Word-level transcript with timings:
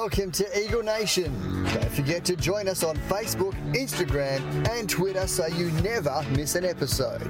Welcome 0.00 0.32
to 0.32 0.58
Eagle 0.58 0.82
Nation. 0.82 1.30
Don't 1.74 1.90
forget 1.90 2.24
to 2.24 2.34
join 2.34 2.68
us 2.68 2.82
on 2.82 2.96
Facebook, 2.96 3.52
Instagram, 3.74 4.40
and 4.70 4.88
Twitter 4.88 5.26
so 5.26 5.46
you 5.46 5.70
never 5.82 6.24
miss 6.30 6.54
an 6.54 6.64
episode. 6.64 7.20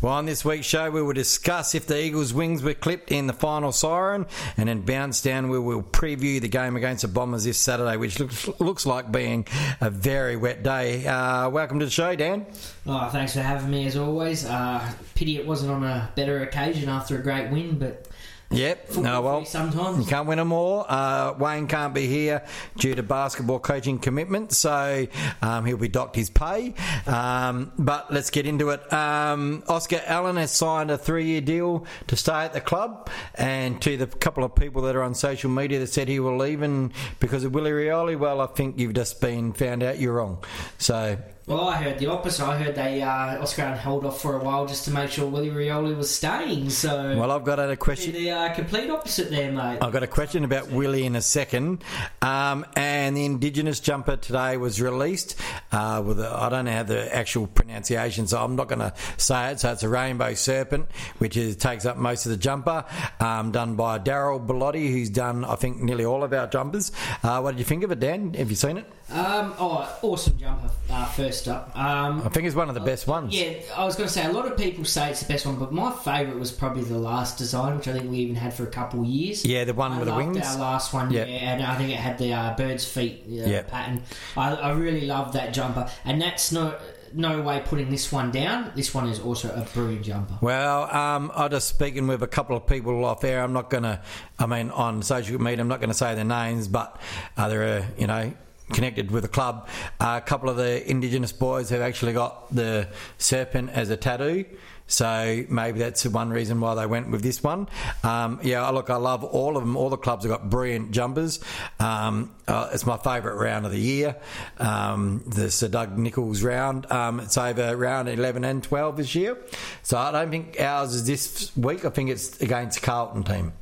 Well, 0.00 0.14
on 0.14 0.24
this 0.24 0.46
week's 0.46 0.64
show, 0.64 0.90
we 0.90 1.02
will 1.02 1.12
discuss 1.12 1.74
if 1.74 1.86
the 1.86 2.02
Eagles' 2.02 2.32
wings 2.32 2.62
were 2.62 2.72
clipped 2.72 3.12
in 3.12 3.26
the 3.26 3.34
final 3.34 3.70
siren, 3.70 4.24
and 4.56 4.66
then 4.66 4.80
bounce 4.80 5.20
down. 5.20 5.50
We 5.50 5.58
will 5.58 5.82
preview 5.82 6.40
the 6.40 6.48
game 6.48 6.74
against 6.74 7.02
the 7.02 7.08
Bombers 7.08 7.44
this 7.44 7.58
Saturday, 7.58 7.98
which 7.98 8.18
looks, 8.18 8.48
looks 8.60 8.86
like 8.86 9.12
being 9.12 9.46
a 9.82 9.90
very 9.90 10.36
wet 10.36 10.62
day. 10.62 11.06
Uh, 11.06 11.50
welcome 11.50 11.80
to 11.80 11.84
the 11.84 11.90
show, 11.90 12.16
Dan. 12.16 12.46
Oh, 12.86 13.10
thanks 13.10 13.34
for 13.34 13.42
having 13.42 13.70
me 13.70 13.84
as 13.84 13.98
always. 13.98 14.46
Uh, 14.46 14.90
pity 15.14 15.36
it 15.36 15.46
wasn't 15.46 15.70
on 15.70 15.84
a 15.84 16.10
better 16.16 16.44
occasion 16.44 16.88
after 16.88 17.18
a 17.18 17.22
great 17.22 17.50
win, 17.50 17.78
but 17.78 18.08
Yep. 18.52 18.96
No, 18.96 19.20
well, 19.20 19.44
sometimes. 19.44 19.98
you 19.98 20.04
can't 20.06 20.26
win 20.26 20.38
them 20.38 20.52
all. 20.52 20.84
Uh, 20.88 21.34
Wayne 21.38 21.68
can't 21.68 21.94
be 21.94 22.08
here 22.08 22.44
due 22.76 22.96
to 22.96 23.02
basketball 23.02 23.60
coaching 23.60 24.00
commitments, 24.00 24.58
so 24.58 25.06
um, 25.40 25.64
he'll 25.64 25.76
be 25.76 25.86
docked 25.86 26.16
his 26.16 26.30
pay. 26.30 26.74
Um, 27.06 27.70
but 27.78 28.12
let's 28.12 28.30
get 28.30 28.46
into 28.46 28.70
it. 28.70 28.92
Um, 28.92 29.62
Oscar 29.68 30.02
Allen 30.04 30.36
has 30.36 30.50
signed 30.50 30.90
a 30.90 30.98
three-year 30.98 31.42
deal 31.42 31.86
to 32.08 32.16
stay 32.16 32.32
at 32.44 32.52
the 32.52 32.60
club, 32.60 33.08
and 33.36 33.80
to 33.82 33.96
the 33.96 34.08
couple 34.08 34.42
of 34.42 34.56
people 34.56 34.82
that 34.82 34.96
are 34.96 35.02
on 35.02 35.14
social 35.14 35.48
media 35.48 35.78
that 35.78 35.86
said 35.86 36.08
he 36.08 36.18
will 36.18 36.36
leave 36.36 36.62
and 36.62 36.92
because 37.20 37.44
of 37.44 37.54
Willie 37.54 37.70
Rioli, 37.70 38.18
well, 38.18 38.40
I 38.40 38.46
think 38.46 38.78
you've 38.80 38.94
just 38.94 39.20
been 39.20 39.52
found 39.52 39.84
out 39.84 40.00
you're 40.00 40.14
wrong. 40.14 40.42
So 40.78 41.18
well, 41.50 41.68
I 41.68 41.76
heard 41.78 41.98
the 41.98 42.06
opposite. 42.06 42.44
I 42.46 42.56
heard 42.56 42.76
they 42.76 43.02
uh, 43.02 43.42
Oscar 43.42 43.62
Allen 43.62 43.78
held 43.78 44.04
off 44.04 44.22
for 44.22 44.36
a 44.36 44.38
while 44.38 44.66
just 44.66 44.84
to 44.84 44.92
make 44.92 45.10
sure 45.10 45.26
Willie 45.26 45.50
Rioli 45.50 45.96
was 45.96 46.14
staying. 46.14 46.70
So 46.70 47.16
Well, 47.18 47.32
I've 47.32 47.42
got 47.42 47.58
a 47.58 47.76
question. 47.76 48.12
the 48.12 48.30
uh, 48.30 48.54
complete 48.54 48.88
opposite 48.88 49.30
there, 49.30 49.50
mate. 49.50 49.78
I've 49.82 49.92
got 49.92 50.04
a 50.04 50.06
question 50.06 50.44
about 50.44 50.70
Willie 50.70 51.04
in 51.04 51.16
a 51.16 51.20
second. 51.22 51.82
Um, 52.22 52.64
and 52.76 53.16
the 53.16 53.24
Indigenous 53.24 53.80
jumper 53.80 54.14
today 54.16 54.58
was 54.58 54.80
released 54.80 55.34
uh, 55.72 56.00
with 56.06 56.20
I 56.20 56.46
I 56.46 56.48
don't 56.50 56.66
know 56.66 56.72
how 56.72 56.82
the 56.84 57.14
actual 57.14 57.48
pronunciation, 57.48 58.28
so 58.28 58.42
I'm 58.42 58.54
not 58.54 58.68
going 58.68 58.78
to 58.78 58.92
say 59.16 59.50
it. 59.50 59.60
So 59.60 59.72
it's 59.72 59.82
a 59.82 59.88
rainbow 59.88 60.34
serpent, 60.34 60.88
which 61.18 61.36
is, 61.36 61.56
takes 61.56 61.84
up 61.84 61.96
most 61.96 62.26
of 62.26 62.30
the 62.30 62.36
jumper, 62.36 62.84
um, 63.18 63.50
done 63.50 63.74
by 63.74 63.98
Daryl 63.98 64.44
Bellotti, 64.44 64.90
who's 64.90 65.10
done 65.10 65.44
I 65.44 65.56
think 65.56 65.80
nearly 65.80 66.04
all 66.04 66.22
of 66.22 66.32
our 66.32 66.46
jumpers. 66.46 66.92
Uh, 67.24 67.40
what 67.40 67.52
did 67.52 67.58
you 67.58 67.64
think 67.64 67.82
of 67.82 67.90
it, 67.90 67.98
Dan? 67.98 68.34
Have 68.34 68.50
you 68.50 68.56
seen 68.56 68.76
it? 68.78 68.86
Um, 69.10 69.54
oh, 69.58 69.98
awesome 70.02 70.38
jumper. 70.38 70.70
Uh, 70.88 71.04
first 71.06 71.39
up, 71.48 71.76
um, 71.78 72.22
I 72.24 72.28
think 72.28 72.46
it's 72.46 72.56
one 72.56 72.68
of 72.68 72.74
the 72.74 72.80
best 72.80 73.06
ones. 73.06 73.34
Yeah, 73.34 73.54
I 73.76 73.84
was 73.84 73.96
going 73.96 74.06
to 74.08 74.12
say 74.12 74.24
a 74.26 74.32
lot 74.32 74.46
of 74.46 74.56
people 74.56 74.84
say 74.84 75.10
it's 75.10 75.20
the 75.20 75.32
best 75.32 75.46
one, 75.46 75.56
but 75.56 75.72
my 75.72 75.90
favourite 75.92 76.38
was 76.38 76.50
probably 76.52 76.82
the 76.84 76.98
last 76.98 77.38
design, 77.38 77.76
which 77.76 77.88
I 77.88 77.92
think 77.92 78.10
we 78.10 78.18
even 78.18 78.36
had 78.36 78.54
for 78.54 78.64
a 78.64 78.70
couple 78.70 79.00
of 79.00 79.06
years. 79.06 79.44
Yeah, 79.44 79.64
the 79.64 79.74
one 79.74 79.92
I 79.92 79.98
with 79.98 80.08
the 80.08 80.14
wings. 80.14 80.38
Our 80.38 80.58
last 80.58 80.92
one, 80.92 81.10
Yeah. 81.10 81.24
yeah, 81.24 81.52
and 81.52 81.62
I 81.62 81.76
think 81.76 81.90
it 81.90 81.96
had 81.96 82.18
the 82.18 82.32
uh, 82.32 82.56
bird's 82.56 82.84
feet 82.84 83.22
uh, 83.26 83.30
Yeah. 83.32 83.62
pattern. 83.62 84.02
I, 84.36 84.54
I 84.54 84.72
really 84.72 85.06
loved 85.06 85.34
that 85.34 85.52
jumper, 85.52 85.88
and 86.04 86.20
that's 86.20 86.52
no 86.52 86.74
no 87.12 87.42
way 87.42 87.60
putting 87.64 87.90
this 87.90 88.12
one 88.12 88.30
down. 88.30 88.70
This 88.76 88.94
one 88.94 89.08
is 89.08 89.18
also 89.18 89.48
a 89.52 89.62
brilliant 89.74 90.04
jumper. 90.04 90.34
Well, 90.40 90.84
um, 90.94 91.32
I 91.34 91.48
just 91.48 91.66
speaking 91.66 92.06
with 92.06 92.22
a 92.22 92.28
couple 92.28 92.56
of 92.56 92.68
people 92.68 93.04
off 93.04 93.24
air. 93.24 93.42
I'm 93.42 93.52
not 93.52 93.68
going 93.68 93.82
to, 93.82 94.00
I 94.38 94.46
mean, 94.46 94.70
on 94.70 95.02
social 95.02 95.40
media, 95.42 95.60
I'm 95.60 95.66
not 95.66 95.80
going 95.80 95.90
to 95.90 95.94
say 95.96 96.14
their 96.14 96.22
names, 96.24 96.68
but 96.68 97.00
uh, 97.36 97.48
they're, 97.48 97.80
uh, 97.80 97.84
you 97.98 98.06
know, 98.06 98.32
connected 98.70 99.10
with 99.10 99.22
the 99.22 99.28
club. 99.28 99.68
Uh, 99.98 100.20
a 100.22 100.26
couple 100.26 100.48
of 100.48 100.56
the 100.56 100.88
Indigenous 100.88 101.32
boys 101.32 101.70
have 101.70 101.80
actually 101.80 102.12
got 102.12 102.54
the 102.54 102.88
serpent 103.18 103.70
as 103.70 103.90
a 103.90 103.96
tattoo. 103.96 104.44
So 104.90 105.44
maybe 105.48 105.78
that's 105.78 106.04
one 106.04 106.30
reason 106.30 106.60
why 106.60 106.74
they 106.74 106.84
went 106.84 107.10
with 107.10 107.22
this 107.22 107.42
one. 107.44 107.68
Um, 108.02 108.40
yeah, 108.42 108.68
look, 108.70 108.90
I 108.90 108.96
love 108.96 109.22
all 109.22 109.56
of 109.56 109.62
them. 109.62 109.76
All 109.76 109.88
the 109.88 109.96
clubs 109.96 110.24
have 110.24 110.32
got 110.32 110.50
brilliant 110.50 110.90
jumpers. 110.90 111.38
Um, 111.78 112.34
uh, 112.48 112.70
it's 112.72 112.84
my 112.84 112.96
favourite 112.96 113.36
round 113.36 113.66
of 113.66 113.70
the 113.70 113.78
year, 113.78 114.16
um, 114.58 115.22
the 115.28 115.48
Sir 115.48 115.68
Doug 115.68 115.96
Nicholls 115.96 116.42
round. 116.42 116.90
Um, 116.90 117.20
it's 117.20 117.38
over 117.38 117.76
round 117.76 118.08
11 118.08 118.44
and 118.44 118.64
12 118.64 118.96
this 118.96 119.14
year. 119.14 119.38
So 119.84 119.96
I 119.96 120.10
don't 120.10 120.30
think 120.30 120.60
ours 120.60 120.92
is 120.92 121.06
this 121.06 121.56
week. 121.56 121.84
I 121.84 121.90
think 121.90 122.10
it's 122.10 122.40
against 122.40 122.82
Carlton 122.82 123.22
team. 123.22 123.52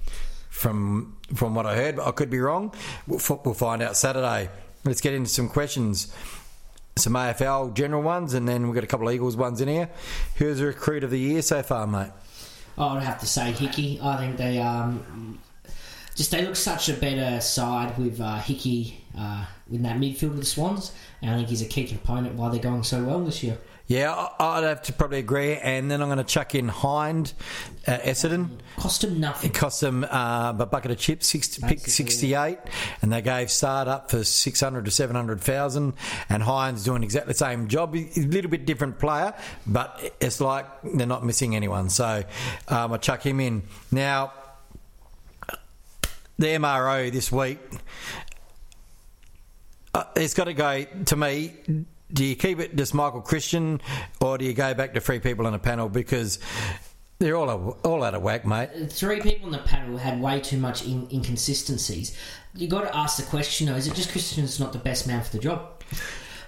From 0.49 1.16
from 1.34 1.55
what 1.55 1.66
I 1.66 1.77
heard, 1.77 1.97
but 1.97 2.09
I 2.09 2.11
could 2.11 2.31
be 2.31 2.41
wrong. 2.41 2.75
We'll, 3.06 3.21
we'll 3.44 3.55
find 3.55 3.81
out 3.81 3.97
Saturday. 3.97 4.49
Let's 4.88 5.03
get 5.03 5.12
into 5.12 5.28
some 5.28 5.50
questions 5.50 6.10
some 6.97 7.12
AFL 7.12 7.75
general 7.75 8.03
ones, 8.03 8.34
and 8.34 8.49
then 8.49 8.65
we've 8.65 8.75
got 8.75 8.84
a 8.84 8.88
couple 8.88 9.06
of 9.06 9.15
Eagles 9.15 9.37
ones 9.37 9.60
in 9.60 9.69
here. 9.69 9.88
Who's 10.37 10.59
the 10.59 10.66
recruit 10.66 11.04
of 11.04 11.10
the 11.10 11.19
year 11.19 11.43
so 11.43 11.62
far, 11.62 11.87
mate? 11.87 12.10
I 12.76 12.94
would 12.94 13.03
have 13.03 13.21
to 13.21 13.26
say 13.26 13.53
Hickey. 13.53 14.00
I 14.03 14.16
think 14.16 14.37
they 14.37 14.59
um, 14.59 15.38
just 16.15 16.31
they 16.31 16.44
look 16.44 16.56
such 16.56 16.88
a 16.88 16.94
better 16.94 17.41
side 17.41 17.97
with 17.99 18.21
uh, 18.21 18.38
Hickey 18.38 19.04
uh, 19.16 19.44
in 19.71 19.82
that 19.82 19.99
midfield 19.99 20.31
of 20.31 20.38
the 20.38 20.44
Swans, 20.44 20.93
and 21.22 21.31
I 21.31 21.37
think 21.37 21.49
he's 21.49 21.62
a 21.62 21.66
key 21.66 21.87
component 21.87 22.34
why 22.34 22.49
they're 22.49 22.60
going 22.60 22.82
so 22.82 23.05
well 23.05 23.20
this 23.20 23.43
year. 23.43 23.59
Yeah, 23.88 24.28
I'd 24.38 24.65
have 24.65 24.82
to 24.82 24.93
probably 24.93 25.19
agree. 25.19 25.54
And 25.54 25.91
then 25.91 26.03
I'm 26.03 26.09
going 26.09 26.19
to 26.19 26.25
chuck 26.25 26.54
in 26.54 26.69
Hind 26.69 27.32
uh, 27.87 27.97
Essendon. 27.97 28.50
Cost 28.76 29.03
him 29.03 29.19
nothing. 29.19 29.49
It 29.49 29.54
cost 29.54 29.82
him 29.82 30.04
uh, 30.04 30.53
a 30.59 30.66
bucket 30.66 30.91
of 30.91 30.99
chips, 30.99 31.26
six, 31.26 31.56
pick 31.59 31.81
68, 31.81 32.59
and 33.00 33.10
they 33.10 33.22
gave 33.22 33.50
Saad 33.50 33.88
up 33.88 34.10
for 34.10 34.25
600 34.25 34.84
to 34.84 34.91
700,000. 34.91 35.94
And 36.28 36.43
Hind's 36.43 36.84
doing 36.84 37.03
exactly 37.03 37.32
the 37.32 37.38
same 37.38 37.66
job. 37.69 37.94
He's 37.94 38.26
a 38.26 38.28
little 38.28 38.50
bit 38.50 38.66
different 38.66 38.99
player, 38.99 39.32
but 39.66 40.15
it's 40.20 40.38
like 40.38 40.66
they're 40.82 41.06
not 41.06 41.25
missing 41.25 41.56
anyone. 41.56 41.88
So 41.88 42.25
um, 42.69 42.93
I 42.93 42.99
chuck 42.99 43.25
him 43.25 43.41
in. 43.41 43.62
Now, 43.91 44.34
the 46.38 46.47
MRO 46.47 47.10
this 47.10 47.32
week, 47.32 47.59
uh, 49.94 50.05
it's 50.15 50.34
got 50.34 50.44
to 50.44 50.53
go 50.53 50.84
to 51.06 51.16
me. 51.16 51.87
Do 52.12 52.24
you 52.24 52.36
keep 52.36 52.58
it 52.58 52.74
just 52.74 52.94
Michael 52.94 53.20
Christian, 53.20 53.80
or 54.20 54.38
do 54.38 54.44
you 54.44 54.54
go 54.54 54.72
back 54.74 54.94
to 54.94 55.00
three 55.00 55.20
people 55.20 55.46
on 55.46 55.54
a 55.54 55.58
panel 55.58 55.88
because 55.88 56.38
they're 57.19 57.36
all 57.36 57.50
all 57.84 58.02
out 58.02 58.14
of 58.14 58.22
whack, 58.22 58.46
mate? 58.46 58.70
Three 58.91 59.20
people 59.20 59.46
in 59.46 59.52
the 59.52 59.58
panel 59.58 59.98
had 59.98 60.20
way 60.20 60.41
too 60.41 60.56
much 60.56 60.86
in, 60.86 61.06
inconsistencies. 61.12 62.16
You 62.54 62.66
got 62.66 62.82
to 62.82 62.96
ask 62.96 63.19
the 63.19 63.24
question: 63.24 63.66
though, 63.66 63.74
Is 63.74 63.86
it 63.86 63.94
just 63.94 64.10
Christian's 64.10 64.58
not 64.58 64.72
the 64.72 64.78
best 64.78 65.06
man 65.06 65.22
for 65.22 65.30
the 65.32 65.38
job? 65.38 65.82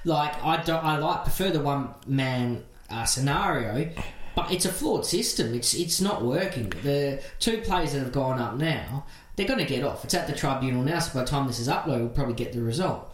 Like 0.04 0.42
I 0.42 0.62
don't, 0.62 0.82
I 0.82 0.96
like 0.96 1.24
prefer 1.24 1.50
the 1.50 1.60
one 1.60 1.90
man 2.06 2.64
uh, 2.88 3.04
scenario, 3.04 3.90
but 4.34 4.50
it's 4.50 4.64
a 4.64 4.72
flawed 4.72 5.04
system. 5.04 5.54
It's 5.54 5.74
it's 5.74 6.00
not 6.00 6.24
working. 6.24 6.70
The 6.82 7.22
two 7.38 7.58
players 7.58 7.92
that 7.92 7.98
have 7.98 8.12
gone 8.12 8.40
up 8.40 8.56
now, 8.56 9.04
they're 9.36 9.46
going 9.46 9.58
to 9.58 9.66
get 9.66 9.84
off. 9.84 10.04
It's 10.04 10.14
at 10.14 10.26
the 10.26 10.32
tribunal 10.32 10.82
now, 10.82 11.00
so 11.00 11.12
by 11.14 11.24
the 11.24 11.30
time 11.30 11.46
this 11.46 11.58
is 11.58 11.68
uploaded, 11.68 11.98
we'll 11.98 12.08
probably 12.08 12.34
get 12.34 12.54
the 12.54 12.62
result. 12.62 13.09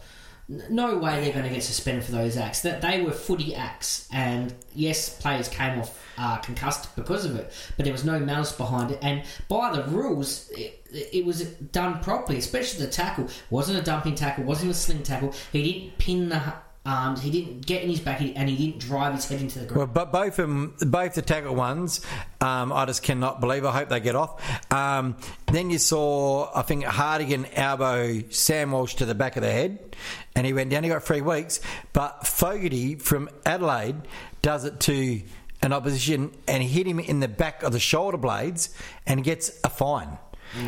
No 0.49 0.97
way 0.97 1.21
they're 1.21 1.33
going 1.33 1.43
to 1.43 1.53
get 1.53 1.63
suspended 1.63 2.05
for 2.05 2.13
those 2.13 2.37
acts. 2.37 2.61
That 2.61 2.81
they 2.81 3.01
were 3.01 3.11
footy 3.11 3.53
acts, 3.53 4.07
and 4.13 4.53
yes, 4.73 5.09
players 5.09 5.49
came 5.49 5.79
off 5.79 5.99
uh, 6.17 6.37
concussed 6.37 6.95
because 6.95 7.25
of 7.25 7.35
it, 7.35 7.51
but 7.75 7.83
there 7.83 7.91
was 7.91 8.05
no 8.05 8.19
malice 8.19 8.53
behind 8.53 8.91
it. 8.91 8.99
And 9.01 9.23
by 9.49 9.75
the 9.75 9.83
rules, 9.83 10.49
it, 10.51 10.87
it 10.91 11.25
was 11.25 11.43
done 11.43 11.99
properly, 11.99 12.39
especially 12.39 12.85
the 12.85 12.91
tackle. 12.91 13.27
wasn't 13.49 13.79
a 13.79 13.81
dumping 13.81 14.15
tackle, 14.15 14.45
wasn't 14.45 14.71
a 14.71 14.73
sling 14.73 15.03
tackle. 15.03 15.33
He 15.51 15.71
didn't 15.71 15.97
pin 15.97 16.29
the 16.29 16.41
arms, 16.87 17.21
he 17.21 17.29
didn't 17.29 17.65
get 17.65 17.83
in 17.83 17.89
his 17.89 17.99
back, 17.99 18.21
and 18.21 18.49
he 18.49 18.55
didn't 18.55 18.79
drive 18.79 19.13
his 19.13 19.27
head 19.27 19.41
into 19.41 19.59
the 19.59 19.65
ground. 19.65 19.77
Well, 19.77 19.87
but 19.87 20.11
both 20.11 20.39
of 20.39 20.47
them, 20.47 20.75
both 20.79 21.13
the 21.13 21.21
tackle 21.21 21.53
ones, 21.53 22.01
um, 22.41 22.71
I 22.71 22.85
just 22.85 23.03
cannot 23.03 23.41
believe. 23.41 23.65
I 23.65 23.71
hope 23.71 23.89
they 23.89 23.99
get 23.99 24.15
off. 24.15 24.71
Um, 24.71 25.17
then 25.51 25.69
you 25.69 25.77
saw, 25.77 26.49
I 26.55 26.61
think 26.61 26.85
Hardigan 26.85 27.47
elbow 27.53 28.21
Sam 28.29 28.71
Walsh 28.71 28.95
to 28.95 29.05
the 29.05 29.15
back 29.15 29.35
of 29.35 29.43
the 29.43 29.51
head, 29.51 29.95
and 30.35 30.47
he 30.47 30.53
went 30.53 30.69
down. 30.69 30.83
He 30.83 30.89
got 30.89 31.03
three 31.03 31.21
weeks. 31.21 31.59
But 31.93 32.25
Fogarty 32.25 32.95
from 32.95 33.29
Adelaide 33.45 33.97
does 34.41 34.63
it 34.65 34.79
to 34.81 35.21
an 35.61 35.73
opposition 35.73 36.31
and 36.47 36.61
hit 36.63 36.85
him 36.85 36.99
in 36.99 37.19
the 37.19 37.27
back 37.27 37.63
of 37.63 37.73
the 37.73 37.79
shoulder 37.79 38.17
blades 38.17 38.75
and 39.05 39.23
gets 39.23 39.59
a 39.63 39.69
fine. 39.69 40.17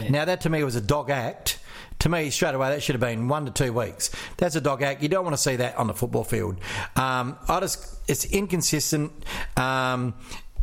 Now 0.10 0.26
that 0.26 0.42
to 0.42 0.50
me 0.50 0.64
was 0.64 0.76
a 0.76 0.82
dog 0.82 1.10
act. 1.10 1.59
To 2.00 2.10
me, 2.10 2.30
straight 2.30 2.56
away, 2.56 2.70
that 2.70 2.82
should 2.82 2.96
have 2.96 3.02
been 3.02 3.28
one 3.28 3.46
to 3.46 3.52
two 3.52 3.74
weeks. 3.74 4.10
That's 4.38 4.56
a 4.56 4.62
dog 4.62 4.82
act. 4.82 5.04
You 5.04 5.10
don't 5.10 5.26
want 5.26 5.36
to 5.36 5.42
see 5.42 5.58
that 5.58 5.76
on 5.76 5.88
the 5.88 5.94
football 5.94 6.24
field. 6.24 6.58
Um, 6.96 7.38
I 7.48 7.60
just, 7.60 8.00
it's 8.10 8.24
inconsistent. 8.26 9.12
Um, 9.58 10.14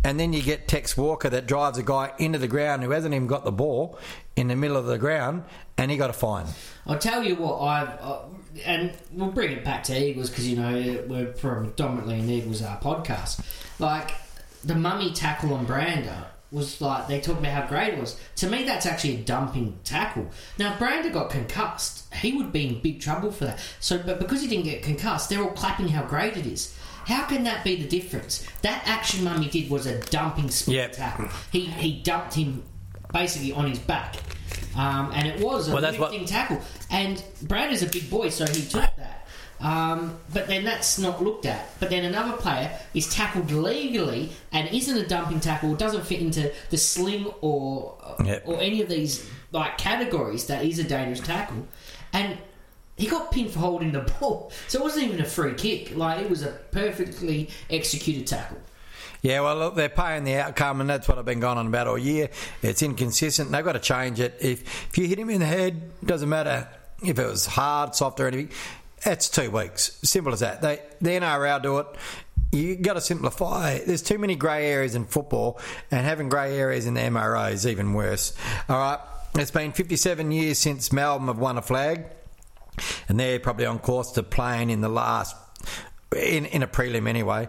and 0.02 0.20
then 0.20 0.32
you 0.32 0.42
get 0.42 0.68
Tex 0.68 0.96
Walker 0.96 1.28
that 1.28 1.46
drives 1.46 1.78
a 1.78 1.82
guy 1.82 2.12
into 2.18 2.38
the 2.38 2.48
ground 2.48 2.82
who 2.84 2.90
hasn't 2.90 3.12
even 3.12 3.26
got 3.26 3.44
the 3.44 3.52
ball 3.52 3.98
in 4.36 4.48
the 4.48 4.56
middle 4.56 4.76
of 4.76 4.86
the 4.86 4.98
ground, 4.98 5.44
and 5.76 5.90
he 5.90 5.96
got 5.96 6.10
a 6.10 6.12
fine. 6.12 6.46
I'll 6.86 6.98
tell 6.98 7.24
you 7.24 7.34
what 7.34 7.60
I've, 7.60 7.88
uh, 8.00 8.18
and 8.64 8.92
we'll 9.12 9.32
bring 9.32 9.50
it 9.52 9.64
back 9.64 9.82
to 9.84 10.00
Eagles 10.00 10.30
because 10.30 10.46
you 10.48 10.56
know 10.56 11.04
we're 11.08 11.26
predominantly 11.26 12.20
an 12.20 12.30
Eagles 12.30 12.62
uh, 12.62 12.78
podcast. 12.80 13.44
Like 13.78 14.12
the 14.64 14.74
mummy 14.74 15.12
tackle 15.12 15.52
on 15.54 15.64
Brander 15.64 16.26
was 16.56 16.81
like 16.81 17.06
they 17.06 17.20
talk 17.20 17.38
about 17.38 17.53
how 17.53 17.67
great 17.69 17.94
it 17.94 18.00
was. 18.00 18.19
To 18.37 18.49
me, 18.49 18.64
that's 18.64 18.87
actually 18.87 19.14
a 19.17 19.19
dumping 19.19 19.79
tackle. 19.85 20.26
Now, 20.58 20.73
if 20.73 20.79
Brander 20.79 21.11
got 21.11 21.31
concussed, 21.31 22.12
he 22.14 22.32
would 22.32 22.50
be 22.53 22.67
in 22.67 22.81
big 22.81 23.00
trouble 23.00 23.31
for 23.31 23.44
that. 23.44 23.61
So, 23.79 23.99
but 23.99 24.19
because 24.19 24.41
he 24.43 24.49
didn't 24.49 24.64
get 24.64 24.82
concussed, 24.82 25.29
they're 25.29 25.43
all 25.43 25.50
clapping 25.50 25.88
how 25.88 26.05
great 26.05 26.37
it 26.37 26.47
is. 26.47 26.75
How 27.05 27.25
can 27.26 27.44
that 27.44 27.62
be 27.62 27.76
the 27.76 27.87
difference? 27.88 28.44
That 28.62 28.82
action 28.87 29.23
Mummy 29.23 29.49
did 29.49 29.70
was 29.70 29.87
a 29.87 30.00
dumping 30.06 30.49
split 30.50 30.76
Yep. 30.76 30.93
tackle. 30.93 31.29
He 31.53 31.61
he 31.67 32.03
dumped 32.03 32.35
him 32.35 32.64
basically 33.12 33.53
on 33.53 33.69
his 33.69 33.79
back. 33.79 34.17
um, 34.75 35.11
and 35.14 35.26
it 35.29 35.41
was 35.41 35.69
a 35.69 35.73
Well, 35.73 35.81
that's 35.82 35.99
what- 35.99 36.26
tackle. 36.26 36.61
And 36.91 37.23
Brad 37.43 37.70
is 37.73 37.82
a 37.82 37.87
big 37.87 38.11
boy, 38.11 38.29
so 38.31 38.44
he 38.47 38.62
took 38.62 38.82
that. 38.97 39.15
Um, 39.61 40.19
but 40.35 40.49
then 40.49 40.64
that's 40.64 40.99
not 40.99 41.23
looked 41.23 41.47
at. 41.47 41.79
But 41.81 41.88
then 41.91 42.05
another 42.05 42.37
player 42.37 42.79
is 42.93 43.08
tackled 43.12 43.50
legally 43.50 44.31
and 44.53 44.69
isn't 44.69 44.97
a 44.97 45.06
dumping 45.06 45.41
tackle, 45.41 45.75
doesn't 45.75 46.05
fit 46.05 46.20
into 46.20 46.53
the 46.70 46.76
sling 46.76 47.26
or 47.41 47.94
Yep. 48.23 48.43
or 48.47 48.61
any 48.61 48.82
of 48.82 48.88
these 48.88 49.29
like 49.53 49.79
categories 49.79 50.47
that 50.47 50.64
is 50.64 50.79
a 50.79 50.85
dangerous 50.85 51.20
tackle, 51.20 51.67
and 52.12 52.37
he 52.97 53.06
got 53.06 53.31
pinned 53.32 53.50
for 53.50 53.61
holding 53.61 53.93
the 53.93 54.00
ball. 54.20 54.50
So 54.69 54.81
it 54.81 54.82
wasn't 54.82 55.05
even 55.06 55.20
a 55.20 55.25
free 55.25 55.55
kick. 55.55 55.97
Like 55.97 56.20
it 56.23 56.29
was 56.31 56.43
a 56.43 56.53
perfectly 56.73 57.49
executed 57.70 58.26
tackle. 58.26 58.58
Yeah, 59.23 59.41
well, 59.41 59.56
look, 59.56 59.75
they're 59.75 59.88
paying 59.88 60.25
the 60.25 60.37
outcome, 60.37 60.81
and 60.82 60.88
that's 60.91 61.08
what 61.08 61.19
I've 61.19 61.25
been 61.25 61.41
going 61.41 61.58
on 61.58 61.67
about 61.67 61.88
all 61.88 61.99
year. 61.99 62.29
It's 62.62 62.82
inconsistent. 62.82 63.50
They've 63.50 63.64
got 63.64 63.73
to 63.73 63.79
change 63.81 64.20
it. 64.20 64.37
If 64.41 64.62
if 64.91 64.99
you 64.99 65.06
hit 65.06 65.19
him 65.19 65.31
in 65.31 65.41
the 65.41 65.47
head, 65.47 65.81
doesn't 66.05 66.29
matter 66.29 66.69
if 67.03 67.19
it 67.19 67.26
was 67.26 67.47
hard, 67.47 67.94
soft, 67.94 68.20
or 68.20 68.26
anything. 68.29 68.50
It's 69.06 69.29
two 69.29 69.53
weeks. 69.53 70.00
Simple 70.03 70.32
as 70.32 70.41
that. 70.41 70.61
They 70.61 70.82
the 71.00 71.11
NRL 71.11 71.62
do 71.62 71.79
it. 71.79 71.87
You 72.50 72.75
got 72.75 72.94
to 72.94 73.00
simplify. 73.00 73.79
There's 73.79 74.03
too 74.03 74.19
many 74.19 74.35
grey 74.35 74.67
areas 74.67 74.97
in 74.97 75.05
football, 75.05 75.61
and 75.93 76.05
having 76.05 76.29
grey 76.29 76.58
areas 76.58 76.87
in 76.87 76.94
the 76.94 77.03
MRO 77.03 77.53
is 77.53 77.67
even 77.67 77.94
worse. 77.94 78.35
All 78.69 78.76
right, 78.76 78.99
it's 79.37 79.53
been 79.53 79.70
57 79.70 80.32
years 80.32 80.58
since 80.58 80.93
Melbourne 80.93 81.29
have 81.29 81.38
won 81.38 81.56
a 81.56 81.62
flag, 81.62 82.06
and 83.08 83.19
they're 83.20 83.38
probably 83.38 83.67
on 83.67 83.79
course 83.79 84.11
to 84.12 84.25
playing 84.25 84.70
in 84.70 84.81
the 84.81 84.88
last 84.88 85.37
in 86.17 86.44
in 86.47 86.64
a 86.64 86.67
prelim 86.67 87.08
anyway. 87.08 87.49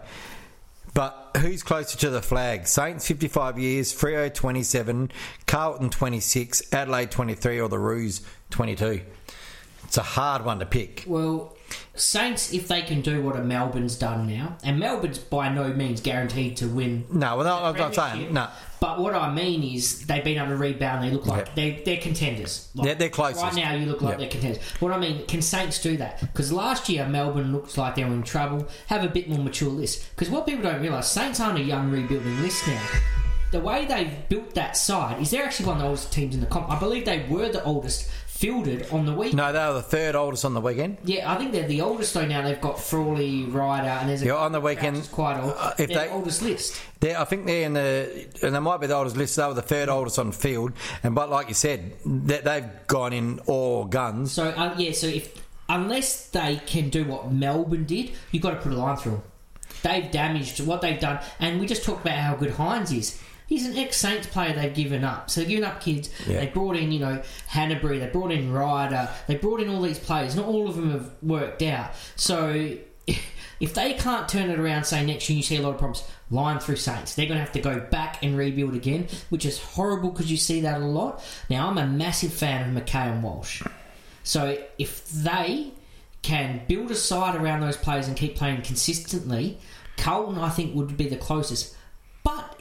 But 0.94 1.32
who's 1.38 1.64
closer 1.64 1.98
to 1.98 2.10
the 2.10 2.22
flag? 2.22 2.68
Saints 2.68 3.06
55 3.06 3.58
years, 3.58 3.92
Freo 3.92 4.32
27, 4.32 5.10
Carlton 5.46 5.90
26, 5.90 6.72
Adelaide 6.72 7.10
23, 7.10 7.60
or 7.60 7.68
the 7.68 7.78
Roos 7.78 8.22
22. 8.50 9.02
It's 9.88 9.96
a 9.96 10.02
hard 10.02 10.44
one 10.44 10.58
to 10.58 10.66
pick. 10.66 11.04
Well, 11.06 11.56
Saints, 11.94 12.52
if 12.52 12.68
they 12.68 12.82
can 12.82 13.00
do 13.00 13.22
what 13.22 13.36
a 13.36 13.42
Melbourne's 13.42 13.96
done 13.96 14.26
now, 14.28 14.56
and 14.62 14.78
Melbourne's 14.78 15.18
by 15.18 15.48
no 15.48 15.68
means 15.72 16.00
guaranteed 16.02 16.58
to 16.58 16.68
win. 16.68 17.06
No, 17.10 17.36
well, 17.38 17.46
no, 17.46 17.64
I'm 17.64 17.76
not 17.76 17.94
saying 17.94 18.32
no. 18.32 18.48
But 18.80 19.00
what 19.00 19.14
I 19.14 19.32
mean 19.32 19.62
is 19.64 20.06
they've 20.06 20.22
been 20.22 20.36
able 20.36 20.48
to 20.48 20.56
rebound. 20.56 21.02
They 21.04 21.10
look 21.10 21.26
like 21.26 21.46
Yeah. 21.48 21.52
they, 21.56 21.82
they're 21.84 21.96
contenders. 22.00 22.68
Like, 22.74 22.84
They're- 22.84 22.94
they're 22.94 23.08
closest. 23.08 23.42
Right 23.42 23.54
now, 23.54 23.72
you 23.74 23.86
look 23.86 24.02
like 24.02 24.12
Yep. 24.12 24.18
they're 24.20 24.28
contenders. 24.28 24.62
What 24.78 24.92
I 24.92 24.98
mean, 24.98 25.26
can 25.26 25.42
Saints 25.42 25.80
do 25.82 25.96
that? 25.96 26.20
Because 26.20 26.52
last 26.52 26.88
year, 26.88 27.06
Melbourne 27.08 27.50
looks 27.52 27.76
like 27.78 27.96
they 27.96 28.04
were 28.04 28.12
in 28.14 28.22
trouble. 28.22 28.68
Have 28.88 29.02
a 29.04 29.08
bit 29.08 29.28
more 29.28 29.38
mature 29.38 29.70
list. 29.70 30.04
Because 30.14 30.30
what 30.30 30.46
people 30.46 30.62
don't 30.62 30.80
realise, 30.82 31.06
Saints 31.08 31.40
aren't 31.40 31.58
a 31.58 31.62
young 31.62 31.90
rebuilding 31.90 32.40
list 32.42 32.66
now. 32.68 32.80
The 33.50 33.60
way 33.60 33.86
they've 33.86 34.28
built 34.28 34.54
that 34.56 34.76
side 34.76 35.22
is 35.22 35.30
they're 35.30 35.42
actually 35.44 35.64
one 35.66 35.76
of 35.78 35.82
the 35.82 35.88
oldest 35.88 36.12
teams 36.12 36.34
in 36.34 36.40
the 36.42 36.46
comp. 36.46 36.70
I 36.70 36.78
believe 36.78 37.06
they 37.06 37.24
were 37.30 37.48
the 37.48 37.64
oldest 37.64 38.08
fielded 38.38 38.88
on 38.92 39.04
the 39.04 39.12
weekend. 39.12 39.36
No, 39.36 39.52
they 39.52 39.58
were 39.58 39.72
the 39.74 39.82
third 39.82 40.14
oldest 40.14 40.44
on 40.44 40.54
the 40.54 40.60
weekend. 40.60 40.96
Yeah, 41.02 41.30
I 41.30 41.36
think 41.36 41.50
they're 41.50 41.66
the 41.66 41.80
oldest 41.80 42.14
though 42.14 42.24
now. 42.24 42.42
They've 42.42 42.60
got 42.60 42.78
Frawley, 42.78 43.44
Ryder, 43.44 43.88
and 43.88 44.08
there's 44.08 44.22
a 44.22 44.26
Yeah, 44.26 44.34
on 44.36 44.52
the 44.52 44.60
weekend, 44.60 44.96
is 44.98 45.08
quite 45.08 45.40
old. 45.40 45.54
uh, 45.58 45.70
if 45.70 45.76
they're 45.76 45.86
they- 45.88 45.94
the 46.06 46.12
oldest 46.12 46.42
list. 46.42 46.80
I 47.02 47.24
think 47.24 47.46
they're 47.46 47.66
in 47.66 47.72
the, 47.74 48.26
and 48.42 48.54
they 48.54 48.58
might 48.60 48.80
be 48.80 48.86
the 48.86 48.94
oldest 48.94 49.16
list. 49.16 49.34
They 49.36 49.44
were 49.46 49.54
the 49.54 49.62
third 49.62 49.88
oldest 49.88 50.18
on 50.20 50.30
field, 50.32 50.72
and 51.02 51.14
but 51.16 51.30
like 51.30 51.48
you 51.48 51.54
said, 51.54 51.94
they, 52.06 52.38
they've 52.38 52.68
gone 52.86 53.12
in 53.12 53.40
all 53.46 53.84
guns. 53.86 54.30
So 54.32 54.44
uh, 54.50 54.74
yeah, 54.78 54.92
so 54.92 55.08
if 55.08 55.34
unless 55.68 56.28
they 56.28 56.60
can 56.64 56.90
do 56.90 57.04
what 57.04 57.32
Melbourne 57.32 57.84
did, 57.86 58.12
you've 58.30 58.42
got 58.42 58.50
to 58.50 58.56
put 58.56 58.72
a 58.72 58.76
line 58.76 58.96
through 58.96 59.12
them. 59.12 59.22
They've 59.82 60.10
damaged 60.10 60.60
what 60.60 60.80
they've 60.80 60.98
done, 60.98 61.20
and 61.40 61.60
we 61.60 61.66
just 61.66 61.84
talked 61.84 62.02
about 62.02 62.18
how 62.18 62.34
good 62.36 62.52
Hind's 62.52 62.92
is. 62.92 63.20
He's 63.48 63.66
an 63.66 63.76
ex 63.78 63.96
Saints 63.96 64.26
player 64.26 64.52
they've 64.52 64.74
given 64.74 65.04
up. 65.04 65.30
So 65.30 65.40
they've 65.40 65.48
given 65.48 65.64
up 65.64 65.80
kids. 65.80 66.10
Yeah. 66.26 66.40
They 66.40 66.46
brought 66.48 66.76
in, 66.76 66.92
you 66.92 67.00
know, 67.00 67.22
Hannebery. 67.50 67.98
They 67.98 68.06
brought 68.06 68.30
in 68.30 68.52
Ryder. 68.52 69.08
They 69.26 69.36
brought 69.36 69.60
in 69.60 69.70
all 69.70 69.80
these 69.80 69.98
players. 69.98 70.36
Not 70.36 70.44
all 70.46 70.68
of 70.68 70.76
them 70.76 70.90
have 70.90 71.10
worked 71.22 71.62
out. 71.62 71.92
So 72.14 72.76
if 73.60 73.74
they 73.74 73.94
can't 73.94 74.28
turn 74.28 74.50
it 74.50 74.58
around, 74.58 74.84
say 74.84 75.04
next 75.04 75.28
year 75.30 75.38
you 75.38 75.42
see 75.42 75.56
a 75.56 75.62
lot 75.62 75.70
of 75.70 75.78
problems, 75.78 76.04
line 76.30 76.58
through 76.58 76.76
Saints. 76.76 77.14
They're 77.14 77.26
going 77.26 77.38
to 77.38 77.44
have 77.44 77.52
to 77.52 77.60
go 77.60 77.80
back 77.80 78.22
and 78.22 78.36
rebuild 78.36 78.74
again, 78.74 79.08
which 79.30 79.46
is 79.46 79.58
horrible 79.58 80.10
because 80.10 80.30
you 80.30 80.36
see 80.36 80.60
that 80.60 80.82
a 80.82 80.84
lot. 80.84 81.24
Now 81.48 81.68
I'm 81.68 81.78
a 81.78 81.86
massive 81.86 82.34
fan 82.34 82.76
of 82.76 82.84
McKay 82.84 83.12
and 83.12 83.22
Walsh. 83.22 83.62
So 84.24 84.58
if 84.78 85.08
they 85.08 85.72
can 86.20 86.62
build 86.68 86.90
a 86.90 86.94
side 86.94 87.34
around 87.34 87.60
those 87.60 87.78
players 87.78 88.08
and 88.08 88.16
keep 88.16 88.36
playing 88.36 88.60
consistently, 88.60 89.58
Carlton 89.96 90.38
I 90.38 90.50
think 90.50 90.74
would 90.74 90.96
be 90.98 91.08
the 91.08 91.16
closest. 91.16 91.74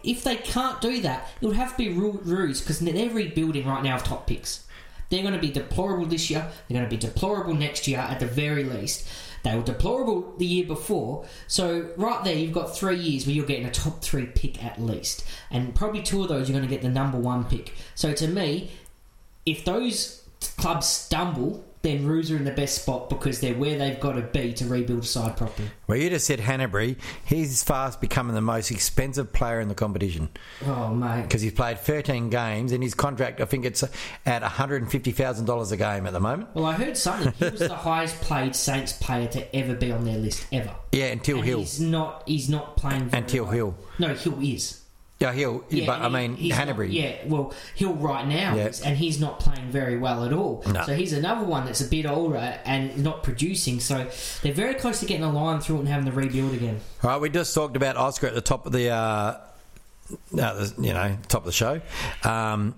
If 0.03 0.23
they 0.23 0.37
can't 0.37 0.79
do 0.81 1.01
that, 1.01 1.29
it 1.41 1.45
would 1.45 1.55
have 1.55 1.71
to 1.71 1.77
be 1.77 1.89
Ru- 1.89 2.21
Roos 2.23 2.61
because 2.61 2.79
they're 2.79 3.09
rebuilding 3.09 3.67
right 3.67 3.83
now 3.83 3.95
of 3.95 4.03
top 4.03 4.27
picks. 4.27 4.65
They're 5.09 5.21
going 5.21 5.33
to 5.33 5.39
be 5.39 5.51
deplorable 5.51 6.05
this 6.05 6.29
year. 6.29 6.49
They're 6.67 6.77
going 6.77 6.89
to 6.89 6.95
be 6.95 6.99
deplorable 6.99 7.53
next 7.53 7.87
year 7.87 7.99
at 7.99 8.19
the 8.19 8.25
very 8.25 8.63
least. 8.63 9.07
They 9.43 9.55
were 9.55 9.63
deplorable 9.63 10.35
the 10.37 10.45
year 10.45 10.65
before. 10.65 11.25
So 11.47 11.89
right 11.95 12.23
there, 12.23 12.35
you've 12.35 12.53
got 12.53 12.75
three 12.75 12.97
years 12.97 13.25
where 13.25 13.35
you're 13.35 13.45
getting 13.45 13.65
a 13.65 13.71
top 13.71 14.01
three 14.01 14.25
pick 14.25 14.63
at 14.63 14.81
least, 14.81 15.25
and 15.49 15.73
probably 15.73 16.01
two 16.01 16.21
of 16.23 16.29
those 16.29 16.49
you're 16.49 16.57
going 16.57 16.67
to 16.67 16.73
get 16.73 16.81
the 16.81 16.89
number 16.89 17.17
one 17.17 17.45
pick. 17.45 17.73
So 17.95 18.13
to 18.13 18.27
me, 18.27 18.71
if 19.45 19.63
those 19.63 20.27
clubs 20.57 20.87
stumble, 20.87 21.63
then 21.87 22.05
Roos 22.05 22.29
are 22.31 22.35
in 22.37 22.43
the 22.43 22.51
best 22.51 22.81
spot 22.83 23.09
because 23.09 23.39
they're 23.39 23.55
where 23.55 23.77
they've 23.77 23.99
got 23.99 24.13
to 24.13 24.21
be 24.21 24.53
to 24.53 24.65
rebuild 24.65 25.03
a 25.03 25.05
side 25.05 25.37
properly. 25.37 25.69
Well, 25.87 25.97
you 25.97 26.09
just 26.09 26.27
said 26.27 26.39
Hannebery. 26.39 26.97
He's 27.25 27.63
fast 27.63 28.01
becoming 28.01 28.35
the 28.35 28.41
most 28.41 28.69
expensive 28.71 29.31
player 29.33 29.59
in 29.61 29.69
the 29.69 29.75
competition 29.75 30.29
Oh 30.65 30.93
mate, 30.93 31.23
because 31.23 31.41
he's 31.41 31.53
played 31.53 31.79
13 31.79 32.29
games 32.29 32.71
and 32.71 32.83
his 32.83 32.93
contract, 32.93 33.41
I 33.41 33.45
think 33.45 33.65
it's 33.65 33.83
at 34.25 34.43
$150,000 34.43 35.71
a 35.71 35.77
game 35.77 36.05
at 36.05 36.13
the 36.13 36.19
moment. 36.19 36.49
Well, 36.53 36.65
I 36.65 36.73
heard 36.73 36.97
something. 36.97 37.33
He 37.33 37.49
was 37.49 37.59
the 37.59 37.75
highest 37.75 38.21
paid 38.21 38.55
Saints 38.55 38.93
player 38.93 39.27
to 39.27 39.55
ever 39.55 39.73
be 39.75 39.91
on 39.91 40.03
their 40.03 40.17
list 40.17 40.45
ever. 40.51 40.73
Yeah, 40.91 41.05
until 41.07 41.37
And 41.37 41.45
Hill. 41.45 41.59
He's 41.59 41.79
not. 41.79 42.23
He's 42.27 42.49
not 42.49 42.77
playing. 42.77 43.05
Very 43.09 43.21
Until 43.23 43.43
well. 43.45 43.53
Hill. 43.53 43.75
No, 43.99 44.13
Hill 44.13 44.39
is. 44.41 44.81
Yeah, 45.19 45.31
Hill. 45.33 45.63
Yeah, 45.69 45.85
but 45.87 45.99
I 46.01 46.07
he- 46.09 46.27
mean, 46.27 46.49
not- 46.49 46.59
Hannebery. 46.67 46.93
yeah, 46.93 47.15
well, 47.25 47.51
Hill 47.73 47.93
right 47.95 48.27
now 48.27 48.55
Yeah. 48.55 48.67
is, 48.67 48.81
and 48.81 48.95
he's 48.97 49.19
not 49.19 49.39
playing 49.39 49.71
very 49.71 49.97
well 49.97 50.23
at 50.25 50.31
all. 50.31 50.63
No. 50.71 50.83
So 50.85 50.93
he's 50.93 51.11
another 51.11 51.43
one 51.43 51.65
that's 51.65 51.81
a 51.81 51.85
bit 51.87 52.05
older 52.05 52.37
and 52.37 53.03
not 53.03 53.23
producing. 53.23 53.79
So 53.79 54.05
they're 54.43 54.53
very 54.53 54.75
close 54.75 54.99
to 54.99 55.07
getting 55.07 55.23
a 55.23 55.31
line 55.31 55.59
through 55.59 55.77
it 55.77 55.79
and 55.79 55.87
having 55.87 56.05
to 56.05 56.11
rebuild 56.11 56.53
again. 56.53 56.79
All 57.03 57.09
right, 57.09 57.19
we 57.21 57.29
just 57.29 57.55
talked 57.55 57.75
about 57.75 57.97
Oscar 57.97 58.27
at 58.27 58.35
the 58.35 58.41
top 58.41 58.67
of 58.67 58.73
the, 58.73 58.89
uh, 58.89 59.37
uh, 60.39 60.67
you 60.79 60.93
know, 60.93 61.17
top 61.27 61.41
of 61.41 61.45
the 61.45 61.51
show. 61.51 61.81
Um, 62.23 62.75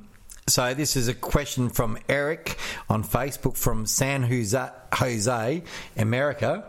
so 0.47 0.73
this 0.73 0.95
is 0.95 1.09
a 1.09 1.13
question 1.13 1.69
from 1.69 1.97
Eric 2.07 2.57
on 2.89 3.03
Facebook 3.03 3.57
from 3.57 3.85
San 3.85 4.23
Jose, 4.23 4.69
Jose, 4.93 5.63
America. 5.97 6.63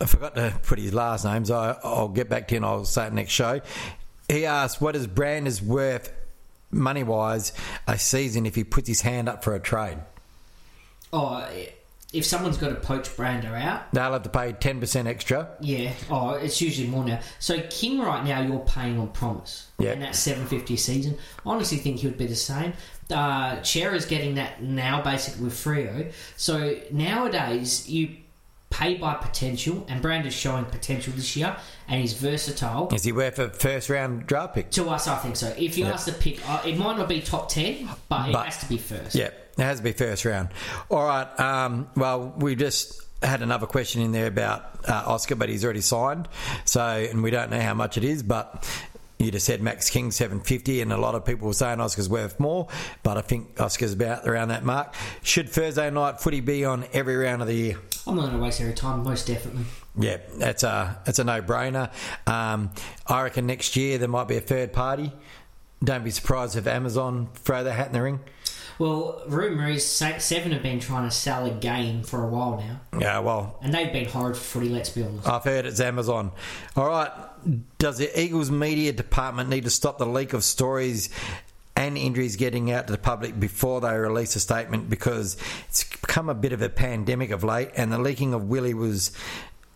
I 0.00 0.04
forgot 0.06 0.34
to 0.34 0.52
put 0.62 0.78
his 0.78 0.92
last 0.92 1.24
name, 1.24 1.46
so 1.46 1.78
I'll 1.82 2.08
get 2.08 2.28
back 2.28 2.48
to 2.48 2.54
you 2.54 2.56
and 2.58 2.66
I'll 2.66 2.84
say 2.84 3.06
it 3.06 3.12
next 3.14 3.32
show. 3.32 3.60
He 4.28 4.46
asked, 4.46 4.80
"What 4.80 4.96
is 4.96 5.06
Branders 5.06 5.60
worth 5.60 6.12
money 6.70 7.02
wise 7.02 7.52
a 7.86 7.98
season 7.98 8.46
if 8.46 8.54
he 8.54 8.64
puts 8.64 8.88
his 8.88 9.02
hand 9.02 9.28
up 9.28 9.44
for 9.44 9.54
a 9.54 9.60
trade?" 9.60 9.98
Oh, 11.12 11.46
if 12.12 12.24
someone's 12.24 12.56
got 12.56 12.68
to 12.68 12.76
poach 12.76 13.14
Brander 13.16 13.54
out, 13.54 13.92
They'll 13.92 14.12
have 14.12 14.22
to 14.22 14.28
pay 14.28 14.52
ten 14.52 14.80
percent 14.80 15.08
extra. 15.08 15.48
Yeah. 15.60 15.92
Oh, 16.10 16.30
it's 16.30 16.60
usually 16.60 16.88
more 16.88 17.04
now. 17.04 17.20
So 17.40 17.60
King 17.70 18.00
right 18.00 18.24
now 18.24 18.40
you're 18.40 18.60
paying 18.60 18.98
on 18.98 19.08
promise. 19.08 19.66
Yeah. 19.78 19.90
And 19.92 20.48
fifty 20.48 20.74
a 20.74 20.78
season. 20.78 21.18
I 21.44 21.50
honestly 21.50 21.78
think 21.78 21.98
he 21.98 22.06
would 22.06 22.18
be 22.18 22.26
the 22.26 22.36
same. 22.36 22.72
Uh 23.10 23.56
is 23.56 24.06
getting 24.06 24.36
that 24.36 24.62
now 24.62 25.02
basically 25.02 25.44
with 25.44 25.54
Freo. 25.54 26.12
So 26.36 26.76
nowadays 26.90 27.88
you 27.88 28.16
pay 28.74 28.94
by 28.96 29.14
potential 29.14 29.86
and 29.88 30.02
Brand 30.02 30.26
is 30.26 30.34
showing 30.34 30.64
potential 30.64 31.12
this 31.14 31.36
year 31.36 31.56
and 31.88 32.00
he's 32.00 32.14
versatile. 32.14 32.88
Is 32.92 33.04
he 33.04 33.12
worth 33.12 33.38
a 33.38 33.48
first 33.50 33.88
round 33.88 34.26
draft 34.26 34.54
pick? 34.54 34.70
To 34.72 34.88
us, 34.90 35.06
I 35.06 35.16
think 35.18 35.36
so. 35.36 35.54
If 35.56 35.78
you 35.78 35.84
Yeah. 35.84 35.92
ask 35.92 36.06
the 36.06 36.12
pick, 36.12 36.40
uh, 36.48 36.60
it 36.66 36.76
might 36.76 36.96
not 36.98 37.08
be 37.08 37.20
top 37.20 37.48
ten, 37.48 37.88
but, 38.08 38.28
it 38.28 38.32
But- 38.32 38.46
has 38.46 38.58
to 38.58 38.66
be 38.66 38.78
first. 38.78 39.14
Yeah, 39.14 39.26
it 39.26 39.62
has 39.62 39.78
to 39.78 39.84
be 39.84 39.92
first 39.92 40.24
round. 40.24 40.48
All 40.90 41.04
right. 41.04 41.28
Um, 41.40 41.88
well, 41.96 42.34
we 42.36 42.56
just 42.56 43.00
had 43.22 43.42
another 43.42 43.66
question 43.66 44.02
in 44.02 44.10
there 44.12 44.26
about 44.26 44.64
uh, 44.88 45.04
Oscar, 45.06 45.34
but 45.36 45.48
he's 45.48 45.64
already 45.64 45.80
signed. 45.80 46.28
So, 46.64 46.82
and 46.84 47.22
we 47.22 47.30
don't 47.30 47.50
know 47.50 47.60
how 47.60 47.74
much 47.74 47.96
it 47.96 48.04
is, 48.04 48.22
but 48.22 48.68
you 49.18 49.30
just 49.30 49.46
said 49.46 49.62
Max 49.62 49.88
King 49.88 50.10
seven 50.10 50.40
fifty, 50.40 50.80
and 50.82 50.92
a 50.92 50.98
lot 50.98 51.14
of 51.14 51.24
people 51.24 51.46
were 51.48 51.54
saying 51.54 51.80
Oscar's 51.80 52.08
worth 52.08 52.38
more, 52.40 52.66
but 53.04 53.16
I 53.16 53.20
think 53.22 53.58
Oscar's 53.60 53.92
about 53.92 54.26
around 54.28 54.48
that 54.48 54.64
mark. 54.64 54.92
Should 55.22 55.48
Thursday 55.48 55.88
night 55.90 56.20
footy 56.20 56.40
be 56.40 56.64
on 56.64 56.84
every 56.92 57.16
round 57.16 57.40
of 57.40 57.48
the 57.48 57.54
year? 57.54 57.78
I'm 58.06 58.16
not 58.16 58.22
going 58.22 58.36
to 58.36 58.42
waste 58.42 58.60
any 58.60 58.74
time. 58.74 59.02
Most 59.02 59.26
definitely. 59.26 59.64
Yeah, 59.96 60.18
that's 60.38 60.62
a 60.62 61.00
that's 61.04 61.18
a 61.18 61.24
no 61.24 61.40
brainer. 61.40 61.90
Um, 62.26 62.70
I 63.06 63.22
reckon 63.22 63.46
next 63.46 63.76
year 63.76 63.98
there 63.98 64.08
might 64.08 64.28
be 64.28 64.36
a 64.36 64.40
third 64.40 64.72
party. 64.72 65.12
Don't 65.82 66.04
be 66.04 66.10
surprised 66.10 66.56
if 66.56 66.66
Amazon 66.66 67.28
throw 67.34 67.64
their 67.64 67.74
hat 67.74 67.88
in 67.88 67.92
the 67.92 68.02
ring. 68.02 68.20
Well, 68.78 69.22
rumour 69.28 69.68
is 69.68 69.86
Seven 69.86 70.52
have 70.52 70.62
been 70.62 70.80
trying 70.80 71.08
to 71.08 71.14
sell 71.14 71.46
a 71.46 71.50
game 71.50 72.02
for 72.02 72.24
a 72.24 72.26
while 72.26 72.58
now. 72.58 72.98
Yeah, 72.98 73.20
well, 73.20 73.56
And 73.62 73.72
they've 73.72 73.92
been 73.92 74.06
horrid 74.06 74.36
for 74.36 74.42
footy, 74.42 74.68
let's 74.68 74.90
be 74.90 75.04
honest. 75.04 75.28
I've 75.28 75.44
heard 75.44 75.64
it's 75.64 75.78
Amazon. 75.80 76.32
All 76.74 76.88
right. 76.88 77.10
Does 77.78 77.98
the 77.98 78.20
Eagles 78.20 78.50
media 78.50 78.92
department 78.92 79.48
need 79.48 79.64
to 79.64 79.70
stop 79.70 79.98
the 79.98 80.06
leak 80.06 80.32
of 80.32 80.42
stories 80.42 81.10
and 81.86 81.98
injuries 81.98 82.36
getting 82.36 82.70
out 82.70 82.86
to 82.86 82.92
the 82.92 82.98
public 82.98 83.38
before 83.38 83.80
they 83.80 83.96
release 83.96 84.36
a 84.36 84.40
statement 84.40 84.90
because 84.90 85.36
it's 85.68 85.84
become 85.84 86.28
a 86.28 86.34
bit 86.34 86.52
of 86.52 86.62
a 86.62 86.68
pandemic 86.68 87.30
of 87.30 87.44
late, 87.44 87.70
and 87.76 87.92
the 87.92 87.98
leaking 87.98 88.34
of 88.34 88.44
Willie 88.44 88.74
was 88.74 89.12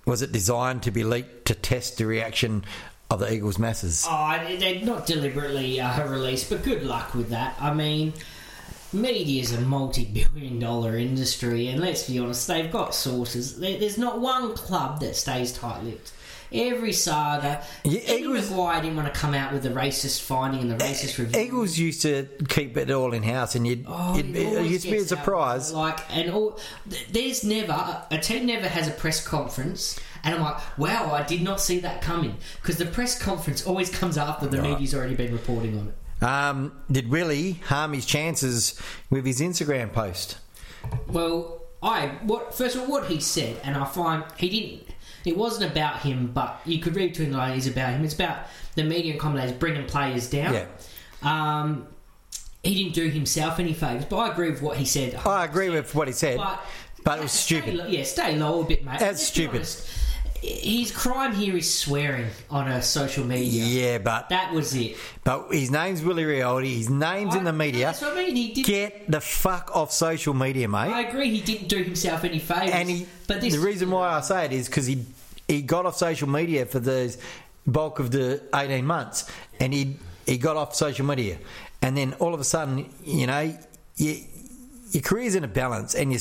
was 0.04 0.22
it 0.22 0.32
designed 0.32 0.82
to 0.84 0.90
be 0.90 1.04
leaked 1.04 1.44
to 1.46 1.54
test 1.54 1.98
the 1.98 2.06
reaction 2.06 2.64
of 3.10 3.20
the 3.20 3.32
Eagles 3.32 3.58
masses? 3.58 4.06
Oh, 4.08 4.56
they're 4.58 4.84
not 4.84 5.06
deliberately 5.06 5.80
uh, 5.80 6.08
released, 6.08 6.50
but 6.50 6.62
good 6.62 6.82
luck 6.82 7.14
with 7.14 7.30
that. 7.30 7.56
I 7.60 7.74
mean, 7.74 8.14
media 8.92 9.42
is 9.42 9.52
a 9.52 9.60
multi-billion 9.60 10.58
dollar 10.58 10.96
industry, 10.96 11.68
and 11.68 11.80
let's 11.80 12.08
be 12.08 12.18
honest, 12.18 12.46
they've 12.46 12.70
got 12.70 12.94
sources. 12.94 13.58
There's 13.58 13.98
not 13.98 14.20
one 14.20 14.54
club 14.54 15.00
that 15.00 15.16
stays 15.16 15.52
tight-lipped. 15.52 16.12
Every 16.52 16.92
saga, 16.92 17.62
Yeah, 17.84 18.00
Eagles- 18.14 18.48
McGuire 18.50 18.80
didn't 18.82 18.96
want 18.96 19.12
to 19.12 19.18
come 19.20 19.34
out 19.34 19.52
with 19.52 19.62
the 19.62 19.68
racist 19.70 20.22
finding 20.22 20.62
and 20.62 20.70
the 20.70 20.76
racist 20.84 21.18
review. 21.18 21.40
Eagles 21.40 21.76
used 21.78 22.02
to 22.02 22.26
keep 22.48 22.76
it 22.76 22.90
all 22.90 23.12
in 23.12 23.22
house, 23.22 23.54
and 23.54 23.66
you'd, 23.66 23.84
Oh, 23.86 24.18
it'd 24.18 24.32
be, 24.32 24.40
it 24.44 24.66
used 24.66 24.84
to 24.84 24.90
be 24.90 24.96
a 24.98 25.04
surprise. 25.04 25.72
Like, 25.72 25.98
and 26.14 26.30
all, 26.30 26.58
there's 27.10 27.44
never 27.44 28.02
a 28.10 28.18
team 28.18 28.46
never 28.46 28.66
has 28.68 28.88
a 28.88 28.92
press 28.92 29.26
conference, 29.26 29.98
and 30.24 30.34
I'm 30.34 30.40
like, 30.40 30.78
wow, 30.78 31.12
I 31.12 31.22
did 31.22 31.42
not 31.42 31.60
see 31.60 31.80
that 31.80 32.00
coming 32.02 32.36
because 32.62 32.76
the 32.78 32.86
press 32.86 33.20
conference 33.20 33.66
always 33.66 33.90
comes 33.90 34.16
after 34.16 34.46
the 34.46 34.60
Right. 34.62 34.70
media's 34.70 34.94
already 34.94 35.14
been 35.14 35.32
reporting 35.32 35.78
on 35.78 35.88
it. 35.88 36.24
Um, 36.24 36.72
did 36.90 37.10
Willie 37.10 37.52
harm 37.66 37.92
his 37.92 38.04
chances 38.06 38.74
with 39.10 39.24
his 39.24 39.40
Instagram 39.40 39.92
post? 39.92 40.38
Well, 41.06 41.62
I 41.82 42.06
what 42.22 42.54
first 42.54 42.74
of 42.74 42.82
all 42.82 42.88
what 42.88 43.06
he 43.06 43.20
said, 43.20 43.56
and 43.62 43.76
I 43.76 43.84
find 43.84 44.24
he 44.36 44.48
didn't. 44.48 44.87
It 45.28 45.36
wasn't 45.36 45.70
about 45.70 46.00
him, 46.00 46.32
but 46.32 46.60
you 46.64 46.78
could 46.80 46.96
read 46.96 47.10
between 47.10 47.30
the 47.32 47.38
lines 47.38 47.66
about 47.66 47.90
him. 47.90 48.04
It's 48.04 48.14
about 48.14 48.38
the 48.74 48.82
media 48.84 49.12
and 49.12 49.20
commentators 49.20 49.56
bringing 49.56 49.86
players 49.86 50.28
down. 50.30 50.54
Yeah. 50.54 50.66
Um, 51.22 51.86
he 52.62 52.74
didn't 52.82 52.94
do 52.94 53.08
himself 53.08 53.58
any 53.60 53.72
favours, 53.74 54.04
but 54.06 54.16
I 54.16 54.30
agree 54.32 54.50
with 54.50 54.62
what 54.62 54.76
he 54.76 54.84
said. 54.84 55.14
I 55.24 55.44
agree 55.44 55.70
with 55.70 55.94
what 55.94 56.08
he 56.08 56.14
said, 56.14 56.38
But, 56.38 56.60
but 57.04 57.18
it 57.18 57.22
was 57.22 57.32
stay 57.32 57.60
stupid. 57.60 57.74
low- 57.76 57.86
yeah, 57.86 58.02
stay 58.04 58.36
low 58.36 58.62
a 58.62 58.64
bit, 58.64 58.84
mate. 58.84 58.98
That's 58.98 59.22
stupid. 59.22 59.56
honest. 59.56 59.88
His 60.40 60.92
crime 60.92 61.34
here 61.34 61.56
is 61.56 61.72
swearing 61.72 62.26
on 62.48 62.68
a 62.68 62.80
social 62.80 63.24
media. 63.24 63.64
Yeah, 63.64 63.98
but 63.98 64.28
That 64.28 64.52
was 64.52 64.72
it. 64.72 64.96
but 65.24 65.48
his 65.50 65.68
name's 65.68 66.00
Willie 66.02 66.22
Rioli. 66.22 66.76
His 66.76 66.88
name's 66.88 67.34
in 67.34 67.42
the 67.42 67.52
media. 67.52 67.86
That's 67.86 68.00
what 68.02 68.12
I 68.16 68.24
mean. 68.24 68.36
He 68.36 68.52
did. 68.52 68.64
Get 68.64 69.10
the 69.10 69.20
fuck 69.20 69.74
off 69.74 69.90
social 69.90 70.34
media, 70.34 70.68
mate. 70.68 70.92
I 70.92 71.00
agree. 71.02 71.30
He 71.30 71.40
didn't 71.40 71.66
do 71.68 71.82
himself 71.82 72.22
any 72.22 72.38
favours. 72.38 72.70
and 72.70 72.88
he, 72.88 73.06
but 73.26 73.40
this 73.40 73.54
the 73.54 73.60
reason 73.60 73.90
why 73.90 74.10
I 74.10 74.20
say 74.20 74.44
it 74.44 74.52
is 74.52 74.68
because 74.68 74.86
he 74.86 75.04
he 75.48 75.62
got 75.62 75.86
off 75.86 75.96
social 75.96 76.28
media 76.28 76.66
for 76.66 76.78
the 76.78 77.16
bulk 77.66 77.98
of 77.98 78.10
the 78.10 78.42
eighteen 78.54 78.86
months, 78.86 79.30
and 79.58 79.72
he 79.74 79.96
he 80.26 80.38
got 80.38 80.56
off 80.56 80.74
social 80.74 81.04
media, 81.06 81.38
and 81.82 81.96
then 81.96 82.14
all 82.20 82.34
of 82.34 82.40
a 82.40 82.44
sudden, 82.44 82.88
you 83.04 83.26
know, 83.26 83.56
you, 83.96 84.20
your 84.90 85.02
career's 85.02 85.34
in 85.34 85.44
a 85.44 85.48
balance, 85.48 85.94
and 85.94 86.12
you. 86.12 86.18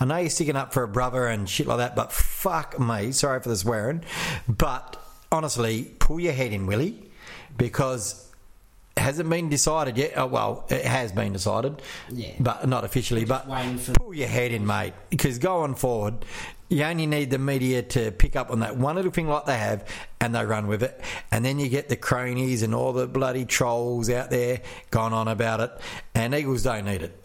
I 0.00 0.04
know 0.04 0.16
you're 0.18 0.30
sticking 0.30 0.56
up 0.56 0.72
for 0.72 0.82
a 0.82 0.88
brother 0.88 1.26
and 1.26 1.48
shit 1.48 1.66
like 1.66 1.78
that, 1.78 1.94
but 1.96 2.12
fuck 2.12 2.78
me, 2.80 3.12
sorry 3.12 3.40
for 3.40 3.48
the 3.48 3.56
swearing, 3.56 4.02
but 4.48 4.96
honestly, 5.30 5.84
pull 5.98 6.20
your 6.20 6.32
head 6.32 6.52
in, 6.52 6.66
Willie, 6.66 7.10
because. 7.56 8.24
Hasn't 8.96 9.30
been 9.30 9.48
decided 9.48 9.96
yet. 9.96 10.14
Oh, 10.16 10.26
well, 10.26 10.64
it 10.70 10.84
has 10.84 11.12
been 11.12 11.32
decided, 11.32 11.80
Yeah. 12.10 12.32
but 12.40 12.66
not 12.68 12.82
officially. 12.82 13.24
But 13.24 13.46
pull 13.94 14.12
your 14.12 14.26
head 14.26 14.50
in, 14.50 14.66
mate, 14.66 14.92
because 15.08 15.38
going 15.38 15.76
forward, 15.76 16.24
you 16.68 16.84
only 16.84 17.06
need 17.06 17.30
the 17.30 17.38
media 17.38 17.82
to 17.82 18.10
pick 18.10 18.36
up 18.36 18.50
on 18.50 18.60
that 18.60 18.76
one 18.76 18.96
little 18.96 19.10
thing 19.10 19.28
like 19.28 19.46
they 19.46 19.56
have, 19.56 19.84
and 20.20 20.34
they 20.34 20.44
run 20.44 20.66
with 20.66 20.82
it, 20.82 21.00
and 21.30 21.44
then 21.44 21.58
you 21.58 21.68
get 21.68 21.88
the 21.88 21.96
cronies 21.96 22.62
and 22.62 22.74
all 22.74 22.92
the 22.92 23.06
bloody 23.06 23.44
trolls 23.44 24.10
out 24.10 24.30
there 24.30 24.60
going 24.90 25.12
on 25.12 25.28
about 25.28 25.60
it, 25.60 25.70
and 26.14 26.34
Eagles 26.34 26.62
don't 26.62 26.84
need 26.84 27.02
it 27.02 27.18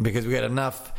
because 0.00 0.26
we 0.26 0.32
got 0.32 0.44
enough 0.44 0.92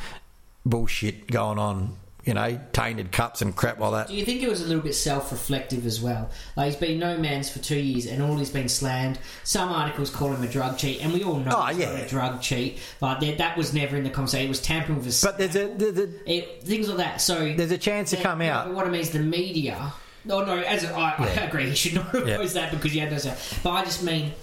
bullshit 0.66 1.28
going 1.28 1.60
on, 1.60 1.96
you 2.28 2.34
know, 2.34 2.60
tainted 2.74 3.12
cups 3.12 3.42
and 3.42 3.56
crap 3.56 3.80
like 3.80 3.92
that. 3.94 4.08
Do 4.10 4.14
you 4.16 4.26
think 4.26 4.44
it 4.44 4.50
was 4.50 4.62
a 4.62 4.66
little 4.66 4.84
bit 4.84 4.94
self-reflective 4.94 5.86
as 5.86 6.02
well? 6.02 6.30
Like 6.56 6.66
he's 6.68 6.76
been 6.76 7.00
no 7.00 7.18
man's 7.18 7.50
for 7.50 7.60
two 7.60 7.80
years, 7.80 8.06
and 8.06 8.22
all 8.22 8.36
he's 8.38 8.50
been 8.52 8.68
slammed. 8.70 9.18
Some 9.46 9.70
articles 9.70 10.10
call 10.10 10.34
him 10.34 10.44
a 10.44 10.48
drug 10.48 10.78
cheat, 10.78 11.02
and 11.04 11.14
we 11.14 11.24
all 11.24 11.38
know 11.40 11.52
Oh, 11.56 11.62
he's 11.68 11.78
not 11.80 11.94
yeah. 11.94 12.00
a 12.00 12.08
drug 12.10 12.42
cheat. 12.42 12.78
But 13.00 13.20
there, 13.22 13.36
that 13.38 13.58
was 13.58 13.74
never 13.74 13.96
in 13.96 14.04
the 14.04 14.10
conversation. 14.10 14.46
It 14.46 14.50
was 14.50 14.62
tampering 14.62 14.98
with 14.98 15.06
his 15.06 15.24
But 15.24 15.38
there's 15.38 15.56
a 15.56 15.68
there's 15.74 15.98
a, 15.98 16.32
it, 16.32 16.64
things 16.64 16.88
like 16.90 16.98
that. 16.98 17.22
So 17.22 17.54
there's 17.56 17.72
a 17.72 17.78
chance 17.78 18.10
to 18.12 18.18
come 18.18 18.42
out. 18.42 18.68
But 18.68 18.76
what 18.76 18.86
I 18.86 18.90
mean 18.90 19.02
is 19.02 19.12
the 19.12 19.20
media. 19.20 19.94
No, 20.26 20.44
no. 20.44 20.58
As 20.58 20.84
a, 20.84 20.90
I, 20.94 21.16
I 21.18 21.26
Yeah. 21.34 21.44
agree, 21.48 21.70
he 21.70 21.76
should 21.76 21.94
not 21.94 22.08
have 22.08 22.28
Yeah. 22.28 22.36
posed 22.38 22.56
that 22.56 22.72
because 22.72 22.92
he 22.92 23.00
had 23.00 23.12
no. 23.12 23.34
But 23.64 23.70
I 23.72 23.84
just 23.86 24.04
mean 24.04 24.34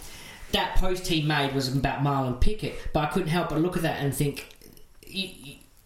that 0.53 0.77
post 0.77 1.07
he 1.07 1.21
made 1.23 1.53
was 1.55 1.69
about 1.77 1.99
Marlon 1.99 2.41
Pickett. 2.41 2.75
But 2.95 3.01
I 3.01 3.07
couldn't 3.13 3.29
help 3.29 3.51
but 3.51 3.59
look 3.61 3.77
at 3.77 3.83
that 3.83 4.01
and 4.01 4.15
think. 4.15 4.49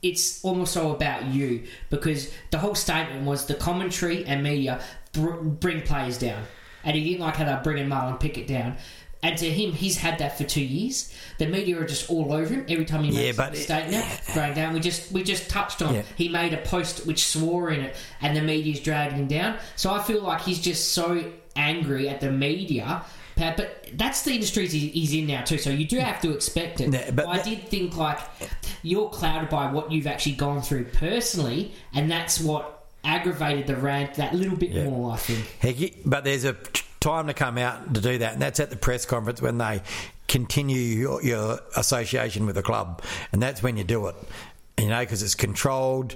It's 0.03 0.45
almost 0.45 0.77
all 0.77 0.93
about 0.93 1.27
you 1.27 1.65
because 1.91 2.33
the 2.51 2.59
whole 2.59 2.75
statement 2.77 3.25
was 3.27 3.47
the 3.47 3.55
commentary 3.55 4.25
and 4.25 4.43
media 4.43 4.81
br- 5.13 5.33
bring 5.43 5.83
players 5.83 6.19
down, 6.19 6.45
and 6.85 6.97
he 6.97 7.05
didn't 7.05 7.21
like 7.21 7.37
how 7.37 7.45
they're 7.45 7.61
bringing 7.63 7.89
Marlon 7.89 8.21
Pickett 8.21 8.47
down. 8.47 8.77
And 9.21 9.37
to 9.39 9.51
him, 9.51 9.73
he's 9.73 9.97
had 9.97 10.19
that 10.21 10.39
for 10.39 10.45
two 10.45 10.63
years. 10.63 11.13
The 11.39 11.47
media 11.47 11.81
are 11.81 11.85
just 11.85 12.09
all 12.09 12.33
over 12.33 12.55
him 12.55 12.65
every 12.69 12.85
time 12.85 13.03
he 13.03 13.11
Yeah, 13.11 13.23
makes 13.33 13.37
but 13.37 13.53
a 13.53 13.57
statement. 13.57 14.07
Going 14.33 14.55
down, 14.55 14.75
we 14.75 14.79
just 14.79 15.11
we 15.11 15.25
just 15.25 15.51
touched 15.51 15.83
on. 15.83 15.93
Yeah. 15.95 16.03
He 16.15 16.29
made 16.29 16.53
a 16.55 16.59
post 16.59 17.05
which 17.05 17.27
swore 17.27 17.71
in 17.71 17.81
it, 17.81 17.97
and 18.21 18.37
the 18.37 18.43
media's 18.43 18.79
dragging 18.79 19.19
him 19.19 19.27
down. 19.27 19.57
So 19.75 19.93
I 19.93 20.01
feel 20.01 20.23
like 20.23 20.43
he's 20.43 20.61
just 20.61 20.93
so 20.93 21.33
angry 21.57 22.09
at 22.09 22.21
the 22.21 22.31
media. 22.31 23.05
Pat, 23.39 23.57
But 23.57 23.87
that's 23.95 24.23
the 24.23 24.33
industry 24.33 24.67
he- 24.69 24.89
he's 24.89 25.15
in 25.15 25.27
now 25.27 25.43
too. 25.43 25.57
So 25.59 25.71
you 25.71 25.87
do 25.87 25.99
have 25.99 26.21
to 26.23 26.33
expect 26.33 26.81
it. 26.81 26.93
Yeah, 26.93 27.11
but 27.13 27.27
I 27.27 27.37
that- 27.37 27.45
did 27.47 27.69
think 27.69 27.97
like 27.97 28.19
you're 28.83 29.09
clouded 29.09 29.49
by 29.49 29.71
what 29.73 29.91
you've 29.91 30.07
actually 30.07 30.33
gone 30.33 30.61
through 30.61 30.85
personally, 30.87 31.73
and 31.95 32.11
that's 32.11 32.41
what 32.41 32.85
aggravated 33.05 33.67
the 33.67 33.77
rant 33.77 34.15
that 34.15 34.35
little 34.35 34.57
bit 34.57 34.71
Yeah. 34.71 34.85
more. 34.85 35.13
I 35.13 35.17
think. 35.17 35.59
Heck, 35.61 35.93
but 36.05 36.25
there's 36.25 36.45
a 36.45 36.57
time 37.01 37.29
to 37.29 37.35
come 37.35 37.57
out 37.59 37.95
to 37.95 38.01
do 38.01 38.19
that, 38.19 38.33
and 38.35 38.43
that's 38.43 38.59
at 38.61 38.71
the 38.71 38.77
press 38.77 39.07
conference 39.07 39.41
when 39.41 39.57
they 39.59 39.81
continue 40.27 40.81
your, 40.81 41.23
your 41.23 41.61
association 41.77 42.45
with 42.45 42.57
the 42.57 42.63
club, 42.63 43.01
and 43.33 43.41
that's 43.41 43.63
when 43.63 43.77
you 43.77 43.85
do 43.85 44.09
it. 44.09 44.17
You 44.79 44.89
know, 44.89 45.01
because 45.01 45.23
it's 45.23 45.35
controlled. 45.35 46.15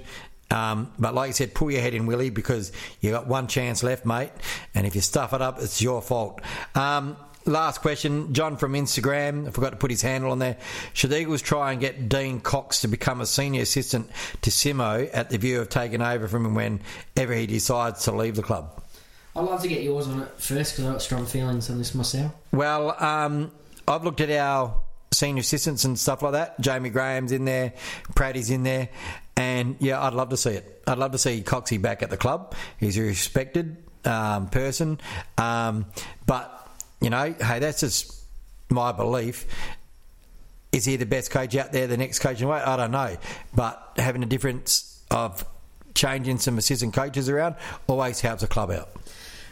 Um, 0.51 0.91
but 0.99 1.15
like 1.15 1.29
I 1.29 1.31
said, 1.31 1.53
pull 1.53 1.71
your 1.71 1.81
head 1.81 1.93
in, 1.93 2.05
Willie, 2.05 2.29
because 2.29 2.71
you 3.01 3.11
got 3.11 3.27
one 3.27 3.47
chance 3.47 3.83
left, 3.83 4.05
mate. 4.05 4.31
And 4.75 4.85
if 4.85 4.95
you 4.95 5.01
stuff 5.01 5.33
it 5.33 5.41
up, 5.41 5.59
it's 5.59 5.81
your 5.81 6.01
fault. 6.01 6.41
Um, 6.75 7.17
last 7.45 7.81
question, 7.81 8.33
John 8.33 8.57
from 8.57 8.73
Instagram. 8.73 9.47
I 9.47 9.51
forgot 9.51 9.71
to 9.71 9.77
put 9.77 9.91
his 9.91 10.01
handle 10.01 10.31
on 10.31 10.39
there. 10.39 10.57
Should 10.93 11.09
the 11.09 11.19
Eagles 11.19 11.41
try 11.41 11.71
and 11.71 11.81
get 11.81 12.07
Dean 12.07 12.39
Cox 12.39 12.81
to 12.81 12.87
become 12.87 13.21
a 13.21 13.25
senior 13.25 13.61
assistant 13.61 14.09
to 14.41 14.49
Simo 14.49 15.09
at 15.13 15.29
the 15.29 15.37
view 15.37 15.59
of 15.59 15.69
taking 15.69 16.01
over 16.01 16.27
from 16.27 16.45
him 16.45 16.55
whenever 16.55 17.33
he 17.33 17.47
decides 17.47 18.03
to 18.03 18.11
leave 18.11 18.35
the 18.35 18.43
club? 18.43 18.81
I'd 19.35 19.45
love 19.45 19.61
to 19.63 19.67
get 19.67 19.81
yours 19.81 20.07
on 20.07 20.21
it 20.21 20.29
first 20.39 20.73
because 20.73 20.85
I've 20.85 20.91
got 20.93 21.01
strong 21.01 21.25
feelings 21.25 21.69
on 21.69 21.79
this 21.79 21.95
myself. 21.95 22.31
Well, 22.51 22.95
um, 23.03 23.51
I've 23.87 24.03
looked 24.03 24.21
at 24.21 24.29
our 24.29 24.75
senior 25.11 25.41
assistants 25.41 25.85
and 25.85 25.97
stuff 25.97 26.21
like 26.21 26.33
that. 26.33 26.59
Jamie 26.59 26.89
Graham's 26.89 27.31
in 27.31 27.45
there, 27.45 27.73
Praddy's 28.15 28.49
in 28.49 28.63
there, 28.63 28.89
and 29.35 29.75
yeah, 29.79 30.01
I'd 30.01 30.13
love 30.13 30.29
to 30.29 30.37
see 30.37 30.51
it. 30.51 30.83
I'd 30.87 30.97
love 30.97 31.11
to 31.11 31.17
see 31.17 31.41
Coxie 31.41 31.81
back 31.81 32.03
at 32.03 32.09
the 32.09 32.17
club. 32.17 32.55
He's 32.79 32.97
a 32.97 33.01
respected 33.01 33.77
um, 34.05 34.47
person, 34.49 34.99
um, 35.37 35.85
but 36.25 36.69
you 37.01 37.09
know, 37.09 37.33
hey, 37.39 37.59
that's 37.59 37.81
just 37.81 38.23
my 38.69 38.91
belief. 38.91 39.45
Is 40.71 40.85
he 40.85 40.95
the 40.95 41.05
best 41.05 41.29
coach 41.29 41.55
out 41.55 41.71
there? 41.71 41.87
The 41.87 41.97
next 41.97 42.19
coach 42.19 42.41
in 42.41 42.47
the 42.47 42.51
way? 42.51 42.59
I 42.59 42.77
don't 42.77 42.91
know, 42.91 43.17
but 43.53 43.93
having 43.97 44.23
a 44.23 44.25
difference 44.25 45.03
of 45.11 45.45
changing 45.93 46.39
some 46.39 46.57
assistant 46.57 46.93
coaches 46.93 47.29
around 47.29 47.55
always 47.87 48.19
helps 48.19 48.43
a 48.43 48.47
club 48.47 48.71
out. 48.71 48.89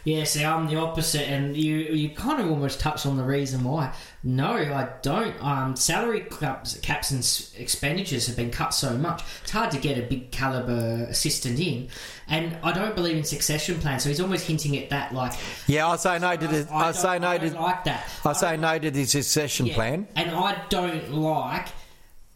Yeah, 0.03 0.23
see, 0.23 0.43
I'm 0.43 0.65
the 0.67 0.77
opposite, 0.77 1.29
and 1.29 1.55
you 1.55 1.75
you 1.77 2.09
kind 2.09 2.41
of 2.41 2.49
almost 2.49 2.79
touched 2.79 3.05
on 3.05 3.17
the 3.17 3.23
reason 3.23 3.63
why. 3.63 3.93
No, 4.23 4.51
I 4.53 4.89
don't. 5.03 5.35
Um, 5.43 5.75
salary 5.75 6.21
caps, 6.39 6.79
caps 6.79 7.11
and 7.11 7.19
expenditures 7.61 8.25
have 8.27 8.35
been 8.35 8.49
cut 8.49 8.73
so 8.73 8.97
much. 8.97 9.21
It's 9.43 9.51
hard 9.51 9.69
to 9.71 9.77
get 9.79 9.99
a 9.99 10.01
big 10.01 10.31
caliber 10.31 11.05
assistant 11.09 11.59
in, 11.59 11.89
and 12.27 12.57
I 12.63 12.71
don't 12.71 12.95
believe 12.95 13.15
in 13.15 13.23
succession 13.23 13.79
plans. 13.79 14.01
So 14.03 14.09
he's 14.09 14.19
almost 14.19 14.47
hinting 14.47 14.75
at 14.77 14.89
that, 14.89 15.13
like 15.13 15.33
Yeah, 15.67 15.87
I 15.87 15.95
say 15.97 16.17
no 16.17 16.35
to 16.35 16.47
the. 16.47 16.67
I, 16.73 16.83
don't- 16.85 16.95
say 16.95 17.19
no 17.19 17.29
I 17.29 17.37
to. 17.37 17.59
like 17.61 17.83
that. 17.83 18.07
I 18.25 18.33
say 18.33 18.57
no 18.57 18.79
to 18.79 18.89
the 18.89 19.05
succession 19.05 19.67
Yeah, 19.67 19.75
plan. 19.75 20.07
And 20.15 20.31
I 20.31 20.63
don't 20.69 21.11
like 21.13 21.67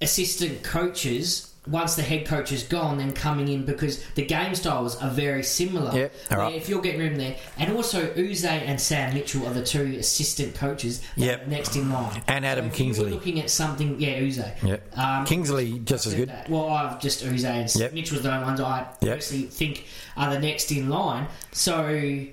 assistant 0.02 0.62
coaches 0.64 1.52
once 1.68 1.96
the 1.96 2.02
head 2.04 2.26
coach 2.26 2.52
is 2.52 2.64
gone, 2.64 2.98
then 2.98 3.12
coming 3.14 3.48
in 3.48 3.66
because 3.66 4.04
the 4.16 4.24
game 4.26 4.54
styles 4.56 4.96
are 5.02 5.10
very 5.10 5.44
similar. 5.44 5.92
Yep, 5.96 6.14
all 6.32 6.38
Where 6.38 6.46
right. 6.48 6.56
If 6.56 6.70
you're 6.70 6.82
getting 6.82 7.00
rid 7.02 7.12
of 7.14 7.18
them 7.18 7.36
and 7.58 7.72
also 7.76 8.06
Uze 8.14 8.46
and 8.46 8.80
Sam 8.80 9.14
Mitchell 9.14 9.48
are 9.48 9.54
the 9.54 9.64
two 9.66 9.96
assistant 9.98 10.56
coaches 10.56 11.02
Yep. 11.16 11.48
next 11.48 11.76
in 11.76 11.92
line. 11.92 12.22
And 12.28 12.46
Adam 12.46 12.66
So 12.66 12.74
if 12.74 12.80
you 12.80 12.86
were 12.86 12.94
Kingsley. 12.94 13.12
looking 13.12 13.40
at 13.40 13.50
something, 13.50 14.00
yeah, 14.00 14.20
Uze. 14.20 14.64
Yep. 14.64 14.98
Um, 14.98 15.26
Kingsley 15.26 15.80
just 15.80 16.06
as 16.08 16.14
good. 16.14 16.30
that- 16.30 16.50
Well, 16.50 16.70
I've 16.70 17.02
just 17.02 17.24
Uze 17.24 17.46
and 17.46 17.76
Yep. 17.76 17.94
Mitchell's 17.94 18.22
the 18.22 18.32
only 18.34 18.46
ones 18.46 18.60
I 18.60 18.86
Yep. 19.02 19.16
personally 19.18 19.46
think 19.48 19.86
are 20.16 20.32
the 20.34 20.40
next 20.40 20.72
in 20.72 20.90
line. 20.90 21.28
So 21.52 22.26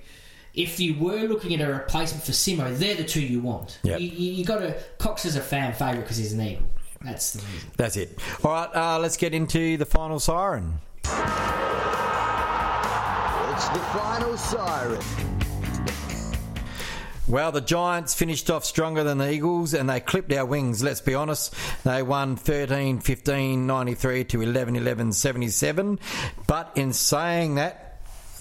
if 0.55 0.79
you 0.79 0.95
were 0.99 1.21
looking 1.23 1.55
at 1.59 1.67
a 1.67 1.73
replacement 1.73 2.25
for 2.25 2.33
Simo, 2.33 2.77
they're 2.77 2.95
the 2.95 3.05
two 3.05 3.23
you 3.23 3.41
want. 3.41 3.79
Yep. 3.85 4.01
You, 4.01 4.07
you, 4.09 4.33
you 4.35 4.45
got 4.45 4.59
to 4.59 4.75
Cox 4.99 5.25
is 5.25 5.37
a 5.37 5.41
fan 5.41 5.73
favourite 5.73 6.03
because 6.03 6.19
he's 6.19 6.33
an 6.35 6.43
Eagle. 6.43 6.67
That's 7.05 7.33
the 7.33 7.43
reason. 7.53 7.71
That's 7.77 7.97
it. 7.97 8.19
All 8.45 8.53
right, 8.53 8.75
uh, 8.75 8.99
let's 8.99 9.17
get 9.17 9.35
into 9.35 9.77
the 9.77 9.87
final 9.87 10.21
siren. 10.21 10.75
It's 13.53 13.69
the 13.69 13.79
final 13.93 14.37
siren. 14.37 15.03
Well, 17.29 17.51
the 17.53 17.61
Giants 17.61 18.15
finished 18.15 18.51
off 18.51 18.65
stronger 18.65 19.05
than 19.05 19.19
the 19.19 19.33
Eagles 19.33 19.73
and 19.75 19.89
they 19.89 20.01
clipped 20.01 20.33
our 20.33 20.45
wings, 20.45 20.83
let's 20.83 21.01
be 21.01 21.15
honest. 21.15 21.55
They 21.85 22.03
won 22.03 22.37
13 22.37 23.01
15 23.01 23.67
93 23.67 24.25
to 24.25 24.43
11 24.43 24.77
11 24.77 25.13
77. 25.13 25.99
But 26.47 26.73
in 26.75 26.93
saying 26.93 27.55
that, 27.55 27.82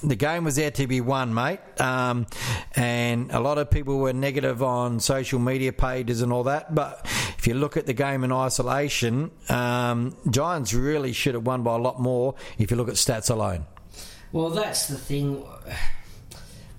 the 0.03 0.15
game 0.15 0.43
was 0.43 0.55
there 0.55 0.72
to 0.72 0.88
be 0.88 1.01
won, 1.01 1.34
mate. 1.34 1.60
Um, 1.79 2.27
and 2.75 3.31
a 3.31 3.39
lot 3.39 3.58
of 3.58 3.70
people 3.70 4.00
were 4.00 4.13
negative 4.13 4.63
on 4.63 5.00
social 5.00 5.39
media 5.39 5.74
pages 5.74 6.22
and 6.22 6.31
all 6.34 6.43
that. 6.43 6.74
But 6.74 7.01
if 7.38 7.48
you 7.48 7.53
look 7.53 7.77
at 7.77 7.86
the 7.86 7.93
game 7.93 8.24
in 8.24 8.31
isolation, 8.31 9.31
um, 9.50 10.15
Giants 10.29 10.74
really 10.74 11.13
should 11.13 11.36
have 11.36 11.46
won 11.46 11.63
by 11.63 11.75
a 11.75 11.79
lot 11.79 12.00
more 12.00 12.36
if 12.58 12.72
you 12.72 12.77
look 12.77 12.89
at 12.89 12.96
stats 12.96 13.29
alone. 13.29 13.65
Well, 14.31 14.50
that's 14.50 14.88
the 14.88 14.98
thing. 14.98 15.43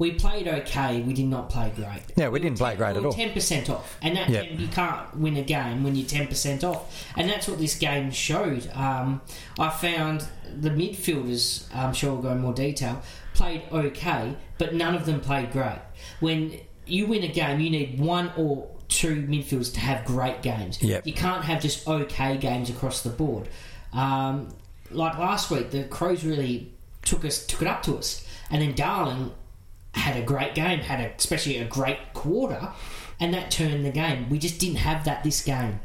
We 0.03 0.11
played 0.11 0.49
okay. 0.49 1.01
We 1.01 1.13
did 1.13 1.27
not 1.27 1.49
play 1.49 1.71
great. 1.77 2.03
Yeah, 2.17 2.29
we 2.29 2.41
didn't 2.41 2.59
play 2.59 2.75
great 2.75 2.97
at 2.97 3.05
all. 3.05 3.13
Ten 3.13 3.33
percent 3.33 3.71
off, 3.71 3.97
and 4.03 4.17
that 4.17 4.29
Yep. 4.29 4.47
you 4.59 4.67
can't 4.67 5.17
win 5.17 5.37
a 5.37 5.43
game 5.43 5.85
when 5.85 5.95
you're 5.95 6.09
ten 6.09 6.27
percent 6.27 6.65
off, 6.65 7.07
and 7.17 7.31
that's 7.31 7.47
what 7.47 7.61
this 7.61 7.77
game 7.77 8.11
showed. 8.11 8.69
Um, 8.75 9.21
I 9.61 9.71
found 9.71 10.27
the 10.61 10.71
midfielders. 10.71 11.73
I'm 11.73 11.93
sure 11.93 12.15
we'll 12.15 12.23
go 12.23 12.31
in 12.31 12.41
more 12.41 12.53
detail. 12.53 13.01
Played 13.35 13.63
okay, 13.71 14.35
but 14.59 14.75
none 14.75 14.97
of 14.97 15.07
them 15.07 15.21
played 15.21 15.53
great. 15.53 15.79
When 16.19 16.59
you 16.85 17.07
win 17.07 17.23
a 17.23 17.29
game, 17.29 17.61
you 17.61 17.71
need 17.71 18.01
one 18.01 18.33
or 18.37 18.69
two 18.89 19.23
midfielders 19.29 19.73
to 19.75 19.81
have 19.81 20.05
great 20.05 20.43
games. 20.43 20.83
Yep. 20.83 21.07
You 21.07 21.13
can't 21.13 21.45
have 21.45 21.63
just 21.63 21.87
okay 21.87 22.39
games 22.39 22.71
across 22.71 23.03
the 23.03 23.11
board. 23.11 23.49
Um, 23.93 24.49
like 24.91 25.17
last 25.17 25.49
week, 25.53 25.71
the 25.71 25.85
Crows 25.85 26.25
really 26.25 26.73
took 27.05 27.25
us 27.25 27.47
took 27.47 27.63
it 27.63 27.69
up 27.69 27.85
to 27.85 27.97
us, 27.99 28.27
and 28.51 28.61
then 28.61 28.75
Darling 28.75 29.31
had 29.95 30.17
a 30.17 30.23
great 30.23 30.55
game, 30.55 30.81
had 30.81 31.01
a, 31.01 31.13
especially 31.17 31.59
a 31.59 31.65
great 31.65 31.99
quarter, 32.15 32.73
and 33.21 33.33
that 33.35 33.51
turned 33.51 33.85
the 33.85 33.91
game. 33.91 34.29
We 34.29 34.39
just 34.39 34.59
didn't 34.59 34.79
have 34.79 35.05
that 35.05 35.23
this 35.23 35.43
game. 35.43 35.81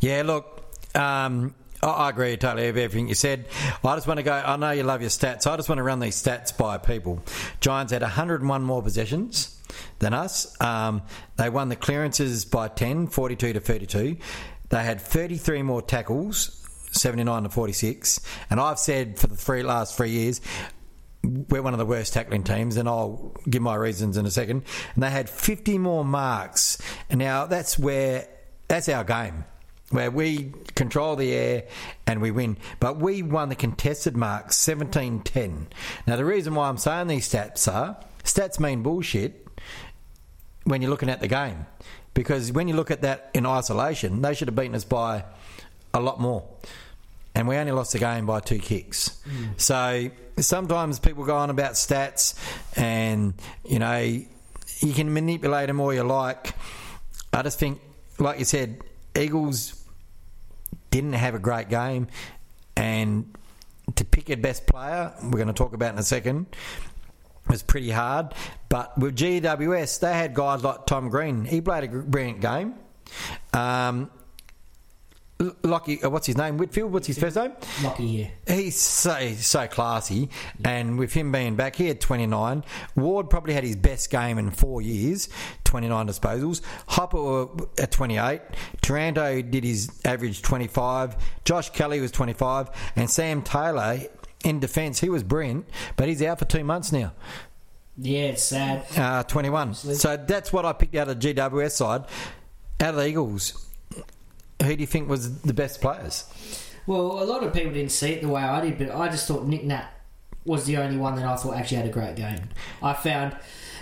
Yeah, 0.00 0.22
look, 0.24 0.62
um, 0.94 1.54
I, 1.82 2.10
agree 2.10 2.36
totally 2.36 2.66
with 2.66 2.78
everything 2.78 3.08
you 3.08 3.14
said. 3.14 3.46
I 3.84 3.94
just 3.94 4.06
want 4.06 4.18
to 4.18 4.22
go. 4.22 4.32
I 4.32 4.56
know 4.56 4.70
you 4.70 4.82
love 4.82 5.00
your 5.00 5.10
stats. 5.10 5.46
I 5.46 5.56
just 5.56 5.68
want 5.68 5.78
to 5.78 5.82
run 5.82 6.00
these 6.00 6.20
stats 6.20 6.56
by 6.56 6.78
people. 6.78 7.22
Giants 7.60 7.92
had 7.92 8.02
101 8.02 8.62
more 8.62 8.82
possessions 8.82 9.60
than 9.98 10.14
us. 10.14 10.60
Um, 10.60 11.02
they 11.36 11.50
won 11.50 11.68
the 11.68 11.76
clearances 11.76 12.44
by 12.44 12.68
10, 12.68 13.08
42 13.08 13.54
to 13.54 13.60
32. 13.60 14.16
They 14.70 14.82
had 14.82 15.00
33 15.00 15.62
more 15.62 15.82
tackles. 15.82 16.60
79 16.94 17.42
to 17.42 17.48
46 17.48 18.20
and 18.50 18.60
I've 18.60 18.78
said 18.78 19.18
for 19.18 19.26
the 19.26 19.36
three 19.36 19.64
last 19.64 19.96
three 19.96 20.10
years 20.10 20.40
we're 21.24 21.62
one 21.62 21.74
of 21.74 21.78
the 21.78 21.86
worst 21.86 22.12
tackling 22.12 22.44
teams, 22.44 22.76
and 22.76 22.88
I'll 22.88 23.34
give 23.48 23.62
my 23.62 23.74
reasons 23.74 24.16
in 24.16 24.26
a 24.26 24.30
second. 24.30 24.62
And 24.94 25.02
they 25.02 25.10
had 25.10 25.28
50 25.28 25.78
more 25.78 26.04
marks. 26.04 26.78
And 27.10 27.18
now 27.18 27.46
that's 27.46 27.78
where 27.78 28.28
that's 28.68 28.88
our 28.88 29.04
game, 29.04 29.44
where 29.90 30.10
we 30.10 30.52
control 30.74 31.16
the 31.16 31.32
air 31.32 31.64
and 32.06 32.20
we 32.20 32.30
win. 32.30 32.56
But 32.80 32.98
we 32.98 33.22
won 33.22 33.48
the 33.48 33.56
contested 33.56 34.16
marks 34.16 34.56
17 34.56 35.20
10. 35.20 35.68
Now, 36.06 36.16
the 36.16 36.24
reason 36.24 36.54
why 36.54 36.68
I'm 36.68 36.78
saying 36.78 37.08
these 37.08 37.28
stats 37.28 37.72
are 37.72 37.96
stats 38.22 38.58
mean 38.58 38.82
bullshit 38.82 39.46
when 40.64 40.82
you're 40.82 40.90
looking 40.90 41.10
at 41.10 41.20
the 41.20 41.28
game. 41.28 41.66
Because 42.14 42.52
when 42.52 42.68
you 42.68 42.74
look 42.74 42.90
at 42.90 43.02
that 43.02 43.30
in 43.34 43.44
isolation, 43.44 44.22
they 44.22 44.34
should 44.34 44.48
have 44.48 44.54
beaten 44.54 44.74
us 44.74 44.84
by 44.84 45.24
a 45.92 46.00
lot 46.00 46.20
more. 46.20 46.44
And 47.34 47.48
we 47.48 47.56
only 47.56 47.72
lost 47.72 47.92
the 47.92 47.98
game 47.98 48.26
by 48.26 48.40
two 48.40 48.58
kicks. 48.58 49.20
So 49.56 50.10
sometimes 50.38 50.98
people 50.98 51.24
go 51.24 51.36
on 51.36 51.50
about 51.50 51.72
stats 51.72 52.34
and, 52.76 53.34
you 53.64 53.78
know, 53.80 53.98
you 53.98 54.92
can 54.92 55.12
manipulate 55.12 55.66
them 55.66 55.80
all 55.80 55.92
you 55.92 56.04
like. 56.04 56.54
I 57.32 57.42
just 57.42 57.58
think, 57.58 57.80
like 58.18 58.38
you 58.38 58.44
said, 58.44 58.80
Eagles 59.18 59.84
didn't 60.90 61.14
have 61.14 61.34
a 61.34 61.38
great 61.40 61.68
game. 61.68 62.06
And 62.76 63.36
to 63.96 64.04
pick 64.04 64.28
your 64.28 64.38
best 64.38 64.66
player, 64.66 65.12
we're 65.22 65.30
going 65.30 65.48
to 65.48 65.52
talk 65.52 65.74
about 65.74 65.92
in 65.92 65.98
a 65.98 66.04
second, 66.04 66.46
was 67.48 67.62
pretty 67.62 67.90
hard. 67.90 68.32
But 68.68 68.96
with 68.98 69.16
GWS, 69.16 70.00
they 70.00 70.12
had 70.12 70.34
guys 70.34 70.62
like 70.62 70.86
Tom 70.86 71.08
Green. 71.08 71.44
He 71.44 71.60
played 71.60 71.84
a 71.84 71.88
brilliant 71.88 72.40
game. 72.40 72.74
Um, 73.52 74.10
L- 75.44 75.56
Lockie, 75.62 76.02
uh, 76.02 76.10
what's 76.10 76.26
his 76.26 76.36
name? 76.36 76.56
Whitfield. 76.56 76.92
What's 76.92 77.06
his 77.06 77.18
first 77.18 77.36
name? 77.36 77.52
Lucky 77.82 78.06
here. 78.06 78.30
He's 78.46 78.80
so 78.80 79.14
he's 79.14 79.46
so 79.46 79.66
classy, 79.66 80.28
and 80.64 80.98
with 80.98 81.12
him 81.12 81.32
being 81.32 81.54
back, 81.56 81.76
he 81.76 81.88
had 81.88 82.00
29. 82.00 82.64
Ward 82.96 83.30
probably 83.30 83.54
had 83.54 83.64
his 83.64 83.76
best 83.76 84.10
game 84.10 84.38
in 84.38 84.50
four 84.50 84.82
years, 84.82 85.28
29 85.64 86.06
disposals. 86.08 86.62
Hopper 86.88 87.46
at 87.80 87.90
28. 87.90 88.40
Taranto 88.82 89.42
did 89.42 89.64
his 89.64 89.90
average 90.04 90.42
25. 90.42 91.16
Josh 91.44 91.70
Kelly 91.70 92.00
was 92.00 92.10
25, 92.10 92.70
and 92.96 93.10
Sam 93.10 93.42
Taylor 93.42 94.00
in 94.44 94.60
defence, 94.60 95.00
he 95.00 95.08
was 95.08 95.22
brilliant, 95.22 95.66
but 95.96 96.08
he's 96.08 96.22
out 96.22 96.38
for 96.38 96.44
two 96.44 96.62
months 96.64 96.92
now. 96.92 97.12
Yeah, 97.96 98.24
it's 98.24 98.42
sad. 98.42 98.84
Uh, 98.96 99.22
21. 99.22 99.74
So 99.74 100.16
that's 100.16 100.52
what 100.52 100.64
I 100.66 100.72
picked 100.72 100.94
out 100.96 101.08
of 101.08 101.20
the 101.20 101.34
GWS 101.34 101.72
side. 101.72 102.04
Out 102.80 102.90
of 102.90 102.96
the 102.96 103.06
Eagles, 103.08 103.63
who 104.62 104.74
do 104.76 104.80
you 104.80 104.86
think 104.86 105.08
was 105.08 105.40
the 105.42 105.54
best 105.54 105.80
players? 105.80 106.24
Well, 106.86 107.22
a 107.22 107.24
lot 107.24 107.42
of 107.42 107.52
people 107.52 107.72
didn't 107.72 107.92
see 107.92 108.12
it 108.12 108.22
the 108.22 108.28
way 108.28 108.42
I 108.42 108.60
did, 108.60 108.78
but 108.78 108.90
I 108.94 109.08
just 109.08 109.26
thought 109.26 109.46
Nick 109.46 109.64
Nat 109.64 109.88
was 110.44 110.66
the 110.66 110.76
only 110.76 110.96
one 110.98 111.14
that 111.16 111.24
I 111.24 111.36
thought 111.36 111.54
actually 111.56 111.78
had 111.78 111.86
a 111.86 111.90
great 111.90 112.16
game. 112.16 112.40
I 112.82 112.92
found 112.92 113.34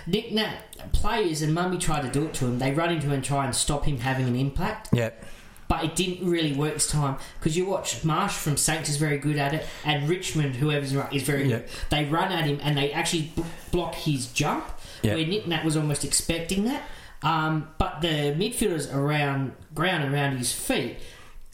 Nick 0.07 0.31
Nat 0.31 0.55
players 0.93 1.41
and 1.41 1.53
Mummy 1.53 1.77
tried 1.77 2.01
to 2.03 2.09
do 2.09 2.25
it 2.25 2.33
to 2.35 2.45
him. 2.45 2.59
They 2.59 2.71
run 2.71 2.91
into 2.91 3.07
him 3.07 3.13
and 3.13 3.23
try 3.23 3.45
and 3.45 3.53
stop 3.55 3.85
him 3.85 3.99
having 3.99 4.27
an 4.27 4.35
impact. 4.35 4.89
Yep. 4.93 5.25
but 5.69 5.83
it 5.83 5.95
didn't 5.95 6.29
really 6.29 6.51
work 6.53 6.73
this 6.75 6.87
time 6.87 7.17
because 7.39 7.57
you 7.57 7.65
watch 7.65 8.03
Marsh 8.03 8.33
from 8.33 8.57
Saints 8.57 8.89
is 8.89 8.97
very 8.97 9.17
good 9.17 9.37
at 9.37 9.53
it, 9.55 9.65
and 9.83 10.07
Richmond, 10.07 10.57
whoever's 10.57 10.95
right, 10.95 11.11
is 11.11 11.23
very 11.23 11.49
Yeah. 11.49 11.59
good. 11.59 11.69
They 11.89 12.05
run 12.05 12.31
at 12.31 12.45
him 12.45 12.59
and 12.61 12.77
they 12.77 12.91
actually 12.91 13.31
b- 13.35 13.43
block 13.71 13.95
his 13.95 14.27
jump, 14.27 14.65
Yeah. 15.01 15.15
where 15.15 15.25
Nick 15.25 15.47
Nat 15.47 15.63
was 15.65 15.75
almost 15.75 16.03
expecting 16.03 16.65
that. 16.65 16.83
Um, 17.23 17.69
but 17.77 18.01
the 18.01 18.35
midfielders 18.37 18.93
around 18.93 19.53
ground 19.73 20.03
and 20.03 20.13
around 20.13 20.37
his 20.37 20.51
feet 20.53 20.97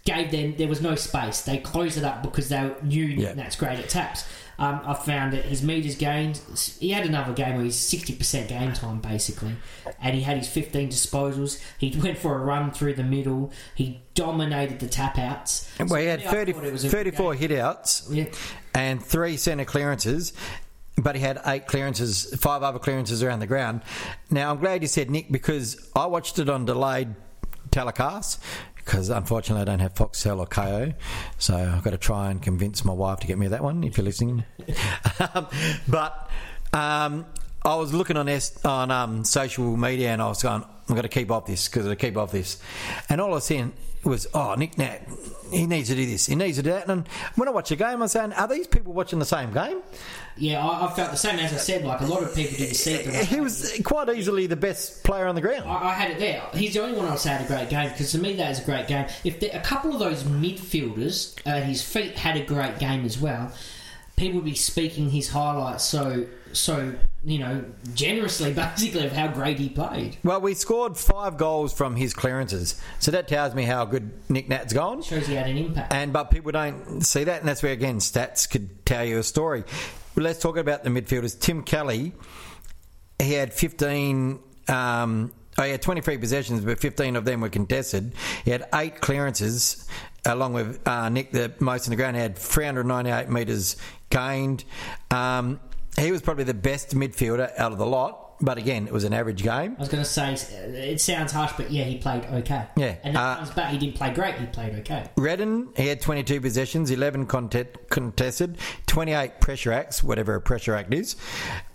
gave 0.06 0.32
them 0.32 0.56
there 0.58 0.68
was 0.68 0.82
no 0.82 0.96
space. 0.96 1.42
They 1.42 1.58
closed 1.58 1.98
it 1.98 2.04
up 2.04 2.24
because 2.24 2.50
they 2.50 2.72
knew 2.82 3.06
Yeah. 3.06 3.34
Nat's 3.34 3.56
great 3.56 3.80
at 3.80 3.90
taps. 3.90 4.26
Um, 4.58 4.82
I 4.84 4.94
found 4.94 5.32
that 5.32 5.46
his 5.46 5.64
meters 5.64 5.96
gained. 5.96 6.42
He 6.80 6.90
had 6.90 7.06
another 7.06 7.32
game 7.32 7.56
where 7.56 7.64
he's 7.64 7.78
sixty 7.78 8.14
percent 8.14 8.50
game 8.50 8.74
time 8.74 9.00
basically, 9.00 9.56
and 10.02 10.14
he 10.16 10.22
had 10.22 10.36
his 10.38 10.50
fifteen 10.50 10.90
disposals. 10.90 11.62
He 11.78 11.98
went 12.04 12.18
for 12.18 12.36
a 12.36 12.40
run 12.44 12.72
through 12.72 12.96
the 12.96 13.04
middle. 13.04 13.54
He 13.76 14.02
dominated 14.16 14.80
the 14.80 14.88
tap 14.90 15.18
outs. 15.18 15.72
Well, 15.80 16.02
he 16.02 16.08
had 16.08 16.22
So, 16.24 16.32
30, 16.32 16.52
thought 16.54 16.64
it 16.66 16.72
was 16.74 16.84
a 16.84 16.88
good 16.88 16.92
34 16.98 17.36
hit-outs 17.36 18.08
Yeah. 18.12 18.26
and 18.74 19.02
three 19.02 19.38
centre 19.38 19.64
clearances, 19.64 20.34
but 21.02 21.16
he 21.16 21.22
had 21.22 21.42
eight 21.46 21.68
clearances, 21.68 22.34
five 22.40 22.64
other 22.64 22.80
clearances 22.80 23.24
around 23.24 23.40
the 23.40 23.48
ground. 23.48 23.82
Now, 24.30 24.52
I'm 24.52 24.60
glad 24.60 24.82
you 24.82 24.88
said 24.88 25.10
Nick 25.10 25.32
because 25.32 25.90
I 25.96 26.06
watched 26.06 26.40
it 26.40 26.50
on 26.50 26.66
delayed 26.66 27.16
telecast 27.72 28.42
because 28.76 29.10
unfortunately 29.10 29.62
I 29.62 29.66
don't 29.66 29.80
have 29.80 29.94
Foxtel 29.94 30.40
or 30.40 30.48
Kayo, 30.48 30.96
so 31.38 31.56
I've 31.56 31.84
got 31.84 31.92
to 31.92 31.98
try 31.98 32.32
and 32.32 32.42
convince 32.42 32.84
my 32.84 32.94
wife 32.94 33.20
to 33.20 33.28
get 33.28 33.38
me 33.38 33.48
that 33.48 33.64
one 33.64 33.84
if 33.84 33.98
you're 33.98 34.06
listening. 34.06 34.44
um, 35.36 35.48
but 35.88 36.30
um, 36.74 37.26
I 37.64 37.76
was 37.76 37.94
looking 37.94 38.18
on 38.18 38.30
S- 38.30 38.64
on 38.66 38.92
um, 38.92 39.24
social 39.26 39.76
media 39.76 40.10
and 40.12 40.22
I 40.22 40.28
was 40.28 40.42
going, 40.42 40.64
I'm 40.64 40.96
going 40.96 41.04
to 41.04 41.10
keep 41.10 41.30
off 41.32 41.46
this 41.46 41.68
because 41.68 41.88
I 41.88 41.96
keep 41.96 42.18
off 42.18 42.32
this, 42.32 42.62
and 43.10 43.20
all 43.22 43.32
I 43.32 43.36
was 43.36 43.46
seeing 43.46 43.74
was, 44.04 44.28
oh, 44.34 44.56
Nick 44.56 44.78
Nat, 44.78 45.02
he 45.52 45.68
needs 45.68 45.90
to 45.90 45.96
do 45.96 46.06
this, 46.06 46.26
he 46.26 46.36
needs 46.36 46.58
to 46.58 46.64
do 46.64 46.70
that. 46.70 46.90
And 46.90 47.08
when 47.36 47.48
I 47.48 47.52
watch 47.52 47.70
a 47.72 47.76
game, 47.76 48.02
I'm 48.02 48.08
saying, 48.08 48.32
are 48.34 48.48
these 48.48 48.66
people 48.66 48.94
watching 48.94 49.20
the 49.20 49.26
same 49.26 49.52
game? 49.52 49.82
Yeah, 50.38 50.66
I, 50.66 50.88
I 50.88 50.94
felt 50.94 51.12
the 51.12 51.18
same 51.18 51.38
as 51.40 51.52
I 51.52 51.58
said. 51.58 51.84
Like 51.84 52.00
a 52.00 52.06
lot 52.06 52.24
of 52.24 52.34
people 52.34 52.58
didn't 52.58 52.76
see 52.76 52.94
it. 52.94 53.06
The 53.06 53.26
He 53.26 53.38
I 53.38 53.42
was 53.42 53.80
quite 53.84 54.10
easily 54.10 54.48
the 54.48 54.56
best 54.56 55.04
player 55.04 55.28
on 55.28 55.36
the 55.36 55.42
ground. 55.42 55.70
I, 55.70 55.90
I 55.90 55.94
had 55.94 56.12
it 56.12 56.20
there. 56.20 56.42
He's 56.54 56.74
the 56.74 56.82
only 56.82 56.98
one 56.98 57.08
I'll 57.08 57.18
say 57.18 57.32
had 57.32 57.42
a 57.42 57.48
great 57.48 57.70
game 57.70 57.90
because 57.90 58.12
to 58.14 58.20
me 58.20 58.36
that 58.36 58.52
is 58.52 58.60
a 58.60 58.66
great 58.66 58.88
game. 58.88 59.06
If 59.26 59.42
there, 59.42 59.52
a 59.54 59.60
couple 59.60 59.92
of 59.92 60.00
those 60.00 60.24
midfielders 60.24 61.38
at 61.46 61.64
his 61.64 61.82
feet 61.82 62.16
had 62.18 62.38
a 62.38 62.46
great 62.46 62.80
game 62.80 63.04
as 63.04 63.20
well, 63.20 63.52
people 64.16 64.38
would 64.38 64.46
be 64.46 64.56
speaking 64.56 65.10
his 65.10 65.30
highlights 65.30 65.84
so 65.84 66.26
so 66.54 66.94
you 67.24 67.40
know 67.40 67.64
generously 67.94 68.54
basically 68.54 69.06
of 69.06 69.12
how 69.12 69.28
great 69.28 69.60
he 69.60 69.70
played. 69.70 70.18
Well, 70.24 70.42
we 70.42 70.54
scored 70.54 70.98
five 70.98 71.38
goals 71.38 71.74
from 71.74 71.96
his 71.96 72.14
clearances, 72.14 72.82
so 73.00 73.12
that 73.12 73.28
tells 73.28 73.56
me 73.56 73.64
how 73.64 73.86
good 73.86 74.12
Nick 74.30 74.50
Nat's 74.50 74.74
gone. 74.74 75.02
Shows 75.02 75.28
he 75.28 75.36
had 75.36 75.48
an 75.48 75.58
impact. 75.58 75.94
And 75.94 76.14
but 76.14 76.32
people 76.32 76.52
don't 76.52 77.02
see 77.02 77.24
that, 77.24 77.40
and 77.40 77.48
that's 77.48 77.64
where 77.64 77.74
again 77.74 77.98
stats 77.98 78.50
could 78.50 78.86
tell 78.86 79.06
you 79.06 79.20
a 79.20 79.24
story. 79.24 79.64
Let's 80.16 80.40
talk 80.40 80.58
about 80.58 80.84
the 80.84 80.90
midfielders. 80.90 81.40
Tim 81.40 81.64
Kelly 81.64 82.14
he 83.20 83.34
had 83.34 83.54
15. 83.54 84.40
Um, 84.68 85.32
oh, 85.58 85.64
he 85.64 85.72
had 85.72 85.82
23 85.82 86.18
possessions, 86.18 86.64
but 86.64 86.80
15 86.80 87.16
of 87.16 87.26
them 87.26 87.42
were 87.42 87.50
contested. 87.50 88.14
He 88.46 88.52
had 88.52 88.68
eight 88.74 89.02
clearances, 89.02 89.88
along 90.26 90.54
with 90.54 90.88
uh, 90.88 91.10
Nick, 91.10 91.32
the 91.32 91.54
most 91.60 91.86
in 91.86 91.92
the 91.92 91.98
ground. 91.98 92.16
He 92.16 92.22
had 92.22 92.38
398 92.38 93.30
metres 93.30 93.76
gained. 94.10 94.64
Um, 95.12 95.60
he 96.00 96.12
was 96.12 96.22
probably 96.22 96.44
the 96.44 96.54
best 96.54 96.96
midfielder 96.96 97.52
out 97.58 97.72
of 97.72 97.78
the 97.78 97.86
lot. 97.86 98.26
But 98.42 98.58
again, 98.58 98.88
it 98.88 98.94
was 98.94 99.04
an 99.04 99.12
average 99.12 99.44
game. 99.44 99.76
I 99.78 99.82
was 99.82 99.90
going 99.90 100.02
to 100.02 100.10
say 100.10 100.32
it 100.32 101.02
sounds 101.02 101.34
harsh, 101.34 101.52
but 101.58 101.72
yeah, 101.72 101.84
he 101.84 101.98
played 101.98 102.24
okay. 102.26 102.68
Yeah, 102.78 102.96
and 103.04 103.14
that 103.16 103.22
uh, 103.22 103.36
comes 103.36 103.50
back. 103.50 103.70
He 103.72 103.78
didn't 103.78 103.96
play 103.96 104.14
great. 104.14 104.36
He 104.36 104.46
played 104.46 104.76
okay. 104.76 105.10
Redden, 105.18 105.74
he 105.76 105.88
had 105.88 106.00
22 106.00 106.40
possessions, 106.40 106.90
11 106.90 107.26
content, 107.26 107.90
contested, 107.90 108.58
28 108.88 109.42
pressure 109.42 109.74
acts, 109.74 110.02
whatever 110.02 110.36
a 110.36 110.42
pressure 110.42 110.74
act 110.74 110.94
is. 110.94 111.18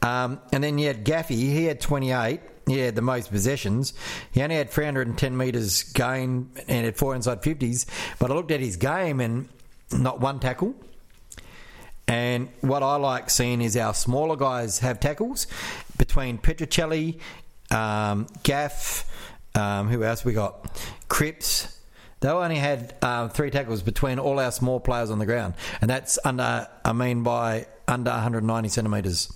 Um, 0.00 0.40
and 0.52 0.64
then 0.64 0.78
you 0.78 0.86
had 0.86 1.04
Gaffey, 1.04 1.36
he 1.36 1.66
had 1.66 1.82
28. 1.82 2.40
He 2.66 2.78
had 2.78 2.94
the 2.94 3.02
most 3.02 3.30
possessions. 3.30 3.92
He 4.32 4.40
only 4.40 4.56
had 4.56 4.70
310 4.70 5.36
metres 5.36 5.82
gain 5.82 6.50
and 6.66 6.86
had 6.86 6.96
four 6.96 7.14
inside 7.14 7.42
50s. 7.42 7.84
But 8.18 8.30
I 8.30 8.34
looked 8.34 8.52
at 8.52 8.60
his 8.60 8.76
game 8.76 9.20
and 9.20 9.50
not 9.92 10.20
one 10.20 10.40
tackle. 10.40 10.74
And 12.06 12.48
what 12.60 12.82
I 12.82 12.96
like 12.96 13.30
seeing 13.30 13.62
is 13.62 13.76
our 13.76 13.94
smaller 13.94 14.36
guys 14.36 14.80
have 14.80 15.00
tackles 15.00 15.46
between 15.96 16.38
Petruccelli, 16.38 17.18
um, 17.70 18.26
Gaff, 18.42 19.10
um, 19.54 19.88
who 19.88 20.02
else 20.02 20.24
we 20.24 20.32
got? 20.32 20.82
Cripps. 21.08 21.78
They 22.20 22.28
only 22.28 22.56
had 22.56 22.94
um, 23.02 23.28
three 23.28 23.50
tackles 23.50 23.82
between 23.82 24.18
all 24.18 24.40
our 24.40 24.50
small 24.50 24.80
players 24.80 25.10
on 25.10 25.18
the 25.18 25.26
ground, 25.26 25.54
and 25.80 25.90
that's 25.90 26.18
under. 26.24 26.66
I 26.84 26.92
mean, 26.92 27.22
by 27.22 27.66
under 27.86 28.10
190 28.10 28.68
centimetres. 28.70 29.30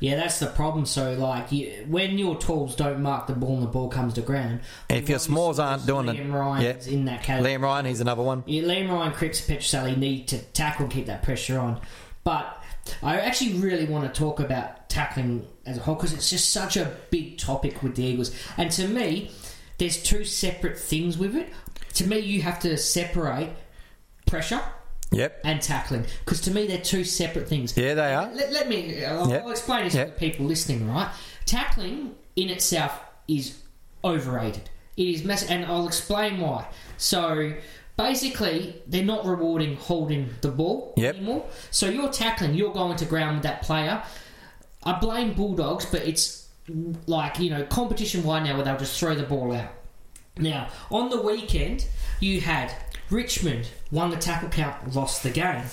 Yeah, 0.00 0.16
that's 0.16 0.40
the 0.40 0.46
problem. 0.46 0.86
So, 0.86 1.12
like, 1.12 1.52
you, 1.52 1.84
when 1.88 2.18
your 2.18 2.36
tools 2.36 2.74
don't 2.74 3.02
mark 3.02 3.28
the 3.28 3.34
ball 3.34 3.54
and 3.54 3.62
the 3.62 3.68
ball 3.68 3.88
comes 3.88 4.14
to 4.14 4.22
ground, 4.22 4.60
if 4.88 5.08
your 5.08 5.18
smalls 5.18 5.58
aren't 5.58 5.86
doing 5.86 6.08
it, 6.08 6.16
Liam 6.16 6.32
Ryan's 6.32 6.88
yeah. 6.88 6.94
in 6.94 7.04
that 7.04 7.22
category. 7.22 7.54
Liam 7.54 7.62
Ryan, 7.62 7.86
he's 7.86 8.00
another 8.00 8.22
one. 8.22 8.42
Yeah, 8.46 8.62
Liam 8.62 8.90
Ryan, 8.90 9.12
Cripps, 9.12 9.46
Petruccelli 9.46 9.96
need 9.96 10.26
to 10.28 10.38
tackle, 10.38 10.88
keep 10.88 11.06
that 11.06 11.22
pressure 11.22 11.58
on. 11.58 11.80
But 12.24 12.62
I 13.02 13.18
actually 13.20 13.54
really 13.54 13.84
want 13.86 14.12
to 14.12 14.18
talk 14.18 14.38
about 14.40 14.88
tackling 14.88 15.46
as 15.66 15.78
a 15.78 15.80
whole 15.80 15.94
because 15.96 16.12
it's 16.12 16.30
just 16.30 16.50
such 16.50 16.76
a 16.76 16.96
big 17.10 17.38
topic 17.38 17.82
with 17.82 17.96
the 17.96 18.04
Eagles. 18.04 18.30
And 18.56 18.70
to 18.72 18.86
me, 18.88 19.30
there's 19.78 20.02
two 20.02 20.24
separate 20.24 20.78
things 20.78 21.18
with 21.18 21.34
it. 21.34 21.52
To 21.94 22.06
me, 22.06 22.18
you 22.20 22.42
have 22.42 22.60
to 22.60 22.76
separate 22.76 23.50
pressure 24.26 24.60
Yep. 25.10 25.40
and 25.44 25.60
tackling 25.60 26.06
because 26.24 26.40
to 26.42 26.50
me 26.50 26.66
they're 26.66 26.78
two 26.80 27.04
separate 27.04 27.46
things. 27.48 27.76
Yeah, 27.76 27.94
they 27.94 28.14
are. 28.14 28.32
Let, 28.32 28.50
let 28.52 28.68
me. 28.68 29.04
I'll, 29.04 29.28
Yep. 29.28 29.42
I'll 29.44 29.50
explain 29.50 29.84
this 29.84 29.94
Yep. 29.94 30.06
to 30.06 30.12
the 30.14 30.30
people 30.30 30.46
listening. 30.46 30.88
Right, 30.88 31.10
tackling 31.44 32.14
in 32.36 32.48
itself 32.48 32.98
is 33.28 33.58
overrated. 34.04 34.70
It 34.96 35.08
is 35.08 35.24
massive, 35.24 35.50
and 35.50 35.64
I'll 35.66 35.86
explain 35.86 36.40
why. 36.40 36.66
So. 36.96 37.52
Basically, 37.96 38.82
they're 38.86 39.04
not 39.04 39.24
rewarding 39.26 39.76
holding 39.76 40.30
the 40.40 40.48
ball 40.50 40.94
Yep. 40.96 41.16
anymore. 41.16 41.44
So 41.70 41.88
you're 41.88 42.10
tackling, 42.10 42.54
you're 42.54 42.72
going 42.72 42.96
to 42.96 43.04
ground 43.04 43.36
with 43.36 43.42
that 43.44 43.62
player. 43.62 44.02
I 44.82 44.98
blame 44.98 45.34
Bulldogs, 45.34 45.86
but 45.86 46.02
it's 46.02 46.48
like, 47.06 47.38
you 47.38 47.50
know, 47.50 47.64
competition 47.64 48.24
wide 48.24 48.44
now 48.44 48.54
where 48.56 48.64
they'll 48.64 48.78
just 48.78 48.98
throw 48.98 49.14
the 49.14 49.22
ball 49.24 49.52
out. 49.52 49.70
Now, 50.38 50.68
on 50.90 51.10
the 51.10 51.20
weekend, 51.20 51.86
you 52.18 52.40
had 52.40 52.72
Richmond 53.10 53.68
won 53.90 54.10
the 54.10 54.16
tackle 54.16 54.48
count, 54.48 54.94
lost 54.94 55.22
the 55.22 55.30
game. 55.30 55.64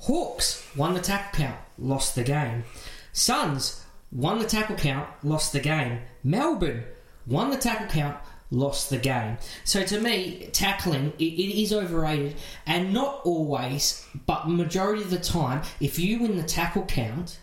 Hawks 0.00 0.64
won 0.76 0.94
the 0.94 1.00
tackle 1.00 1.40
count, 1.40 1.58
lost 1.78 2.14
the 2.14 2.22
game. 2.22 2.64
Suns 3.12 3.84
won 4.12 4.38
the 4.38 4.44
tackle 4.44 4.76
count, 4.76 5.08
lost 5.24 5.52
the 5.52 5.60
game. 5.60 6.00
Melbourne 6.22 6.84
won 7.26 7.50
the 7.50 7.56
tackle 7.56 7.86
count, 7.88 8.18
lost 8.50 8.90
the 8.90 8.96
game. 8.98 9.36
So 9.64 9.82
to 9.84 10.00
me, 10.00 10.48
tackling 10.52 11.12
it, 11.18 11.22
it 11.24 11.62
is 11.62 11.72
overrated, 11.72 12.36
and 12.66 12.92
not 12.92 13.20
always, 13.24 14.04
but 14.26 14.48
majority 14.48 15.02
of 15.02 15.10
the 15.10 15.18
time, 15.18 15.62
if 15.80 15.98
you 15.98 16.20
win 16.20 16.36
the 16.36 16.42
tackle 16.42 16.84
count. 16.84 17.38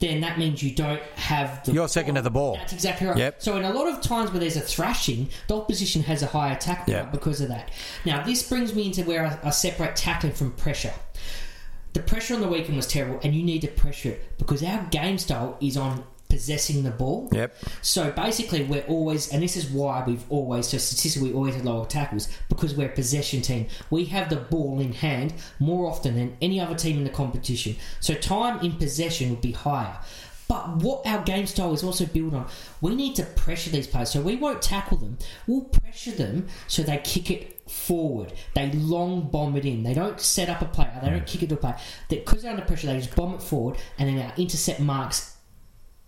Then 0.00 0.20
that 0.20 0.38
means 0.38 0.62
you 0.62 0.72
don't 0.76 1.02
have 1.16 1.64
the. 1.64 1.72
You're 1.72 1.88
second 1.88 2.14
to 2.14 2.22
the 2.22 2.30
ball. 2.30 2.54
That's 2.54 2.72
exactly 2.72 3.08
right. 3.08 3.16
Yep. 3.16 3.42
So 3.42 3.56
in 3.56 3.64
a 3.64 3.72
lot 3.72 3.88
of 3.92 4.00
times 4.00 4.30
where 4.30 4.38
there's 4.38 4.54
a 4.56 4.60
thrashing, 4.60 5.28
the 5.48 5.56
opposition 5.56 6.04
has 6.04 6.22
a 6.22 6.26
higher 6.26 6.54
tackle 6.54 6.92
Yep. 6.94 7.00
count 7.02 7.12
because 7.12 7.40
of 7.40 7.48
that. 7.48 7.72
Now 8.04 8.22
this 8.24 8.48
brings 8.48 8.72
me 8.76 8.86
into 8.86 9.02
where 9.02 9.26
I, 9.26 9.48
I 9.48 9.50
separate 9.50 9.96
tackling 9.96 10.34
from 10.34 10.52
pressure. 10.52 10.92
The 11.94 12.00
pressure 12.00 12.34
on 12.34 12.42
the 12.42 12.46
weekend 12.46 12.76
was 12.76 12.86
terrible, 12.86 13.18
and 13.24 13.34
you 13.34 13.42
need 13.42 13.62
to 13.62 13.66
pressure 13.66 14.10
it 14.10 14.38
because 14.38 14.62
our 14.62 14.84
game 14.92 15.18
style 15.18 15.56
is 15.60 15.76
on 15.76 16.04
possessing 16.28 16.82
the 16.82 16.90
ball. 16.90 17.28
Yep. 17.32 17.54
So 17.82 18.10
basically, 18.12 18.64
we're 18.64 18.84
always, 18.84 19.32
and 19.32 19.42
this 19.42 19.56
is 19.56 19.66
why 19.70 20.04
we've 20.06 20.24
always, 20.30 20.68
so 20.68 20.78
statistically, 20.78 21.30
we 21.30 21.34
always 21.34 21.54
had 21.54 21.64
lower 21.64 21.86
tackles 21.86 22.28
because 22.48 22.74
we're 22.74 22.88
a 22.88 22.92
possession 22.92 23.42
team. 23.42 23.66
We 23.90 24.06
have 24.06 24.28
the 24.28 24.36
ball 24.36 24.80
in 24.80 24.92
hand 24.92 25.34
more 25.58 25.90
often 25.90 26.14
than 26.14 26.36
any 26.40 26.60
other 26.60 26.74
team 26.74 26.98
in 26.98 27.04
the 27.04 27.10
competition. 27.10 27.76
So 28.00 28.14
time 28.14 28.60
in 28.64 28.72
possession 28.72 29.30
would 29.30 29.40
be 29.40 29.52
higher. 29.52 29.98
But 30.48 30.76
what 30.76 31.06
our 31.06 31.22
game 31.24 31.46
style 31.46 31.74
is 31.74 31.84
also 31.84 32.06
built 32.06 32.32
on, 32.32 32.48
we 32.80 32.94
need 32.94 33.16
to 33.16 33.24
pressure 33.24 33.68
these 33.68 33.86
players. 33.86 34.10
So 34.10 34.22
we 34.22 34.36
won't 34.36 34.62
tackle 34.62 34.96
them. 34.96 35.18
We'll 35.46 35.64
pressure 35.64 36.12
them 36.12 36.48
so 36.68 36.82
they 36.82 36.96
kick 36.98 37.30
it 37.30 37.70
forward. 37.70 38.32
They 38.54 38.72
long 38.72 39.28
bomb 39.28 39.56
it 39.56 39.66
in. 39.66 39.82
They 39.82 39.92
don't 39.92 40.18
set 40.18 40.48
up 40.48 40.62
a 40.62 40.64
player. 40.64 40.98
They 41.02 41.10
don't 41.10 41.26
kick 41.26 41.42
it 41.42 41.50
to 41.50 41.56
a 41.56 41.58
player. 41.58 41.76
Because 42.08 42.42
they're 42.42 42.50
under 42.50 42.64
pressure, 42.64 42.86
they 42.86 42.96
just 42.96 43.14
bomb 43.14 43.34
it 43.34 43.42
forward, 43.42 43.76
and 43.98 44.08
then 44.08 44.24
our 44.24 44.32
intercept 44.38 44.80
marks 44.80 45.36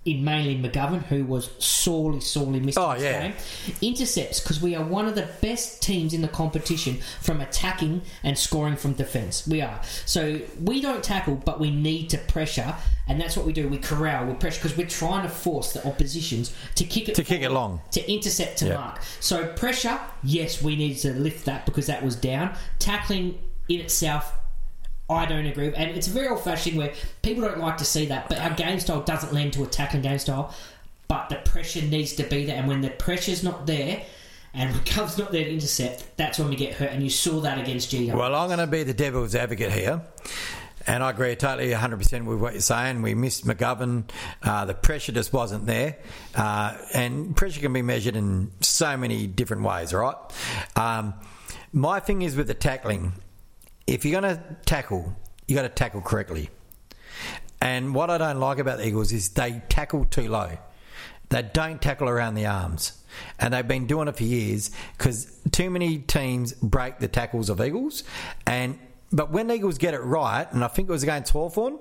in 0.07 0.25
mainly 0.25 0.57
McGovern, 0.57 1.03
who 1.05 1.25
was 1.27 1.51
sorely, 1.59 2.21
sorely 2.21 2.59
missed 2.59 2.79
Oh, 2.79 2.93
in 2.93 2.97
this 3.01 3.05
yeah. 3.05 3.23
game. 3.29 3.35
Intercepts, 3.83 4.41
because 4.41 4.61
we 4.61 4.75
are 4.75 4.83
one 4.83 5.07
of 5.07 5.15
the 5.15 5.29
best 5.43 5.83
teams 5.83 6.15
in 6.15 6.23
the 6.23 6.29
competition 6.29 6.97
from 7.21 7.43
attacking 7.43 8.01
and 8.23 8.39
scoring 8.39 8.77
from 8.77 8.95
defence. 8.95 9.47
We 9.47 9.61
are. 9.61 9.79
So 10.07 10.41
we 10.63 10.81
don't 10.81 11.05
tackle, 11.05 11.35
but 11.35 11.61
we 11.61 11.71
need 11.71 12.09
to 12.11 12.19
pressure, 12.19 12.75
and 13.09 13.21
that's 13.21 13.37
what 13.37 13.45
we 13.45 13.53
do. 13.53 13.69
We 13.69 13.77
corral, 13.77 14.25
we 14.25 14.33
pressure, 14.35 14.63
because 14.63 14.77
we're 14.79 14.87
trying 14.87 15.23
to 15.25 15.29
force 15.29 15.75
the 15.75 15.87
oppositions 15.87 16.55
to 16.77 16.85
kick 16.85 17.11
it 17.11 17.15
To 17.17 17.25
kick 17.25 17.43
it 17.43 17.51
long. 17.51 17.83
To 17.93 18.11
intercept 18.11 18.59
to 18.61 18.69
Yeah. 18.69 18.75
mark. 18.77 19.01
So 19.21 19.49
pressure, 19.53 20.01
yes, 20.23 20.63
we 20.63 20.77
need 20.77 20.95
to 21.01 21.13
lift 21.13 21.45
that 21.45 21.67
because 21.67 21.87
that 21.89 22.03
was 22.03 22.17
down. 22.17 22.57
Tackling 22.79 23.39
in 23.69 23.81
itself, 23.81 24.33
I 25.11 25.27
don't 25.27 25.44
agree. 25.44 25.66
with. 25.66 25.75
And 25.77 25.90
it's 25.90 26.07
very 26.07 26.29
old 26.29 26.42
fashioned 26.42 26.79
where 26.79 26.94
people 27.23 27.42
don't 27.42 27.59
like 27.59 27.77
to 27.79 27.85
see 27.85 28.07
that, 28.07 28.29
but 28.29 28.38
our 28.38 28.51
game 28.51 28.79
style 28.79 29.03
doesn't 29.03 29.33
lend 29.33 29.53
to 29.55 29.64
attacking 29.64 30.03
game 30.03 30.18
style. 30.18 30.55
But 31.09 31.29
the 31.29 31.37
pressure 31.37 31.83
needs 31.83 32.14
to 32.14 32.23
be 32.23 32.46
there, 32.46 32.57
and 32.57 32.68
when 32.68 32.83
the 32.83 32.90
pressure's 32.90 33.42
not 33.42 33.66
there, 33.66 34.03
and 34.55 34.73
McCubb's 34.75 35.18
not 35.18 35.33
there 35.33 35.44
to 35.44 35.53
intercept, 35.53 36.16
that's 36.16 36.38
when 36.38 36.49
we 36.49 36.57
get 36.57 36.75
hurt. 36.75 36.90
And 36.90 37.03
you 37.03 37.11
saw 37.11 37.40
that 37.40 37.59
against 37.59 37.90
GW. 37.90 38.14
Well, 38.14 38.35
I'm 38.35 38.46
going 38.46 38.61
to 38.61 38.68
be 38.68 38.85
the 38.85 38.94
devil's 38.94 39.35
advocate 39.35 39.73
here. 39.73 40.01
And 40.87 41.03
I 41.03 41.11
agree 41.11 41.37
totally 41.37 41.70
100% 41.70 42.25
with 42.25 42.38
what 42.38 42.55
you're 42.55 42.62
saying. 42.62 43.03
We 43.03 43.14
missed 43.14 43.46
McGovern. 43.46 44.05
Uh, 44.42 44.64
the 44.64 44.75
pressure 44.75 45.12
just 45.12 45.33
wasn't 45.33 45.66
there. 45.66 45.99
Uh, 46.35 46.77
and 46.94 47.37
pressure 47.37 47.61
can 47.61 47.73
be 47.73 47.83
measured 47.83 48.16
in 48.16 48.51
so 48.61 48.96
many 48.96 49.27
different 49.27 49.62
ways, 49.62 49.92
right? 49.92 50.14
Um, 50.77 51.14
my 51.73 52.01
thing 52.01 52.23
is 52.23 52.35
with 52.35 52.46
the 52.46 52.55
tackling 52.55 53.12
if 53.90 54.05
you're 54.05 54.20
going 54.20 54.37
to 54.37 54.42
tackle, 54.64 55.16
you 55.46 55.57
got 55.57 55.62
to 55.62 55.68
tackle 55.68 56.00
correctly. 56.00 56.48
And 57.61 57.94
what 57.94 58.09
I 58.09 58.18
don't 58.18 58.38
like 58.38 58.59
about 58.59 58.79
the 58.79 58.87
Eagles 58.87 59.12
is 59.12 59.31
they 59.31 59.62
tackle 59.68 60.05
too 60.05 60.29
low. 60.29 60.57
They 61.29 61.42
don't 61.42 61.83
tackle 61.83 62.09
around 62.09 62.35
the 62.35 62.46
arms. 62.46 62.92
And 63.38 63.53
they've 63.53 63.66
been 63.66 63.87
doing 63.87 64.07
it 64.07 64.16
for 64.16 64.22
years 64.22 64.70
because 64.96 65.40
too 65.50 65.70
many 65.70 65.98
teams 65.98 66.53
break 66.55 67.00
the 67.00 67.09
tackles 67.09 67.50
of 67.50 67.61
Eagles. 67.61 68.05
And 68.46 68.79
But 69.12 69.33
when 69.33 69.50
Eagles 69.50 69.76
get 69.76 69.94
it 69.94 70.00
right, 70.00 70.46
and 70.53 70.64
I 70.64 70.68
think 70.68 70.88
it 70.88 70.92
was 70.92 71.03
against 71.03 71.33
Hawthorn, 71.33 71.79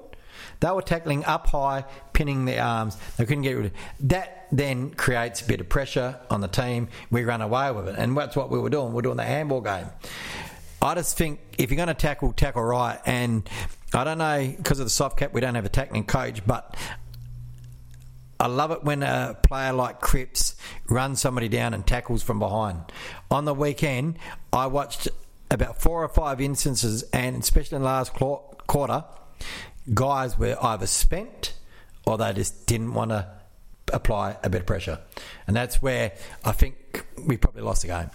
they 0.61 0.71
were 0.71 0.81
tackling 0.81 1.23
up 1.25 1.47
high, 1.47 1.85
pinning 2.13 2.45
their 2.45 2.63
arms. 2.63 2.97
They 3.17 3.25
couldn't 3.25 3.43
get 3.43 3.51
rid 3.51 3.65
of 3.67 3.71
it. 3.73 3.77
That 4.01 4.47
then 4.51 4.91
creates 4.91 5.41
a 5.41 5.45
bit 5.45 5.61
of 5.61 5.69
pressure 5.69 6.19
on 6.31 6.41
the 6.41 6.47
team. 6.47 6.87
We 7.11 7.23
run 7.23 7.41
away 7.41 7.71
with 7.71 7.87
it. 7.87 7.95
And 7.99 8.17
that's 8.17 8.35
what 8.35 8.49
we 8.49 8.57
were 8.57 8.71
doing. 8.71 8.93
We're 8.93 9.03
doing 9.03 9.17
the 9.17 9.23
handball 9.23 9.61
game. 9.61 9.85
I 10.81 10.95
just 10.95 11.17
think 11.17 11.39
if 11.57 11.69
you're 11.69 11.77
going 11.77 11.87
to 11.87 11.93
tackle, 11.93 12.33
tackle 12.33 12.63
right. 12.63 12.99
And 13.05 13.49
I 13.93 14.03
don't 14.03 14.17
know, 14.17 14.53
because 14.55 14.79
of 14.79 14.85
the 14.85 14.91
soft 14.91 15.17
cap, 15.17 15.33
we 15.33 15.41
don't 15.41 15.55
have 15.55 15.65
a 15.65 15.69
tackling 15.69 16.05
coach, 16.05 16.45
but 16.45 16.75
I 18.39 18.47
love 18.47 18.71
it 18.71 18.83
when 18.83 19.03
a 19.03 19.37
player 19.43 19.73
like 19.73 19.99
Cripps 19.99 20.55
runs 20.87 21.19
somebody 21.19 21.49
down 21.49 21.73
and 21.73 21.85
tackles 21.85 22.23
from 22.23 22.39
behind. 22.39 22.79
On 23.29 23.43
the 23.43 23.53
weekend, 23.53 24.17
I 24.53 24.67
watched 24.67 25.09
about 25.51 25.81
four 25.81 26.03
or 26.03 26.07
five 26.07 26.39
instances, 26.39 27.03
and 27.11 27.35
especially 27.35 27.75
in 27.77 27.81
the 27.81 27.87
last 27.87 28.13
quarter, 28.13 29.03
guys 29.93 30.37
were 30.37 30.55
either 30.61 30.87
spent 30.87 31.53
or 32.05 32.17
they 32.17 32.31
just 32.33 32.65
didn't 32.65 32.93
want 32.93 33.11
to 33.11 33.27
apply 33.91 34.37
a 34.43 34.49
bit 34.49 34.61
of 34.61 34.67
pressure. 34.67 34.99
And 35.47 35.55
that's 35.55 35.81
where 35.81 36.13
I 36.45 36.51
think 36.53 37.05
we 37.25 37.35
probably 37.35 37.63
lost 37.63 37.81
the 37.81 37.89
game. 37.89 38.09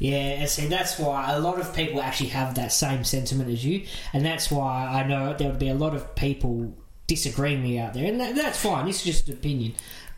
Yeah, 0.00 0.40
and 0.40 0.48
see, 0.48 0.66
that's 0.66 0.98
why 0.98 1.32
a 1.32 1.38
lot 1.38 1.60
of 1.60 1.74
people 1.74 2.00
actually 2.00 2.30
have 2.30 2.54
that 2.54 2.72
same 2.72 3.04
sentiment 3.04 3.50
as 3.50 3.64
you, 3.64 3.86
and 4.14 4.24
that's 4.24 4.50
why 4.50 4.86
I 4.86 5.06
know 5.06 5.34
there 5.34 5.50
would 5.50 5.58
be 5.58 5.68
a 5.68 5.74
lot 5.74 5.94
of 5.94 6.14
people 6.16 6.74
disagreeing 7.06 7.60
with 7.60 7.70
me 7.70 7.78
out 7.78 7.92
there, 7.92 8.06
and 8.06 8.18
that, 8.18 8.34
that's 8.34 8.58
fine. 8.58 8.86
This 8.86 8.96
is 8.96 9.04
just 9.04 9.28
an 9.28 9.34
opinion, 9.34 9.74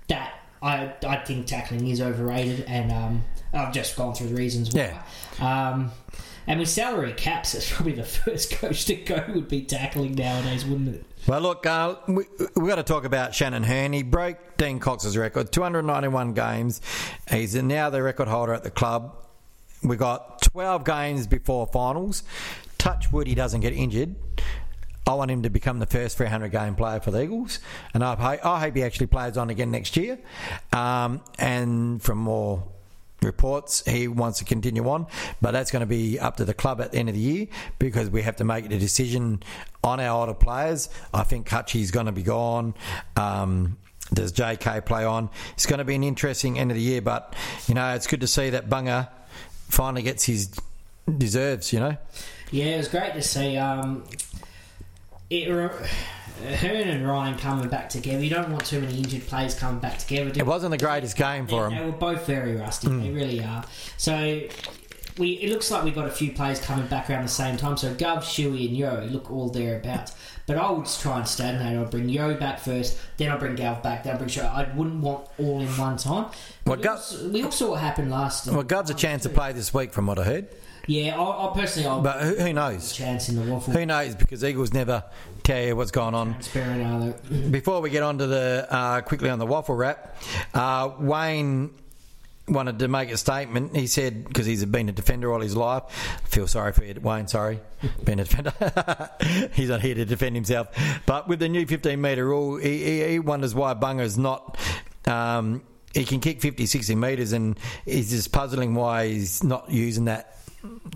that 0.06 0.34
I 0.62 0.92
I 1.06 1.16
think 1.16 1.46
tackling 1.46 1.88
is 1.88 2.00
overrated, 2.00 2.64
and 2.68 2.92
um, 2.92 3.24
I've 3.52 3.74
just 3.74 3.96
gone 3.96 4.14
through 4.14 4.28
the 4.28 4.36
reasons 4.36 4.72
why. 4.72 5.02
Um, 5.40 5.90
and 6.46 6.60
with 6.60 6.68
salary 6.68 7.12
caps, 7.12 7.54
it's 7.54 7.72
probably 7.72 7.94
the 7.94 8.04
first 8.04 8.52
coach 8.52 8.84
to 8.86 8.94
go 8.94 9.24
would 9.34 9.48
be 9.48 9.62
tackling 9.62 10.14
nowadays, 10.14 10.64
wouldn't 10.64 10.94
it? 10.94 11.04
Well, 11.26 11.40
look, 11.40 11.66
uh, 11.66 11.96
we, 12.08 12.24
we've 12.54 12.68
got 12.68 12.76
to 12.76 12.82
talk 12.82 13.04
about 13.04 13.34
Shannon 13.34 13.62
Hurn. 13.62 13.92
He 13.92 14.02
broke 14.02 14.56
Dean 14.56 14.80
Cox's 14.80 15.16
record, 15.16 15.52
291 15.52 16.34
games. 16.34 16.80
He's 17.30 17.54
now 17.54 17.90
the 17.90 18.02
record 18.02 18.28
holder 18.28 18.54
at 18.54 18.64
the 18.64 18.70
club. 18.70 19.16
We 19.82 19.96
got 19.96 20.42
12 20.42 20.84
games 20.84 21.26
before 21.26 21.66
finals. 21.66 22.22
Touch 22.78 23.12
wood, 23.12 23.26
he 23.26 23.34
doesn't 23.34 23.60
get 23.60 23.72
injured. 23.72 24.14
I 25.06 25.14
want 25.14 25.30
him 25.30 25.42
to 25.42 25.50
become 25.50 25.80
the 25.80 25.86
first 25.86 26.16
300 26.16 26.50
game 26.50 26.76
player 26.76 27.00
for 27.00 27.10
the 27.10 27.22
Eagles, 27.22 27.58
and 27.92 28.04
I 28.04 28.14
hope, 28.14 28.46
I 28.46 28.60
hope 28.60 28.76
he 28.76 28.84
actually 28.84 29.08
plays 29.08 29.36
on 29.36 29.50
again 29.50 29.72
next 29.72 29.96
year. 29.96 30.18
Um, 30.72 31.22
and 31.38 32.00
from 32.00 32.18
more 32.18 32.62
reports 33.20 33.84
he 33.88 34.08
wants 34.08 34.38
to 34.38 34.44
continue 34.44 34.88
on, 34.88 35.06
but 35.40 35.52
that's 35.52 35.70
going 35.70 35.80
to 35.80 35.86
be 35.86 36.18
up 36.18 36.36
to 36.36 36.44
the 36.44 36.54
club 36.54 36.80
at 36.80 36.92
the 36.92 36.98
end 36.98 37.08
of 37.08 37.14
the 37.14 37.20
year 37.20 37.46
because 37.78 38.10
we 38.10 38.22
have 38.22 38.36
to 38.36 38.44
make 38.44 38.64
a 38.66 38.78
decision 38.78 39.42
on 39.82 39.98
our 39.98 40.20
older 40.20 40.34
players. 40.34 40.88
I 41.12 41.24
think 41.24 41.48
Hutchie's 41.48 41.90
going 41.90 42.06
to 42.06 42.12
be 42.12 42.22
gone. 42.22 42.74
Um, 43.16 43.78
does 44.12 44.32
JK 44.32 44.84
play 44.84 45.04
on? 45.04 45.30
It's 45.54 45.66
going 45.66 45.78
to 45.78 45.84
be 45.84 45.94
an 45.94 46.04
interesting 46.04 46.58
end 46.58 46.70
of 46.70 46.76
the 46.76 46.82
year, 46.82 47.00
but 47.00 47.34
you 47.66 47.74
know 47.74 47.94
it's 47.94 48.06
good 48.06 48.20
to 48.20 48.26
see 48.26 48.50
that 48.50 48.68
Bunga 48.68 49.08
finally 49.72 50.02
gets 50.02 50.24
his 50.24 50.50
deserves. 51.18 51.72
You 51.72 51.80
know, 51.80 51.96
Yeah, 52.50 52.64
it 52.66 52.76
was 52.78 52.88
great 52.88 53.14
to 53.14 53.22
see. 53.22 53.56
Um, 53.56 54.04
it, 55.30 55.48
Hurn 55.48 56.88
and 56.88 57.06
Ryan 57.06 57.38
coming 57.38 57.68
back 57.68 57.88
together. 57.88 58.22
You 58.22 58.30
don't 58.30 58.50
want 58.50 58.64
too 58.64 58.80
many 58.80 58.98
injured 58.98 59.26
players 59.26 59.54
coming 59.54 59.80
back 59.80 59.98
together. 59.98 60.32
it 60.34 60.44
wasn't 60.44 60.72
the 60.72 60.78
greatest 60.78 61.16
game 61.16 61.46
for 61.46 61.68
them. 61.68 61.78
they 61.78 61.84
were 61.84 61.92
both 61.92 62.26
very 62.26 62.56
rusty. 62.56 62.88
They 62.88 63.10
really 63.10 63.42
are. 63.44 63.64
So 63.96 64.40
we 65.18 65.32
it 65.32 65.50
looks 65.50 65.70
like 65.70 65.84
we've 65.84 65.94
got 65.94 66.06
a 66.06 66.10
few 66.10 66.32
players 66.32 66.60
coming 66.60 66.86
back 66.86 67.08
around 67.10 67.22
the 67.22 67.28
same 67.28 67.56
time. 67.56 67.76
So 67.76 67.94
Gov, 67.94 68.18
Shuey, 68.18 68.66
and 68.68 68.76
Yeo 68.76 69.04
look 69.06 69.30
all 69.30 69.48
thereabouts. 69.48 70.14
But 70.46 70.56
I 70.58 70.70
would 70.70 70.86
try 70.86 71.18
and 71.18 71.28
stagnate. 71.28 71.78
I'd 71.78 71.90
bring 71.90 72.08
Yeo 72.08 72.34
back 72.34 72.58
first, 72.58 72.98
then 73.16 73.30
I'd 73.30 73.38
bring 73.38 73.54
Gav 73.54 73.80
back, 73.82 74.02
then 74.02 74.14
I'd 74.14 74.18
bring 74.18 74.28
Show. 74.28 74.42
I 74.44 74.68
wouldn't 74.74 75.00
want 75.00 75.28
all 75.38 75.60
in 75.60 75.68
one 75.78 75.96
time. 75.96 76.32
Well, 76.66 76.76
we, 76.76 76.82
Gov- 76.82 76.90
also, 76.90 77.28
we 77.28 77.42
all 77.44 77.52
saw 77.52 77.70
what 77.70 77.80
happened 77.80 78.10
last. 78.10 78.48
Well, 78.48 78.64
Gov's 78.64 78.90
a 78.90 78.94
chance 78.94 79.22
to 79.22 79.28
play 79.28 79.52
this 79.52 79.72
week, 79.72 79.92
from 79.92 80.06
what 80.06 80.18
I 80.18 80.24
heard, 80.24 80.48
Yeah, 80.88 81.16
I, 81.20 81.48
I 81.48 81.54
personally, 81.54 81.88
I'll 81.88 82.02
but 82.02 82.20
who, 82.22 82.34
who 82.34 82.52
knows? 82.52 82.92
chance 82.92 83.28
in 83.28 83.36
the 83.36 83.42
WAFL. 83.42 83.72
Who 83.72 83.86
knows? 83.86 84.16
Because 84.16 84.42
Eagles 84.42 84.72
never 84.72 85.04
tell 85.44 85.62
you 85.62 85.76
what's 85.76 85.92
going 85.92 86.14
on. 86.14 86.32
Transparent, 86.32 86.82
are 86.82 87.14
they? 87.30 87.48
Before 87.50 87.80
we 87.80 87.90
get 87.90 88.02
on 88.02 88.18
to 88.18 88.26
the 88.26 88.66
uh, 88.68 89.00
quickly 89.02 89.30
on 89.30 89.38
the 89.38 89.46
WAFL 89.46 89.78
wrap, 89.78 90.16
uh, 90.54 90.90
Wayne 90.98 91.70
wanted 92.48 92.78
to 92.80 92.88
make 92.88 93.10
a 93.10 93.16
statement. 93.16 93.76
He 93.76 93.86
said 93.86 94.24
because 94.24 94.46
he's 94.46 94.64
been 94.64 94.88
a 94.88 94.92
defender 94.92 95.32
all 95.32 95.40
his 95.40 95.56
life. 95.56 95.84
I 96.24 96.28
feel 96.28 96.46
sorry 96.46 96.72
for 96.72 96.84
you, 96.84 96.94
Wayne. 97.00 97.28
Sorry, 97.28 97.60
been 98.04 98.20
a 98.20 98.24
defender. 98.24 98.52
he's 99.52 99.68
not 99.68 99.80
here 99.80 99.94
to 99.94 100.04
defend 100.04 100.36
himself. 100.36 100.68
But 101.06 101.28
with 101.28 101.38
the 101.38 101.48
new 101.48 101.66
15 101.66 102.00
metre 102.00 102.26
rule, 102.26 102.56
he, 102.56 102.84
he, 102.84 103.08
he 103.08 103.18
wonders 103.18 103.54
why 103.54 103.74
Bunga's 103.74 104.18
not. 104.18 104.58
Um, 105.06 105.62
he 105.94 106.04
can 106.04 106.20
kick 106.20 106.40
50, 106.40 106.66
60 106.66 106.94
metres, 106.94 107.32
and 107.32 107.58
he's 107.84 108.10
just 108.10 108.32
puzzling 108.32 108.74
why 108.74 109.08
he's 109.08 109.44
not 109.44 109.70
using 109.70 110.06
that 110.06 110.38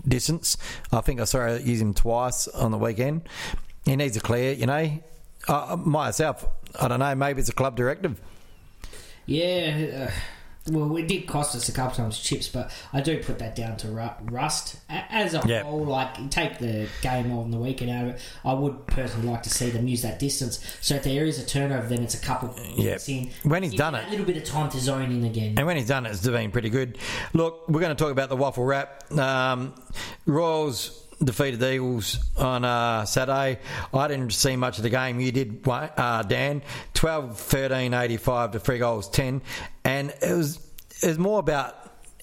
distance. 0.07 0.57
I 0.91 1.01
think 1.01 1.19
I 1.21 1.25
saw 1.25 1.39
her 1.39 1.59
use 1.59 1.81
him 1.81 1.93
twice 1.93 2.47
on 2.47 2.71
the 2.71 2.77
weekend. 2.77 3.27
He 3.85 3.95
needs 3.95 4.17
a 4.17 4.21
clear, 4.21 4.53
you 4.53 4.65
know. 4.65 4.99
Uh, 5.47 5.77
myself, 5.79 6.45
I 6.79 6.87
don't 6.87 6.99
know. 6.99 7.15
Maybe 7.15 7.39
it's 7.39 7.49
a 7.49 7.53
club 7.53 7.75
directive. 7.75 8.19
Yeah, 9.25 10.07
uh, 10.07 10.11
well, 10.69 10.95
it 10.97 11.07
did 11.07 11.27
cost 11.27 11.55
us 11.55 11.69
a 11.69 11.71
couple 11.71 11.95
times 11.95 12.19
chips, 12.19 12.47
but 12.47 12.71
I 12.93 13.01
do 13.01 13.21
put 13.23 13.39
that 13.39 13.55
down 13.55 13.77
to 13.77 13.87
rust. 14.23 14.77
As 14.89 15.33
a 15.33 15.41
Yeah. 15.45 15.63
whole, 15.63 15.85
like 15.85 16.29
take 16.29 16.59
the 16.59 16.87
game 17.01 17.31
on 17.31 17.51
the 17.51 17.57
weekend 17.57 17.91
out 17.91 18.03
of 18.05 18.09
it. 18.15 18.19
I 18.45 18.53
would 18.53 18.85
personally 18.87 19.27
like 19.29 19.43
to 19.43 19.49
see 19.49 19.69
them 19.69 19.87
use 19.87 20.01
that 20.01 20.19
distance. 20.19 20.59
So 20.81 20.95
if 20.95 21.03
there 21.03 21.25
is 21.25 21.39
a 21.41 21.45
turnover, 21.45 21.87
then 21.87 22.03
it's 22.03 22.15
a 22.15 22.19
couple 22.19 22.53
Yeah. 22.75 22.97
in. 23.07 23.29
When 23.43 23.63
he's 23.63 23.73
done 23.73 23.95
it. 23.95 24.09
little 24.09 24.25
bit 24.25 24.37
of 24.37 24.43
time 24.43 24.69
to 24.71 24.79
zone 24.79 25.11
in 25.11 25.23
again. 25.23 25.55
And 25.57 25.65
when 25.65 25.77
he's 25.77 25.87
done 25.87 26.05
it, 26.05 26.11
it's 26.11 26.25
been 26.27 26.51
pretty 26.51 26.69
good. 26.69 26.97
Look, 27.33 27.67
we're 27.67 27.81
going 27.81 27.95
to 27.95 28.01
talk 28.01 28.11
about 28.11 28.29
the 28.29 28.37
WAFL 28.37 28.65
wrap. 28.65 29.11
Um, 29.17 29.73
Royals 30.25 31.06
defeated 31.23 31.59
the 31.59 31.73
Eagles 31.73 32.19
on 32.37 32.63
uh, 32.63 33.05
Saturday. 33.05 33.59
I 33.93 34.07
didn't 34.07 34.31
see 34.33 34.55
much 34.55 34.77
of 34.77 34.83
the 34.83 34.89
game. 34.89 35.19
You 35.19 35.31
did, 35.31 35.67
uh, 35.67 36.23
Dan. 36.23 36.61
12 36.93 37.37
13 37.37 37.93
85 37.93 38.51
to 38.51 38.59
three 38.59 38.77
goals 38.77 39.09
10. 39.09 39.41
And 39.83 40.13
it 40.21 40.33
was, 40.33 40.59
it 41.01 41.07
was 41.07 41.19
more 41.19 41.39
about 41.39 41.75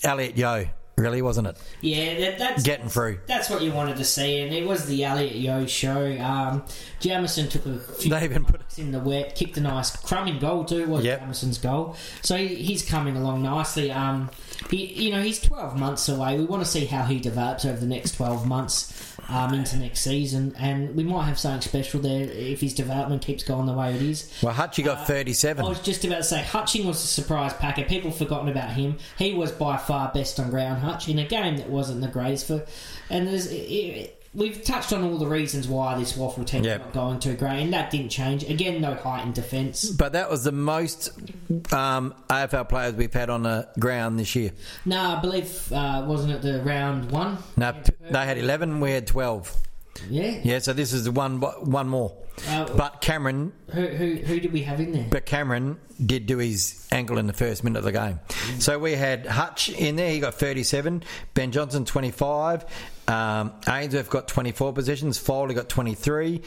Elliot 0.03 0.37
Yeo, 0.37 0.69
really, 0.97 1.23
wasn't 1.23 1.49
it? 1.49 1.57
Yeah, 1.81 2.19
that, 2.21 2.39
that's 2.39 2.63
Getting 2.63 2.89
through. 2.89 3.21
That's 3.27 3.51
what 3.51 3.63
you 3.63 3.73
wanted 3.73 3.97
to 3.97 4.05
see, 4.05 4.41
and 4.41 4.55
it 4.55 4.67
was 4.67 4.87
the 4.87 5.05
Elliot 5.05 5.35
Yeo 5.35 5.67
show. 5.67 6.17
Um, 6.19 6.65
Jamison 7.01 7.49
took 7.49 7.67
a 7.67 7.79
few 7.79 8.11
They 8.11 8.25
even 8.25 8.45
put 8.45 8.61
in 8.79 8.93
the 8.93 9.01
wet, 9.01 9.35
kicked 9.35 9.57
a 9.57 9.61
nice 9.61 9.95
crumbing 9.95 10.39
goal 10.39 10.65
too. 10.65 10.87
Was 10.87 11.05
Yep. 11.05 11.21
Jamison's 11.21 11.59
goal, 11.59 11.97
so 12.23 12.37
he, 12.37 12.55
he's 12.55 12.89
coming 12.89 13.17
along 13.17 13.43
nicely. 13.43 13.91
Um, 13.91 14.31
he, 14.71 14.87
you 15.07 15.11
know, 15.13 15.21
he's 15.23 15.41
twelve 15.41 15.79
months 15.79 16.09
away. 16.09 16.39
We 16.39 16.45
want 16.45 16.65
to 16.65 16.69
see 16.71 16.85
how 16.87 17.03
he 17.05 17.19
develops 17.19 17.65
over 17.65 17.79
the 17.79 17.87
next 17.87 18.17
twelve 18.17 18.47
months 18.47 19.14
um, 19.29 19.55
into 19.55 19.77
next 19.77 20.01
season, 20.01 20.55
and 20.59 20.95
we 20.95 21.05
might 21.05 21.25
have 21.25 21.39
something 21.39 21.61
special 21.61 22.01
there 22.01 22.25
if 22.25 22.61
his 22.61 22.75
development 22.75 23.23
keeps 23.23 23.43
going 23.43 23.67
the 23.67 23.73
way 23.73 23.95
it 23.95 24.03
is. 24.03 24.33
Well, 24.43 24.55
Hutchie 24.55 24.85
got 24.85 24.99
I 24.99 25.05
37. 25.05 25.65
was 25.65 25.81
just 25.81 26.05
about 26.05 26.19
to 26.19 26.23
say 26.25 26.43
Hutching 26.43 26.87
was 26.87 27.03
a 27.03 27.07
surprise 27.07 27.53
packer. 27.55 27.85
People 27.85 28.11
forgotten 28.11 28.49
about 28.49 28.71
him. 28.71 28.97
He 29.19 29.35
was 29.35 29.53
by 29.53 29.77
far 29.77 30.11
best 30.13 30.39
on 30.41 30.51
ground 30.51 30.83
Hutch 30.83 31.09
in 31.09 31.19
a 31.19 31.27
game 31.27 31.57
that 31.57 31.69
wasn't 31.69 32.01
the 32.01 32.09
greatest 32.09 32.47
for. 32.47 32.65
And 33.11 33.27
there's 33.27 33.47
it, 33.47 33.55
it, 33.57 34.24
we've 34.35 34.63
touched 34.65 34.93
on 34.93 35.03
all 35.05 35.17
the 35.19 35.27
reasons 35.27 35.69
why 35.69 35.97
this 35.99 36.15
WAFL 36.15 36.45
team's 36.47 36.67
Yep. 36.67 36.81
not 36.81 36.93
going 36.93 37.21
too 37.21 37.35
great, 37.35 37.63
and 37.63 37.73
that 37.73 37.91
didn't 37.91 38.11
change. 38.11 38.43
Again, 38.45 38.81
no 38.81 38.95
height 38.95 39.25
in 39.25 39.33
defence. 39.33 39.89
But 39.91 40.13
that 40.13 40.31
was 40.31 40.45
the 40.45 40.53
most 40.53 41.11
um, 41.73 42.15
AFL 42.29 42.69
players 42.69 42.95
we've 42.95 43.13
had 43.15 43.31
on 43.31 43.45
the 43.45 43.69
ground 43.79 44.19
this 44.19 44.35
year. 44.35 44.51
No, 44.85 44.99
I 45.01 45.21
believe 45.21 45.73
uh, 45.73 46.05
wasn't 46.07 46.33
it 46.33 46.43
the 46.43 46.63
round 46.63 47.11
one? 47.11 47.39
No, 47.57 47.73
they 48.11 48.25
had 48.25 48.39
11, 48.39 48.81
we 48.81 48.91
had 48.93 49.07
12. 49.07 49.57
Yeah. 50.11 50.41
Yeah, 50.43 50.59
so 50.59 50.73
this 50.73 50.93
is 50.93 51.09
one 51.09 51.41
one 51.41 51.89
more. 51.89 52.13
Uh, 52.49 52.65
But 52.77 53.01
Cameron, 53.01 53.53
who, 53.71 53.87
who 53.87 54.17
who 54.17 54.41
did 54.41 54.53
we 54.53 54.63
have 54.63 54.81
in 54.81 54.91
there? 54.91 55.07
but 55.09 55.25
Cameron 55.25 55.79
did 56.05 56.27
do 56.27 56.39
his 56.39 56.89
ankle 56.91 57.17
in 57.19 57.29
the 57.29 57.33
first 57.33 57.63
minute 57.63 57.79
of 57.79 57.85
the 57.85 57.93
game. 57.93 58.19
So 58.59 58.77
we 58.81 58.97
had 58.97 59.25
Hutch 59.25 59.69
in 59.69 59.95
there. 59.95 60.11
He 60.11 60.19
got 60.19 60.35
37. 60.35 61.05
Ben 61.35 61.53
Johnson 61.53 61.85
25. 61.85 62.65
Um, 63.07 63.53
Ainsworth 63.69 64.11
got 64.11 64.29
24 64.29 64.73
possessions. 64.73 65.19
Foley 65.19 65.55
got 65.55 65.69
23. 65.69 66.43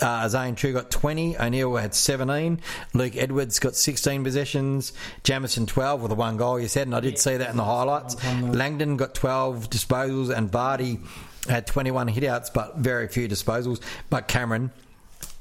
Uh, 0.00 0.28
Zane 0.28 0.56
Trew 0.56 0.72
got 0.72 0.90
20. 0.90 1.38
O'Neill 1.38 1.76
had 1.76 1.94
17. 1.94 2.60
Luke 2.94 3.16
Edwards 3.16 3.58
got 3.60 3.76
16 3.76 4.24
possessions. 4.24 4.92
Jamison 5.22 5.66
12 5.66 6.02
with 6.02 6.12
a 6.12 6.16
one 6.16 6.36
goal, 6.36 6.58
you 6.58 6.68
said, 6.68 6.88
and 6.88 6.96
I 6.96 7.00
did 7.00 7.18
see 7.18 7.36
that 7.36 7.50
in 7.50 7.56
the 7.56 7.64
highlights. 7.64 8.16
Langdon 8.42 8.96
got 8.96 9.14
12 9.14 9.70
disposals, 9.70 10.36
and 10.36 10.50
Vardy 10.50 11.00
had 11.48 11.66
21 11.66 12.08
hitouts, 12.08 12.52
but 12.52 12.76
very 12.76 13.06
few 13.06 13.28
disposals. 13.28 13.80
But 14.10 14.26
Cameron 14.26 14.72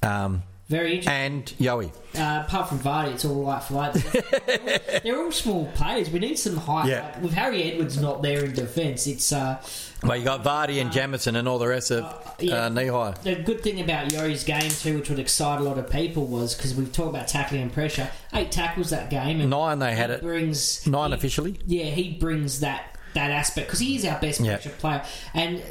um, 0.03 0.43
Very 0.69 0.95
interesting. 0.95 1.13
and 1.13 1.45
Yowie. 1.59 1.91
Uh, 2.17 2.43
apart 2.45 2.69
from 2.69 2.79
Vardy, 2.79 3.13
it's 3.13 3.25
all 3.25 3.43
right 3.45 3.61
for 3.61 3.73
like 3.73 3.93
they're 5.03 5.19
all 5.21 5.31
small 5.31 5.65
players. 5.75 6.09
We 6.09 6.19
need 6.19 6.39
some 6.39 6.55
height. 6.57 6.87
Yeah. 6.87 7.01
Like, 7.13 7.21
with 7.21 7.33
Harry 7.33 7.63
Edwards 7.63 7.99
not 7.99 8.21
there 8.23 8.45
in 8.45 8.53
defence, 8.53 9.05
it's 9.05 9.31
uh, 9.33 9.61
Well, 10.03 10.15
you 10.17 10.23
got 10.23 10.43
Vardy 10.43 10.81
and 10.81 10.91
Jamison 10.91 11.35
and 11.35 11.47
all 11.47 11.59
the 11.59 11.67
rest 11.67 11.91
of 11.91 12.35
yeah. 12.39 12.65
uh, 12.65 12.69
knee 12.69 12.87
high. 12.87 13.11
the 13.23 13.35
good 13.35 13.61
thing 13.61 13.81
about 13.81 14.11
Yori's 14.13 14.43
game 14.45 14.69
too, 14.69 14.97
which 14.99 15.09
would 15.09 15.19
excite 15.19 15.59
a 15.59 15.63
lot 15.63 15.77
of 15.77 15.89
people, 15.89 16.25
was 16.27 16.55
because 16.55 16.73
we've 16.73 16.91
talked 16.93 17.09
about 17.09 17.27
tackling 17.27 17.61
and 17.61 17.73
pressure. 17.73 18.09
Eight 18.33 18.51
tackles 18.51 18.89
that 18.91 19.09
game, 19.09 19.41
and 19.41 19.49
Nine 19.49 19.79
they 19.79 19.93
had 19.95 20.11
it. 20.11 20.21
brings 20.21 20.87
Nine 20.87 21.09
he- 21.11 21.15
officially. 21.15 21.59
Yeah, 21.67 21.85
he 21.85 22.13
brings 22.13 22.61
that 22.61 22.97
that 23.15 23.29
aspect 23.31 23.67
because 23.67 23.79
he 23.79 23.95
is 23.95 24.05
our 24.05 24.19
best 24.19 24.39
pressure 24.43 24.69
player, 24.69 25.03
and 25.35 25.61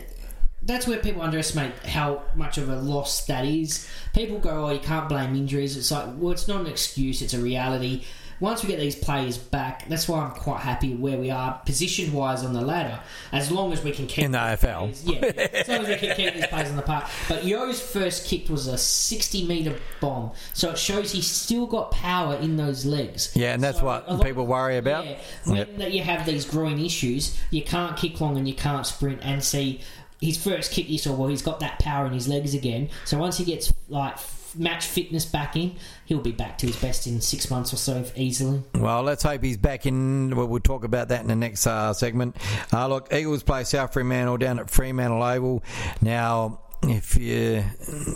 that's 0.64 0.86
where 0.86 0.98
people 0.98 1.22
underestimate 1.22 1.72
how 1.86 2.22
much 2.34 2.58
of 2.58 2.68
a 2.68 2.76
loss 2.76 3.24
that 3.26 3.44
is. 3.44 3.88
People 4.14 4.38
go, 4.38 4.66
"Oh, 4.66 4.70
you 4.70 4.80
can't 4.80 5.08
blame 5.08 5.34
injuries." 5.34 5.76
It's 5.76 5.90
like, 5.90 6.06
well, 6.16 6.32
it's 6.32 6.48
not 6.48 6.60
an 6.60 6.66
excuse; 6.66 7.22
it's 7.22 7.34
a 7.34 7.40
reality. 7.40 8.04
Once 8.40 8.64
we 8.64 8.68
get 8.68 8.80
these 8.80 8.96
players 8.96 9.38
back, 9.38 9.88
that's 9.88 10.08
why 10.08 10.18
I'm 10.18 10.32
quite 10.32 10.58
happy 10.62 10.96
where 10.96 11.16
we 11.16 11.30
are 11.30 11.60
position 11.64 12.12
wise 12.12 12.42
on 12.42 12.52
the 12.52 12.60
ladder. 12.60 12.98
As 13.30 13.52
long 13.52 13.72
as 13.72 13.84
we 13.84 13.92
can 13.92 14.08
keep 14.08 14.24
In 14.24 14.32
the 14.32 14.38
AFL. 14.38 14.90
yeah, 15.04 15.20
as 15.52 15.68
long 15.68 15.82
as 15.82 15.88
we 15.88 15.94
can 15.94 16.16
keep 16.16 16.34
these 16.34 16.46
players 16.48 16.68
in 16.68 16.74
the 16.74 16.82
park. 16.82 17.04
But 17.28 17.44
Yeo's 17.44 17.80
first 17.80 18.26
kick 18.26 18.48
was 18.48 18.66
a 18.66 18.76
60 18.76 19.46
metre 19.46 19.76
bomb, 20.00 20.32
so 20.54 20.70
it 20.70 20.78
shows 20.78 21.12
he's 21.12 21.28
still 21.28 21.68
got 21.68 21.92
power 21.92 22.34
in 22.34 22.56
those 22.56 22.84
legs. 22.84 23.30
Yeah, 23.36 23.54
and 23.54 23.62
that's 23.62 23.78
So 23.78 23.84
what 23.84 24.10
lot- 24.10 24.24
people 24.24 24.44
worry 24.44 24.76
about. 24.76 25.06
Yeah, 25.06 25.18
when 25.44 25.56
Yep. 25.58 25.78
that 25.78 25.92
you 25.92 26.02
have 26.02 26.26
these 26.26 26.44
groin 26.44 26.80
issues, 26.80 27.38
you 27.52 27.62
can't 27.62 27.96
kick 27.96 28.20
long 28.20 28.36
and 28.38 28.48
you 28.48 28.54
can't 28.54 28.84
sprint. 28.84 29.20
And 29.22 29.44
see, 29.44 29.82
his 30.22 30.42
first 30.42 30.70
kick, 30.70 30.88
you 30.88 30.98
saw, 30.98 31.12
well, 31.14 31.28
he's 31.28 31.42
got 31.42 31.58
that 31.60 31.80
power 31.80 32.06
in 32.06 32.12
his 32.12 32.28
legs 32.28 32.54
again. 32.54 32.88
So 33.04 33.18
once 33.18 33.36
he 33.36 33.44
gets 33.44 33.74
like 33.88 34.16
match 34.56 34.86
fitness 34.86 35.24
back 35.24 35.56
in, 35.56 35.74
he'll 36.04 36.20
be 36.20 36.30
back 36.30 36.58
to 36.58 36.66
his 36.66 36.76
best 36.76 37.08
in 37.08 37.20
six 37.20 37.50
months 37.50 37.72
or 37.72 37.76
so 37.76 38.04
easily. 38.14 38.62
Well, 38.76 39.02
let's 39.02 39.24
hope 39.24 39.42
he's 39.42 39.56
back 39.56 39.84
in. 39.84 40.34
Well, 40.36 40.46
we'll 40.46 40.60
talk 40.60 40.84
about 40.84 41.08
that 41.08 41.22
in 41.22 41.26
the 41.26 41.34
next 41.34 41.66
uh, 41.66 41.92
segment. 41.92 42.36
Uh, 42.72 42.86
look, 42.86 43.12
Eagles 43.12 43.42
play 43.42 43.64
South 43.64 43.92
Fremantle 43.92 44.36
down 44.36 44.60
at 44.60 44.70
Fremantle 44.70 45.22
Oval. 45.22 45.64
Now, 46.00 46.60
if 46.84 47.16
you 47.16 47.64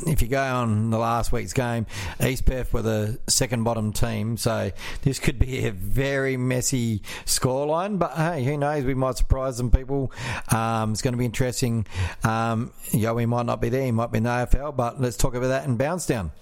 if 0.07 0.21
you 0.23 0.29
go 0.29 0.43
on 0.43 0.91
the 0.91 0.99
last 0.99 1.33
week's 1.33 1.53
game, 1.53 1.87
East 2.25 2.45
Perth 2.45 2.73
were 2.73 2.83
the 2.83 3.19
second 3.29 3.65
bottom 3.65 3.93
team, 3.93 4.37
so 4.37 4.73
this 5.03 5.19
could 5.19 5.39
be 5.39 5.67
a 5.67 5.73
very 5.73 6.37
messy 6.37 7.03
scoreline. 7.25 7.99
But 7.99 8.13
hey, 8.15 8.45
who 8.45 8.57
knows? 8.57 8.85
We 8.85 8.95
might 8.95 9.17
surprise 9.17 9.57
some 9.59 9.71
people. 9.71 10.13
Um, 10.51 10.93
it's 10.93 11.03
going 11.03 11.15
to 11.15 11.19
be 11.19 11.25
interesting. 11.25 11.87
Um, 12.25 12.73
we 12.93 13.27
might 13.27 13.47
not 13.47 13.61
be 13.61 13.69
there; 13.69 13.85
he 13.85 13.93
might 13.93 14.11
be 14.11 14.19
in 14.19 14.25
the 14.25 14.31
AFL. 14.31 14.77
But 14.77 15.01
let's 15.01 15.17
talk 15.17 15.35
about 15.35 15.49
that 15.49 15.65
in 15.65 15.77
bounce 15.77 16.07
down. 16.07 16.33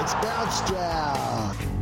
It's 0.00 0.14
bounce 0.14 0.70
down. 0.70 1.73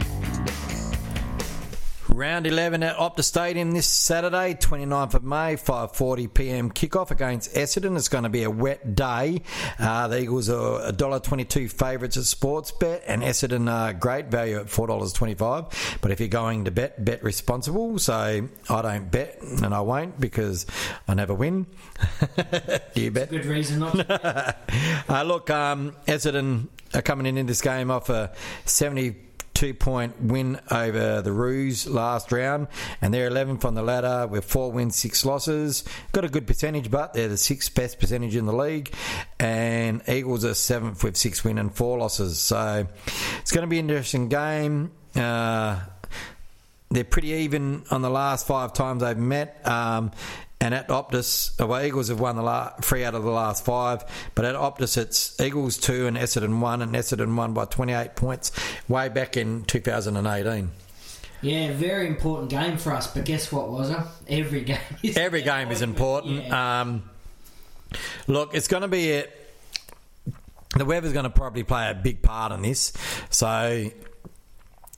Round 2.14 2.46
11 2.46 2.83
at 2.83 2.96
Optus 2.96 3.25
Stadium 3.25 3.72
this 3.72 3.87
Saturday, 3.87 4.55
29th 4.55 5.14
of 5.14 5.25
May, 5.25 5.57
5.40pm 5.57 6.72
kickoff 6.75 7.11
against 7.11 7.55
Essendon. 7.55 7.96
It's 7.96 8.09
going 8.09 8.25
to 8.25 8.31
be 8.31 8.42
a 8.42 8.51
wet 8.51 8.94
day. 8.94 9.40
Uh, 9.79 10.09
the 10.09 10.20
Eagles 10.20 10.51
are 10.51 10.92
$1.22 10.92 11.72
favourites 11.72 12.18
at 12.18 12.25
Sportsbet 12.25 13.03
and 13.07 13.22
Essendon 13.22 13.70
are 13.70 13.94
great 13.94 14.27
value 14.27 14.59
at 14.59 14.66
$4.25. 14.66 16.01
But 16.03 16.11
if 16.11 16.20
you're 16.20 16.29
going 16.29 16.66
to 16.66 16.70
bet, 16.70 17.03
bet 17.03 17.25
responsible. 17.25 17.98
So 17.98 18.46
I 18.68 18.83
don't 18.83 19.11
bet 19.11 19.40
and 19.40 19.75
I 19.75 19.81
won't 19.81 20.20
because 20.20 20.66
I 21.09 21.14
never 21.14 21.33
win. 21.33 21.66
Do 22.37 22.81
you 23.01 23.11
bet? 23.11 23.31
Good 23.31 23.46
reason 23.46 23.81
not 23.81 23.94
to. 23.94 24.57
Uh, 25.09 25.22
look, 25.25 25.51
um, 25.51 25.94
Essendon 26.07 26.68
are 26.94 27.03
coming 27.03 27.27
in 27.27 27.37
in 27.37 27.46
this 27.46 27.61
game 27.61 27.90
off 27.90 28.09
a 28.09 28.33
72 29.55 29.75
point 29.75 30.21
win 30.21 30.61
over 30.71 31.23
the 31.23 31.33
Roos 31.33 31.87
last 31.87 32.33
round, 32.33 32.69
and 33.01 33.12
they're 33.12 33.31
11th 33.31 33.65
on 33.65 33.75
the 33.75 33.83
ladder 33.83 34.27
with 34.27 34.45
four 34.45 34.73
wins, 34.73 34.97
six 34.97 35.25
losses. 35.25 35.85
Got 36.12 36.25
a 36.25 36.29
good 36.29 36.47
percentage, 36.47 36.91
but 36.91 37.12
they're 37.12 37.29
the 37.29 37.37
sixth 37.37 37.75
best 37.75 38.01
percentage 38.01 38.35
in 38.35 38.47
the 38.47 38.53
league, 38.53 38.93
and 39.38 40.03
Eagles 40.09 40.45
are 40.45 40.55
seventh 40.55 41.05
with 41.05 41.17
six 41.17 41.45
wins 41.45 41.61
and 41.61 41.75
four 41.75 41.99
losses. 41.99 42.38
So 42.38 42.87
it's 43.41 43.53
going 43.53 43.62
to 43.62 43.69
be 43.69 43.79
an 43.79 43.88
interesting 43.88 44.29
game. 44.29 44.91
Uh, 45.15 45.81
they're 46.91 47.05
pretty 47.05 47.29
even 47.29 47.85
on 47.91 48.03
the 48.03 48.11
last 48.11 48.47
five 48.47 48.73
times 48.73 49.03
they've 49.03 49.17
met. 49.17 49.67
Um, 49.67 50.12
and 50.62 50.75
at 50.75 50.87
Optus, 50.87 51.59
well, 51.66 51.85
Eagles 51.85 52.07
have 52.07 52.20
won 52.20 52.37
the 52.37 52.42
la- 52.42 52.70
three 52.81 53.05
out 53.05 53.16
of 53.16 53.25
the 53.25 53.31
last 53.33 53.64
five, 53.64 54.05
but 54.37 54.44
at 54.44 54.55
Optus 54.55 54.96
it's 54.96 55.38
Eagles 55.40 55.77
two 55.77 56.07
and 56.07 56.16
Essendon 56.16 56.61
one, 56.61 56.83
and 56.83 56.94
Essendon 56.94 57.35
won 57.35 57.53
by 57.53 57.64
28 57.64 58.14
points 58.14 58.53
way 58.88 59.09
back 59.09 59.37
in 59.37 59.64
2018. 59.64 60.70
Yeah, 61.40 61.72
very 61.72 62.07
important 62.07 62.48
game 62.48 62.79
for 62.79 62.92
us. 62.92 63.09
But 63.09 63.25
guess 63.25 63.51
what, 63.51 63.70
was 63.70 63.90
it? 63.90 63.98
Every 64.29 64.61
game 64.64 64.79
is 65.03 65.16
Every 65.16 65.42
game 65.42 65.72
is 65.72 65.83
important. 65.83 66.44
Yeah. 66.44 66.81
Um, 66.81 67.11
look, 68.29 68.55
it's 68.55 68.68
going 68.68 68.83
to 68.83 68.88
be 68.88 69.14
a, 69.14 69.27
the 70.77 70.85
weather's 70.85 71.12
going 71.12 71.25
to 71.25 71.31
probably 71.31 71.64
play 71.64 71.90
a 71.90 71.94
big 71.94 72.22
part 72.22 72.53
in 72.53 72.62
this. 72.62 72.92
So 73.31 73.90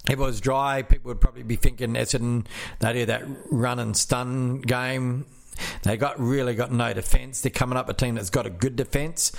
if 0.06 0.10
it 0.10 0.18
was 0.18 0.42
dry, 0.42 0.82
people 0.82 1.08
would 1.08 1.22
probably 1.22 1.42
be 1.42 1.56
thinking 1.56 1.94
Essendon 1.94 2.44
they 2.80 2.92
do 2.92 3.06
that 3.06 3.22
run 3.50 3.78
and 3.78 3.96
stun 3.96 4.60
game. 4.60 5.24
They 5.82 5.96
got 5.96 6.20
really 6.20 6.54
got 6.54 6.72
no 6.72 6.92
defence. 6.92 7.40
They're 7.40 7.50
coming 7.50 7.76
up 7.78 7.88
a 7.88 7.94
team 7.94 8.14
that's 8.14 8.30
got 8.30 8.46
a 8.46 8.50
good 8.50 8.76
defence, 8.76 9.32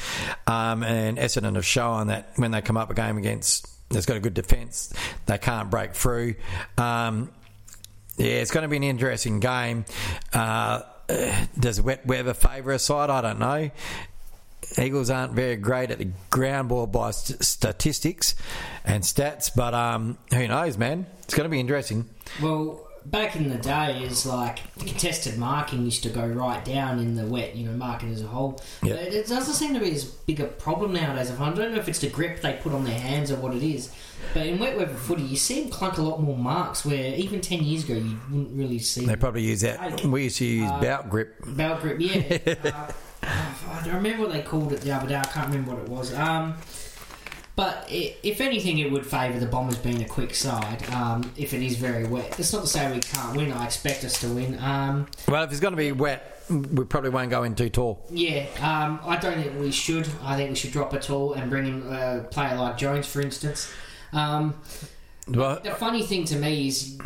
um, 0.47 0.83
and 0.83 1.17
Essendon 1.17 1.55
have 1.55 1.65
shown 1.65 2.07
that 2.07 2.31
when 2.35 2.51
they 2.51 2.61
come 2.61 2.77
up 2.77 2.89
a 2.89 2.93
game 2.93 3.17
against 3.17 3.67
that's 3.89 4.05
got 4.05 4.17
a 4.17 4.19
good 4.19 4.33
defence, 4.33 4.93
they 5.25 5.37
can't 5.37 5.69
break 5.69 5.93
through. 5.93 6.35
Um, 6.77 7.31
yeah, 8.17 8.27
it's 8.27 8.51
going 8.51 8.63
to 8.63 8.67
be 8.67 8.77
an 8.77 8.83
interesting 8.83 9.39
game. 9.39 9.85
Uh, 10.33 10.81
does 11.59 11.81
wet 11.81 12.05
weather 12.05 12.33
favour 12.33 12.71
a 12.71 12.79
side? 12.79 13.09
I 13.09 13.21
don't 13.21 13.39
know. 13.39 13.69
Eagles 14.81 15.09
aren't 15.09 15.33
very 15.33 15.55
great 15.55 15.91
at 15.91 15.99
the 15.99 16.07
ground 16.31 16.69
ball 16.69 16.87
by 16.87 17.11
st- 17.11 17.43
statistics 17.43 18.35
and 18.83 19.03
stats, 19.03 19.51
but 19.55 19.73
um, 19.73 20.17
who 20.33 20.47
knows, 20.47 20.77
man? 20.77 21.05
It's 21.23 21.33
going 21.35 21.45
to 21.45 21.49
be 21.49 21.59
interesting. 21.59 22.09
Well, 22.41 22.84
back 23.05 23.35
in 23.35 23.49
the 23.49 23.57
day, 23.57 24.03
is 24.03 24.25
like 24.25 24.59
the 24.75 24.85
contested 24.85 25.37
marking 25.37 25.85
used 25.85 26.03
to 26.03 26.09
go 26.09 26.25
right 26.25 26.63
down 26.65 26.99
in 26.99 27.15
the 27.15 27.25
wet, 27.25 27.55
you 27.55 27.65
know, 27.65 27.73
marking 27.73 28.11
as 28.11 28.21
a 28.21 28.27
whole. 28.27 28.61
Yeah. 28.83 28.95
But 28.95 29.13
it 29.13 29.27
doesn't 29.27 29.53
seem 29.53 29.73
to 29.73 29.79
be 29.79 29.91
as 29.91 30.05
big 30.05 30.39
a 30.39 30.45
problem 30.45 30.93
nowadays. 30.93 31.31
I 31.31 31.37
don't 31.37 31.57
know 31.57 31.77
if 31.77 31.87
it's 31.87 31.99
the 31.99 32.09
grip 32.09 32.41
they 32.41 32.53
put 32.53 32.73
on 32.73 32.83
their 32.83 32.99
hands 32.99 33.31
or 33.31 33.35
what 33.37 33.53
it 33.53 33.63
is. 33.63 33.91
But 34.33 34.47
in 34.47 34.59
wet 34.59 34.77
weather 34.77 34.93
footy, 34.93 35.23
you 35.23 35.37
see 35.37 35.61
them 35.61 35.71
clunk 35.71 35.97
a 35.97 36.01
lot 36.01 36.21
more 36.21 36.37
marks 36.37 36.85
where 36.85 37.15
even 37.15 37.41
10 37.41 37.63
years 37.63 37.83
ago 37.83 37.95
you 37.95 38.17
wouldn't 38.31 38.57
really 38.57 38.79
see 38.79 39.05
They 39.05 39.15
probably 39.15 39.43
use 39.43 39.61
that. 39.61 40.03
We 40.03 40.23
used 40.23 40.37
to 40.37 40.45
use 40.45 40.71
bout 40.71 41.09
grip. 41.09 41.35
Bell 41.45 41.79
grip, 41.79 41.97
yeah. 41.99 42.55
uh, 42.63 42.93
I 43.23 43.81
don't 43.83 43.95
remember 43.95 44.23
what 44.23 44.31
they 44.33 44.41
called 44.41 44.73
it 44.73 44.81
the 44.81 44.91
other 44.91 45.07
day. 45.07 45.15
I 45.15 45.23
can't 45.23 45.47
remember 45.47 45.71
what 45.75 45.83
it 45.83 45.89
was. 45.89 46.13
Um, 46.13 46.55
but 47.55 47.85
i 47.89 48.15
if 48.23 48.41
anything, 48.41 48.79
it 48.79 48.91
would 48.91 49.05
favour 49.05 49.39
the 49.39 49.45
Bombers 49.45 49.77
being 49.77 50.01
a 50.01 50.07
quick 50.07 50.35
side. 50.35 50.87
Um, 50.91 51.31
if 51.37 51.53
it 51.53 51.61
is 51.61 51.77
very 51.77 52.05
wet, 52.05 52.31
that's 52.31 52.51
not 52.53 52.63
to 52.63 52.67
say 52.67 52.91
we 52.91 52.99
can't 52.99 53.35
win. 53.37 53.51
I 53.51 53.65
expect 53.65 54.03
us 54.03 54.19
to 54.21 54.27
win. 54.29 54.57
Um, 54.59 55.07
Well, 55.27 55.43
if 55.43 55.51
it's 55.51 55.59
going 55.59 55.73
to 55.73 55.77
be 55.77 55.91
wet, 55.91 56.43
we 56.49 56.83
probably 56.85 57.09
won't 57.09 57.29
go 57.29 57.43
in 57.43 57.55
too 57.55 57.69
tall. 57.69 58.05
yeah, 58.11 58.45
um, 58.61 58.99
I 59.05 59.17
don't 59.17 59.41
think 59.41 59.59
we 59.59 59.71
should. 59.71 60.07
I 60.23 60.35
think 60.35 60.49
we 60.49 60.55
should 60.55 60.71
drop 60.71 60.93
a 60.93 60.99
tall 60.99 61.33
and 61.33 61.49
bring 61.49 61.65
in 61.67 61.81
a 61.91 62.25
player 62.29 62.55
like 62.55 62.77
Jones, 62.77 63.07
for 63.07 63.21
instance. 63.21 63.71
Um, 64.13 64.55
Well, 65.27 65.59
the 65.63 65.71
funny 65.71 66.03
thing 66.03 66.25
to 66.25 66.35
me 66.35 66.67
is 66.67 66.97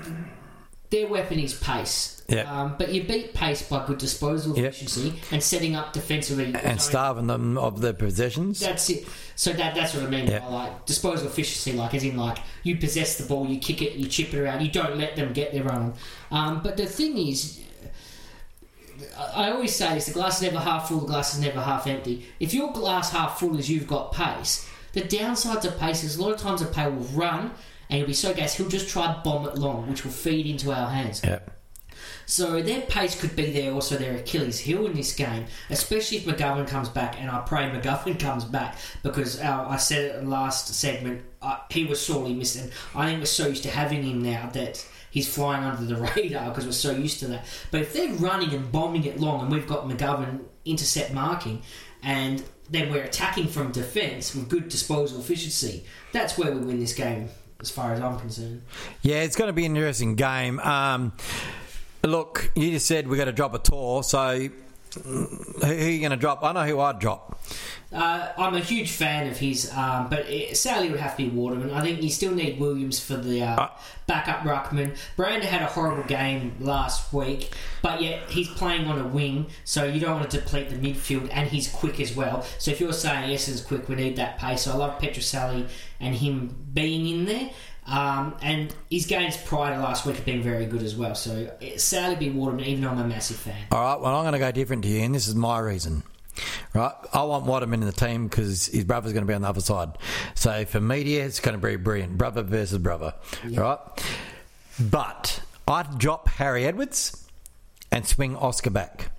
their 0.90 1.08
weapon 1.08 1.40
is 1.40 1.54
pace. 1.54 2.16
Yeah. 2.28 2.44
Um, 2.62 2.76
but 2.78 2.92
you 2.94 3.04
beat 3.04 3.34
pace 3.34 3.62
by 3.64 3.86
good 3.88 3.98
disposal 3.98 4.56
Yeah. 4.58 4.66
efficiency 4.66 5.14
and 5.32 5.42
setting 5.42 5.76
up 5.76 5.94
defensively. 5.94 6.54
and 6.54 6.80
starving 6.82 7.28
them 7.28 7.58
of 7.58 7.82
their 7.82 7.94
possessions. 7.94 8.60
That's 8.60 8.90
it. 8.90 9.08
So 9.36 9.52
that 9.54 9.74
that's 9.76 9.94
what 9.96 10.04
I 10.04 10.08
mean 10.10 10.28
Yeah. 10.28 10.40
by 10.40 10.48
like 10.48 10.86
disposal 10.86 11.28
efficiency, 11.28 11.74
like 11.74 11.94
as 11.94 12.04
in 12.04 12.18
like 12.18 12.38
you 12.64 12.78
possess 12.78 13.18
the 13.18 13.26
ball, 13.26 13.48
you 13.48 13.60
kick 13.60 13.82
it, 13.82 13.94
you 13.94 14.08
chip 14.08 14.34
it 14.34 14.40
around, 14.40 14.62
you 14.62 14.72
don't 14.72 14.98
let 14.98 15.16
them 15.16 15.34
get 15.34 15.54
their 15.54 15.64
run. 15.64 15.94
Um, 16.32 16.62
but 16.64 16.78
the 16.78 16.86
thing 16.86 17.18
is, 17.18 17.60
I 19.18 19.46
I 19.48 19.52
always 19.52 19.76
say 19.76 19.94
this: 19.96 20.08
the 20.08 20.14
glass 20.14 20.38
is 20.38 20.44
never 20.52 20.60
half 20.60 20.88
full, 20.90 21.00
the 21.02 21.08
glass 21.08 21.34
is 21.34 21.40
never 21.42 21.62
half 21.62 21.88
empty. 21.88 22.26
If 22.40 22.54
your 22.54 22.72
glass 22.74 23.12
half 23.12 23.40
full 23.40 23.58
is 23.58 23.70
you've 23.70 23.88
got 23.88 24.12
pace, 24.14 24.68
the 24.94 25.02
downside 25.02 25.62
to 25.64 25.72
pace 25.72 26.04
is 26.04 26.18
a 26.18 26.22
lot 26.22 26.34
of 26.34 26.40
times 26.42 26.62
a 26.62 26.66
player 26.66 26.90
will 26.92 27.06
run 27.08 27.52
and 27.90 27.98
he'll 27.98 28.08
be 28.08 28.14
so 28.14 28.34
gassed 28.34 28.58
he'll 28.58 28.70
just 28.70 28.90
try 28.90 29.20
bomb 29.24 29.48
it 29.48 29.56
long, 29.56 29.90
which 29.90 30.04
will 30.04 30.12
feed 30.12 30.46
into 30.46 30.72
our 30.72 30.90
hands. 30.90 31.22
yeah. 31.24 31.40
So 32.30 32.62
their 32.62 32.82
pace 32.82 33.20
could 33.20 33.36
be 33.36 33.52
there, 33.52 33.74
also 33.74 33.98
their 33.98 34.18
Achilles 34.18 34.60
heel 34.60 34.86
in 34.86 34.94
this 34.94 35.16
game, 35.16 35.48
especially 35.72 36.20
if 36.20 36.26
McGovern 36.26 36.68
comes 36.68 36.88
back. 36.88 37.20
And 37.20 37.30
I 37.30 37.40
pray 37.40 37.64
McGovern 37.72 38.20
comes 38.28 38.46
back 38.46 38.78
because 39.02 39.42
uh, 39.42 39.66
I 39.68 39.78
said 39.78 40.06
it 40.06 40.16
in 40.18 40.26
the 40.26 40.30
last 40.30 40.68
segment, 40.68 41.24
uh, 41.42 41.58
he 41.72 41.86
was 41.86 42.00
sorely 42.00 42.36
missed. 42.36 42.56
And 42.58 42.72
I 42.94 43.08
think 43.08 43.20
we're 43.20 43.26
so 43.26 43.48
used 43.48 43.64
to 43.64 43.72
having 43.72 44.04
him 44.04 44.22
now 44.22 44.48
that 44.54 44.88
he's 45.10 45.34
flying 45.34 45.64
under 45.64 45.84
the 45.84 46.02
radar 46.16 46.50
because 46.50 46.66
we're 46.66 46.72
so 46.72 46.92
used 46.92 47.20
to 47.22 47.28
that. 47.30 47.46
But 47.72 47.82
if 47.82 47.94
they're 47.94 48.14
running 48.14 48.54
and 48.54 48.72
bombing 48.72 49.06
it 49.06 49.20
long, 49.20 49.42
and 49.42 49.52
we've 49.52 49.68
got 49.68 49.88
McGovern 49.88 50.42
intercept 50.66 51.12
marking, 51.12 51.64
and 52.04 52.44
then 52.70 52.92
we're 52.92 53.04
attacking 53.04 53.48
from 53.48 53.72
defence 53.72 54.36
with 54.36 54.50
good 54.50 54.70
disposal 54.70 55.20
efficiency, 55.20 55.84
that's 56.14 56.38
where 56.38 56.52
we 56.52 56.60
win 56.60 56.80
this 56.80 56.94
game, 56.94 57.30
as 57.60 57.70
far 57.70 57.94
as 57.94 58.00
I'm 58.00 58.20
concerned. 58.20 58.62
Yeah, 59.02 59.22
it's 59.22 59.36
going 59.36 59.50
to 59.50 59.54
be 59.54 59.66
an 59.66 59.76
interesting 59.76 60.16
game. 60.16 60.60
Um, 60.60 61.14
look, 62.04 62.52
you 62.56 62.72
just 62.72 62.86
said 62.86 63.10
we're 63.10 63.18
going 63.18 63.28
to 63.28 63.34
drop 63.34 63.54
a 63.54 63.60
tour, 63.60 64.04
so 64.04 64.50
who 65.04 65.26
who 65.62 65.64
are 65.64 65.74
you 65.74 66.00
going 66.00 66.12
to 66.12 66.18
drop? 66.18 66.44
I 66.44 66.52
know 66.54 66.66
who 66.66 66.80
I'd 66.80 67.00
drop. 67.00 67.42
Uh, 67.92 68.32
I'm 68.38 68.54
a 68.54 68.60
huge 68.60 68.92
fan 68.92 69.28
of 69.28 69.38
his, 69.38 69.72
um, 69.76 70.10
but 70.10 70.30
it, 70.30 70.56
sadly 70.56 70.90
it 70.90 70.92
would 70.92 71.00
have 71.00 71.18
to 71.18 71.24
be 71.24 71.30
Waterman. 71.30 71.72
I 71.72 71.82
think 71.82 72.04
you 72.04 72.10
still 72.12 72.36
need 72.36 72.60
Williams 72.60 73.00
for 73.00 73.18
the 73.18 73.42
uh, 73.42 73.64
Uh, 73.64 73.70
backup 74.06 74.42
ruckman. 74.42 74.96
Branda 75.18 75.42
had 75.42 75.64
a 75.64 75.66
horrible 75.66 76.04
game 76.04 76.56
last 76.60 77.12
week, 77.12 77.50
but 77.82 78.00
yet 78.00 78.30
he's 78.30 78.48
playing 78.48 78.86
on 78.86 79.00
a 79.00 79.08
wing, 79.08 79.48
so 79.64 79.86
you 79.86 80.00
don't 80.00 80.20
want 80.20 80.30
to 80.30 80.40
deplete 80.40 80.70
the 80.70 80.76
midfield, 80.76 81.30
and 81.32 81.50
he's 81.50 81.68
quick 81.68 82.00
as 82.00 82.16
well. 82.16 82.46
So 82.60 82.70
if 82.70 82.80
you're 82.80 82.94
saying 82.94 83.32
yes, 83.32 83.48
is 83.48 83.62
quick, 83.62 83.90
we 83.90 83.96
need 83.96 84.18
that 84.18 84.38
pace. 84.38 84.62
So 84.64 84.72
I 84.72 84.76
love 84.76 85.02
Petruccelli 85.02 85.68
and 86.00 86.14
him 86.14 86.56
being 86.72 87.08
in 87.08 87.26
there. 87.26 87.50
Um, 87.88 88.36
and 88.44 88.72
his 88.92 89.08
games 89.08 89.36
prior 89.36 89.74
to 89.76 89.82
last 89.82 90.06
week 90.06 90.18
have 90.18 90.26
been 90.26 90.44
very 90.44 90.68
good 90.68 90.84
as 90.84 90.96
well. 90.96 91.16
So 91.16 91.52
it's 91.60 91.84
sadly 91.84 92.18
be 92.18 92.30
Waterman, 92.30 92.66
even 92.66 92.84
though 92.84 92.92
I'm 92.92 93.00
a 93.00 93.08
massive 93.08 93.38
fan. 93.38 93.56
All 93.72 93.82
right, 93.82 94.00
well, 94.00 94.16
I'm 94.16 94.24
going 94.24 94.34
to 94.34 94.40
go 94.40 94.52
different 94.52 94.84
to 94.84 94.90
you, 94.90 95.02
and 95.02 95.16
this 95.16 95.28
is 95.28 95.34
my 95.34 95.58
reason. 95.58 96.04
Right, 96.74 96.94
I 97.14 97.24
want 97.24 97.46
Waterman 97.46 97.82
in 97.82 97.86
the 97.86 97.92
team 97.92 98.28
because 98.28 98.68
his 98.68 98.84
brother's 98.84 99.14
going 99.14 99.26
to 99.26 99.28
be 99.28 99.34
on 99.34 99.42
the 99.42 99.50
other 99.50 99.62
side. 99.62 99.98
So 100.36 100.66
for 100.66 100.80
media, 100.80 101.26
it's 101.26 101.40
going 101.40 101.60
to 101.60 101.66
be 101.66 101.76
brilliant, 101.76 102.18
brother 102.18 102.44
versus 102.44 102.78
brother. 102.78 103.14
Right, 103.50 103.78
but 104.80 105.42
I'd 105.68 105.98
drop 105.98 106.28
Harry 106.30 106.66
Edwards 106.66 107.28
and 107.92 108.06
swing 108.06 108.36
Oscar 108.36 108.70
back. 108.70 109.12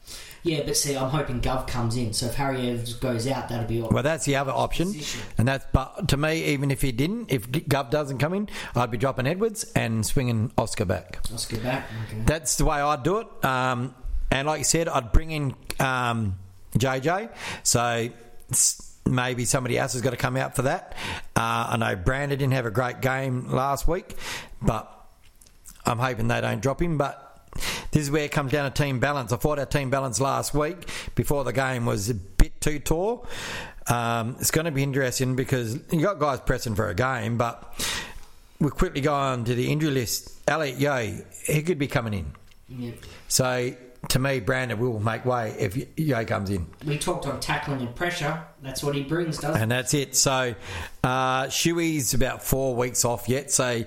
Yeah, 0.42 0.62
but 0.64 0.76
see, 0.76 0.96
I'm 0.96 1.10
hoping 1.10 1.40
Gov 1.40 1.66
comes 1.66 1.96
in. 1.96 2.14
So 2.14 2.26
if 2.26 2.34
Harry 2.34 2.70
Edwards 2.70 2.94
goes 2.94 3.26
out, 3.26 3.48
that'll 3.50 3.66
be 3.66 3.82
all. 3.82 3.90
Well, 3.90 4.02
that's 4.02 4.24
the 4.24 4.36
other 4.36 4.52
option, 4.52 4.86
Position. 4.86 5.20
and 5.36 5.46
that's. 5.46 5.66
But 5.72 6.08
to 6.08 6.16
me, 6.16 6.44
even 6.46 6.70
if 6.70 6.80
he 6.80 6.92
didn't, 6.92 7.30
if 7.30 7.50
Gov 7.50 7.90
doesn't 7.90 8.18
come 8.18 8.32
in, 8.32 8.48
I'd 8.74 8.90
be 8.90 8.96
dropping 8.96 9.26
Edwards 9.26 9.70
and 9.76 10.04
swinging 10.04 10.50
Oscar 10.56 10.86
back. 10.86 11.18
Let's 11.30 11.44
back. 11.44 11.86
Okay. 12.08 12.22
That's 12.24 12.56
the 12.56 12.64
way 12.64 12.78
I'd 12.80 13.02
do 13.02 13.18
it. 13.18 13.44
Um, 13.44 13.94
and 14.30 14.46
like 14.46 14.58
you 14.58 14.64
said, 14.64 14.88
I'd 14.88 15.12
bring 15.12 15.30
in 15.30 15.54
um, 15.78 16.38
JJ. 16.74 17.30
So 17.62 18.08
maybe 19.06 19.44
somebody 19.44 19.78
else 19.78 19.92
has 19.94 20.02
got 20.02 20.10
to 20.10 20.16
come 20.16 20.36
out 20.36 20.56
for 20.56 20.62
that. 20.62 20.94
Uh, 21.36 21.68
I 21.70 21.76
know 21.76 21.96
Brandon 21.96 22.38
didn't 22.38 22.52
have 22.52 22.66
a 22.66 22.70
great 22.70 23.00
game 23.00 23.50
last 23.50 23.88
week, 23.88 24.14
but 24.62 24.90
I'm 25.84 25.98
hoping 25.98 26.28
they 26.28 26.40
don't 26.40 26.60
drop 26.60 26.80
him. 26.80 26.98
But 26.98 27.26
this 27.90 28.02
is 28.02 28.10
where 28.10 28.24
it 28.24 28.32
comes 28.32 28.52
down 28.52 28.70
to 28.70 28.82
team 28.82 29.00
balance. 29.00 29.32
I 29.32 29.36
thought 29.36 29.58
our 29.58 29.66
team 29.66 29.90
balance 29.90 30.20
last 30.20 30.54
week 30.54 30.88
before 31.14 31.44
the 31.44 31.52
game 31.52 31.86
was 31.86 32.08
a 32.10 32.14
bit 32.14 32.60
too 32.60 32.78
tall. 32.78 33.26
Um, 33.88 34.36
it's 34.38 34.50
going 34.50 34.66
to 34.66 34.70
be 34.70 34.82
interesting 34.82 35.34
because 35.34 35.74
you 35.90 36.02
got 36.02 36.18
guys 36.18 36.40
pressing 36.40 36.74
for 36.74 36.88
a 36.88 36.94
game, 36.94 37.38
but 37.38 37.74
we 38.60 38.70
quickly 38.70 39.00
go 39.00 39.14
on 39.14 39.44
to 39.46 39.54
the 39.54 39.72
injury 39.72 39.90
list. 39.90 40.32
Elliot 40.48 40.78
Yeo, 40.78 41.24
he 41.46 41.62
could 41.62 41.78
be 41.78 41.88
coming 41.88 42.14
in. 42.14 42.32
Yeah. 42.68 42.92
So 43.26 43.74
to 44.08 44.18
me, 44.18 44.40
Brandon 44.40 44.78
will 44.78 44.98
make 44.98 45.24
way 45.24 45.54
if 45.58 45.76
Yeo 45.98 46.24
comes 46.24 46.50
in, 46.50 46.66
We 46.86 46.98
talked 46.98 47.26
on 47.26 47.38
tackling 47.40 47.80
and 47.80 47.94
pressure. 47.94 48.42
That's 48.62 48.82
what 48.82 48.94
he 48.94 49.02
brings, 49.02 49.38
doesn't 49.38 49.60
and 49.60 49.70
that's 49.70 49.94
it. 49.94 50.16
So 50.16 50.54
uh, 51.04 51.44
Shuey's 51.44 52.14
about 52.14 52.42
four 52.42 52.74
weeks 52.74 53.04
off 53.04 53.28
yet. 53.28 53.50
So 53.50 53.84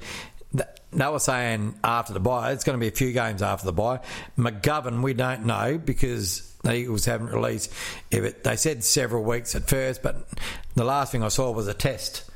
th- 0.56 0.70
they 0.92 1.08
were 1.08 1.20
saying 1.20 1.80
after 1.84 2.14
the 2.14 2.20
bye, 2.20 2.52
it's 2.52 2.64
going 2.64 2.78
to 2.78 2.82
be 2.82 2.88
a 2.88 2.96
few 2.96 3.12
games 3.12 3.42
after 3.42 3.66
the 3.66 3.74
bye. 3.74 4.00
McGovern, 4.38 5.02
we 5.02 5.14
don't 5.14 5.46
know 5.46 5.78
because 5.78 6.56
the 6.64 6.76
Eagles 6.76 7.06
haven't 7.06 7.30
released. 7.30 7.72
If 8.12 8.24
it, 8.24 8.44
they 8.44 8.56
said 8.56 8.84
several 8.84 9.24
weeks 9.24 9.56
at 9.56 9.68
first, 9.68 10.04
but 10.04 10.28
the 10.76 10.86
last 10.86 11.12
thing 11.12 11.24
I 11.24 11.30
saw 11.30 11.52
was 11.52 11.68
a 11.68 11.74
test. 11.74 12.30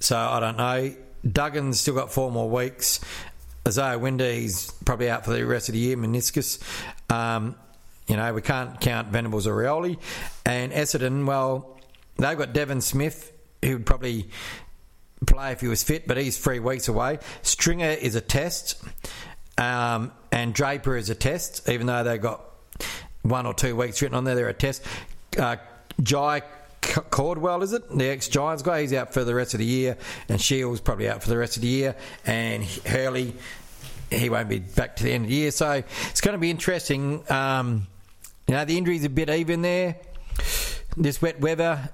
So 0.00 0.16
I 0.16 0.40
don't 0.40 0.56
know. 0.56 0.94
Duggan's 1.26 1.78
still 1.80 1.94
got 1.94 2.12
four 2.12 2.32
more 2.32 2.50
weeks. 2.50 3.00
Isaiah 3.66 3.96
Winder's 3.96 4.72
probably 4.84 5.08
out 5.08 5.24
for 5.24 5.32
the 5.32 5.46
rest 5.46 5.68
of 5.68 5.74
the 5.74 5.78
year, 5.78 5.96
meniscus. 5.96 6.60
Um, 7.12 7.56
you 8.08 8.16
know, 8.16 8.32
we 8.34 8.42
can't 8.42 8.80
count 8.80 9.08
Venables 9.08 9.46
or 9.46 9.54
Rioli. 9.54 9.98
And 10.44 10.72
Essendon, 10.72 11.26
well, 11.26 11.78
they've 12.16 12.36
got 12.36 12.52
Devon 12.52 12.80
Smith, 12.80 13.32
who 13.62 13.74
would 13.74 13.86
probably 13.86 14.28
play 15.26 15.52
if 15.52 15.60
he 15.60 15.68
was 15.68 15.82
fit, 15.82 16.06
but 16.06 16.16
he's 16.16 16.38
three 16.38 16.58
weeks 16.58 16.88
away. 16.88 17.18
Stringer 17.42 17.90
is 17.90 18.14
a 18.16 18.20
test, 18.20 18.82
um, 19.56 20.12
and 20.32 20.52
Draper 20.52 20.96
is 20.96 21.10
a 21.10 21.14
test, 21.14 21.68
even 21.68 21.86
though 21.86 22.02
they've 22.02 22.20
got 22.20 22.42
one 23.22 23.46
or 23.46 23.54
two 23.54 23.76
weeks 23.76 24.02
written 24.02 24.16
on 24.16 24.24
there, 24.24 24.34
they're 24.34 24.48
a 24.48 24.54
test. 24.54 24.82
Uh, 25.38 25.56
Jye 26.02 26.42
Caldwell, 26.80 27.62
is 27.62 27.72
it? 27.72 27.88
The 27.96 28.08
ex 28.08 28.26
Giants 28.26 28.62
guy, 28.62 28.80
he's 28.80 28.92
out 28.92 29.14
for 29.14 29.22
the 29.22 29.34
rest 29.34 29.54
of 29.54 29.58
the 29.58 29.66
year, 29.66 29.96
and 30.28 30.40
Shields 30.40 30.80
probably 30.80 31.08
out 31.08 31.22
for 31.22 31.28
the 31.28 31.38
rest 31.38 31.56
of 31.56 31.62
the 31.62 31.68
year, 31.68 31.94
and 32.26 32.64
Hurley, 32.64 33.34
he 34.18 34.30
won't 34.30 34.48
be 34.48 34.58
back 34.60 34.96
to 34.96 35.04
the 35.04 35.12
end 35.12 35.24
of 35.24 35.30
the 35.30 35.36
year. 35.36 35.50
So 35.50 35.82
it's 36.10 36.20
going 36.20 36.34
to 36.34 36.38
be 36.38 36.50
interesting. 36.50 37.22
Um, 37.30 37.86
you 38.46 38.54
know, 38.54 38.64
the 38.64 38.76
injuries 38.76 39.04
a 39.04 39.08
bit 39.08 39.30
even 39.30 39.62
there. 39.62 39.96
This 40.96 41.22
wet 41.22 41.40
weather, 41.40 41.88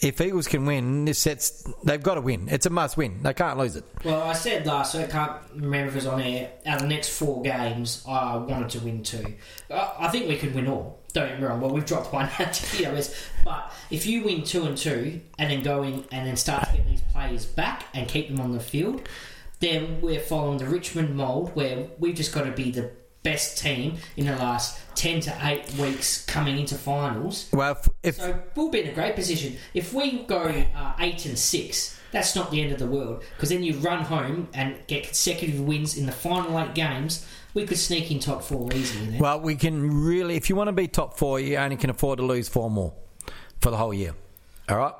if 0.00 0.20
Eagles 0.20 0.48
can 0.48 0.64
win, 0.64 1.04
this 1.04 1.18
sets. 1.18 1.64
They've 1.84 2.02
got 2.02 2.14
to 2.14 2.20
win. 2.20 2.48
It's 2.48 2.66
a 2.66 2.70
must 2.70 2.96
win. 2.96 3.22
They 3.22 3.34
can't 3.34 3.58
lose 3.58 3.76
it. 3.76 3.84
Well, 4.04 4.22
I 4.22 4.32
said 4.32 4.66
last 4.66 4.94
I 4.94 5.06
can't 5.06 5.32
remember 5.54 5.88
if 5.88 5.92
it 5.92 5.96
was 5.96 6.06
on 6.06 6.20
air. 6.22 6.50
The 6.64 6.86
next 6.86 7.10
four 7.10 7.42
games, 7.42 8.02
I 8.08 8.36
wanted 8.36 8.70
to 8.70 8.80
win 8.80 9.02
two. 9.02 9.34
I 9.70 10.08
think 10.08 10.28
we 10.28 10.36
could 10.36 10.54
win 10.54 10.68
all. 10.68 11.00
Don't 11.12 11.28
get 11.28 11.40
me 11.40 11.46
wrong. 11.46 11.60
Well, 11.60 11.70
we've 11.70 11.84
dropped 11.84 12.12
one 12.12 12.30
out 12.38 12.52
to 12.52 12.76
POS. 12.76 13.14
But 13.44 13.72
if 13.90 14.06
you 14.06 14.22
win 14.24 14.44
two 14.44 14.64
and 14.64 14.76
two, 14.76 15.20
and 15.38 15.50
then 15.50 15.62
go 15.62 15.82
in 15.82 16.04
and 16.12 16.26
then 16.26 16.36
start 16.36 16.68
to 16.68 16.76
get 16.76 16.86
these 16.86 17.02
players 17.12 17.44
back 17.44 17.84
and 17.92 18.08
keep 18.08 18.28
them 18.28 18.40
on 18.40 18.52
the 18.52 18.60
field, 18.60 19.08
then 19.60 20.00
we're 20.00 20.20
following 20.20 20.58
the 20.58 20.66
Richmond 20.66 21.14
mould 21.14 21.54
where 21.54 21.88
we've 21.98 22.14
just 22.14 22.32
got 22.32 22.44
to 22.44 22.50
be 22.50 22.70
the 22.70 22.90
best 23.22 23.58
team 23.58 23.98
in 24.16 24.26
the 24.26 24.36
last 24.36 24.80
10 24.94 25.20
to 25.20 25.38
8 25.42 25.74
weeks 25.74 26.24
coming 26.24 26.58
into 26.58 26.74
finals. 26.74 27.48
Well, 27.52 27.72
if, 27.72 27.88
if 28.02 28.16
So 28.16 28.42
we'll 28.54 28.70
be 28.70 28.80
in 28.80 28.88
a 28.88 28.92
great 28.92 29.14
position. 29.14 29.56
If 29.74 29.92
we 29.92 30.22
go 30.22 30.44
uh, 30.74 30.92
eight 30.98 31.26
and 31.26 31.38
six, 31.38 31.98
that's 32.12 32.34
not 32.34 32.50
the 32.50 32.62
end 32.62 32.72
of 32.72 32.78
the 32.78 32.86
world 32.86 33.22
because 33.36 33.50
then 33.50 33.62
you 33.62 33.74
run 33.74 34.04
home 34.04 34.48
and 34.54 34.76
get 34.86 35.04
consecutive 35.04 35.60
wins 35.60 35.96
in 35.96 36.06
the 36.06 36.12
final 36.12 36.58
eight 36.58 36.74
games. 36.74 37.26
We 37.52 37.66
could 37.66 37.78
sneak 37.78 38.10
in 38.10 38.20
top 38.20 38.42
four 38.42 38.72
easily. 38.72 39.06
Then. 39.06 39.18
Well, 39.18 39.40
we 39.40 39.56
can 39.56 40.04
really, 40.04 40.36
if 40.36 40.48
you 40.48 40.56
want 40.56 40.68
to 40.68 40.72
be 40.72 40.88
top 40.88 41.18
four, 41.18 41.40
you 41.40 41.56
only 41.56 41.76
can 41.76 41.90
afford 41.90 42.18
to 42.18 42.24
lose 42.24 42.48
four 42.48 42.70
more 42.70 42.94
for 43.60 43.70
the 43.70 43.76
whole 43.76 43.92
year. 43.92 44.14
All 44.68 44.78
right? 44.78 44.94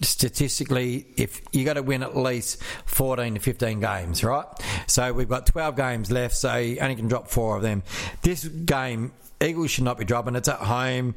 Statistically, 0.00 1.06
if 1.16 1.40
you 1.52 1.64
got 1.64 1.74
to 1.74 1.82
win 1.82 2.02
at 2.02 2.16
least 2.16 2.62
14 2.86 3.34
to 3.34 3.40
15 3.40 3.80
games, 3.80 4.22
right? 4.22 4.46
So 4.86 5.12
we've 5.12 5.28
got 5.28 5.46
12 5.46 5.76
games 5.76 6.10
left, 6.10 6.36
so 6.36 6.56
you 6.56 6.78
only 6.78 6.94
can 6.94 7.08
drop 7.08 7.28
four 7.28 7.56
of 7.56 7.62
them. 7.62 7.82
This 8.22 8.44
game, 8.46 9.12
Eagles 9.42 9.70
should 9.70 9.84
not 9.84 9.98
be 9.98 10.04
dropping. 10.04 10.36
It's 10.36 10.48
at 10.48 10.58
home. 10.60 11.14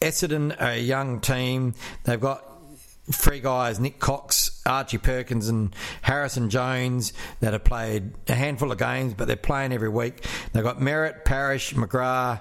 Essendon 0.00 0.60
a 0.60 0.78
young 0.78 1.20
team. 1.20 1.74
They've 2.04 2.20
got 2.20 2.44
three 3.10 3.40
guys 3.40 3.80
Nik 3.80 3.98
Cox, 3.98 4.62
Archie 4.66 4.98
Perkins, 4.98 5.48
and 5.48 5.74
Harrison 6.02 6.50
Jones 6.50 7.12
that 7.40 7.52
have 7.52 7.64
played 7.64 8.12
a 8.28 8.34
handful 8.34 8.70
of 8.70 8.78
games, 8.78 9.14
but 9.14 9.26
they're 9.26 9.36
playing 9.36 9.72
every 9.72 9.88
week. 9.88 10.24
They've 10.52 10.62
got 10.62 10.80
Merrett, 10.80 11.24
Parish, 11.24 11.74
McGrath. 11.74 12.40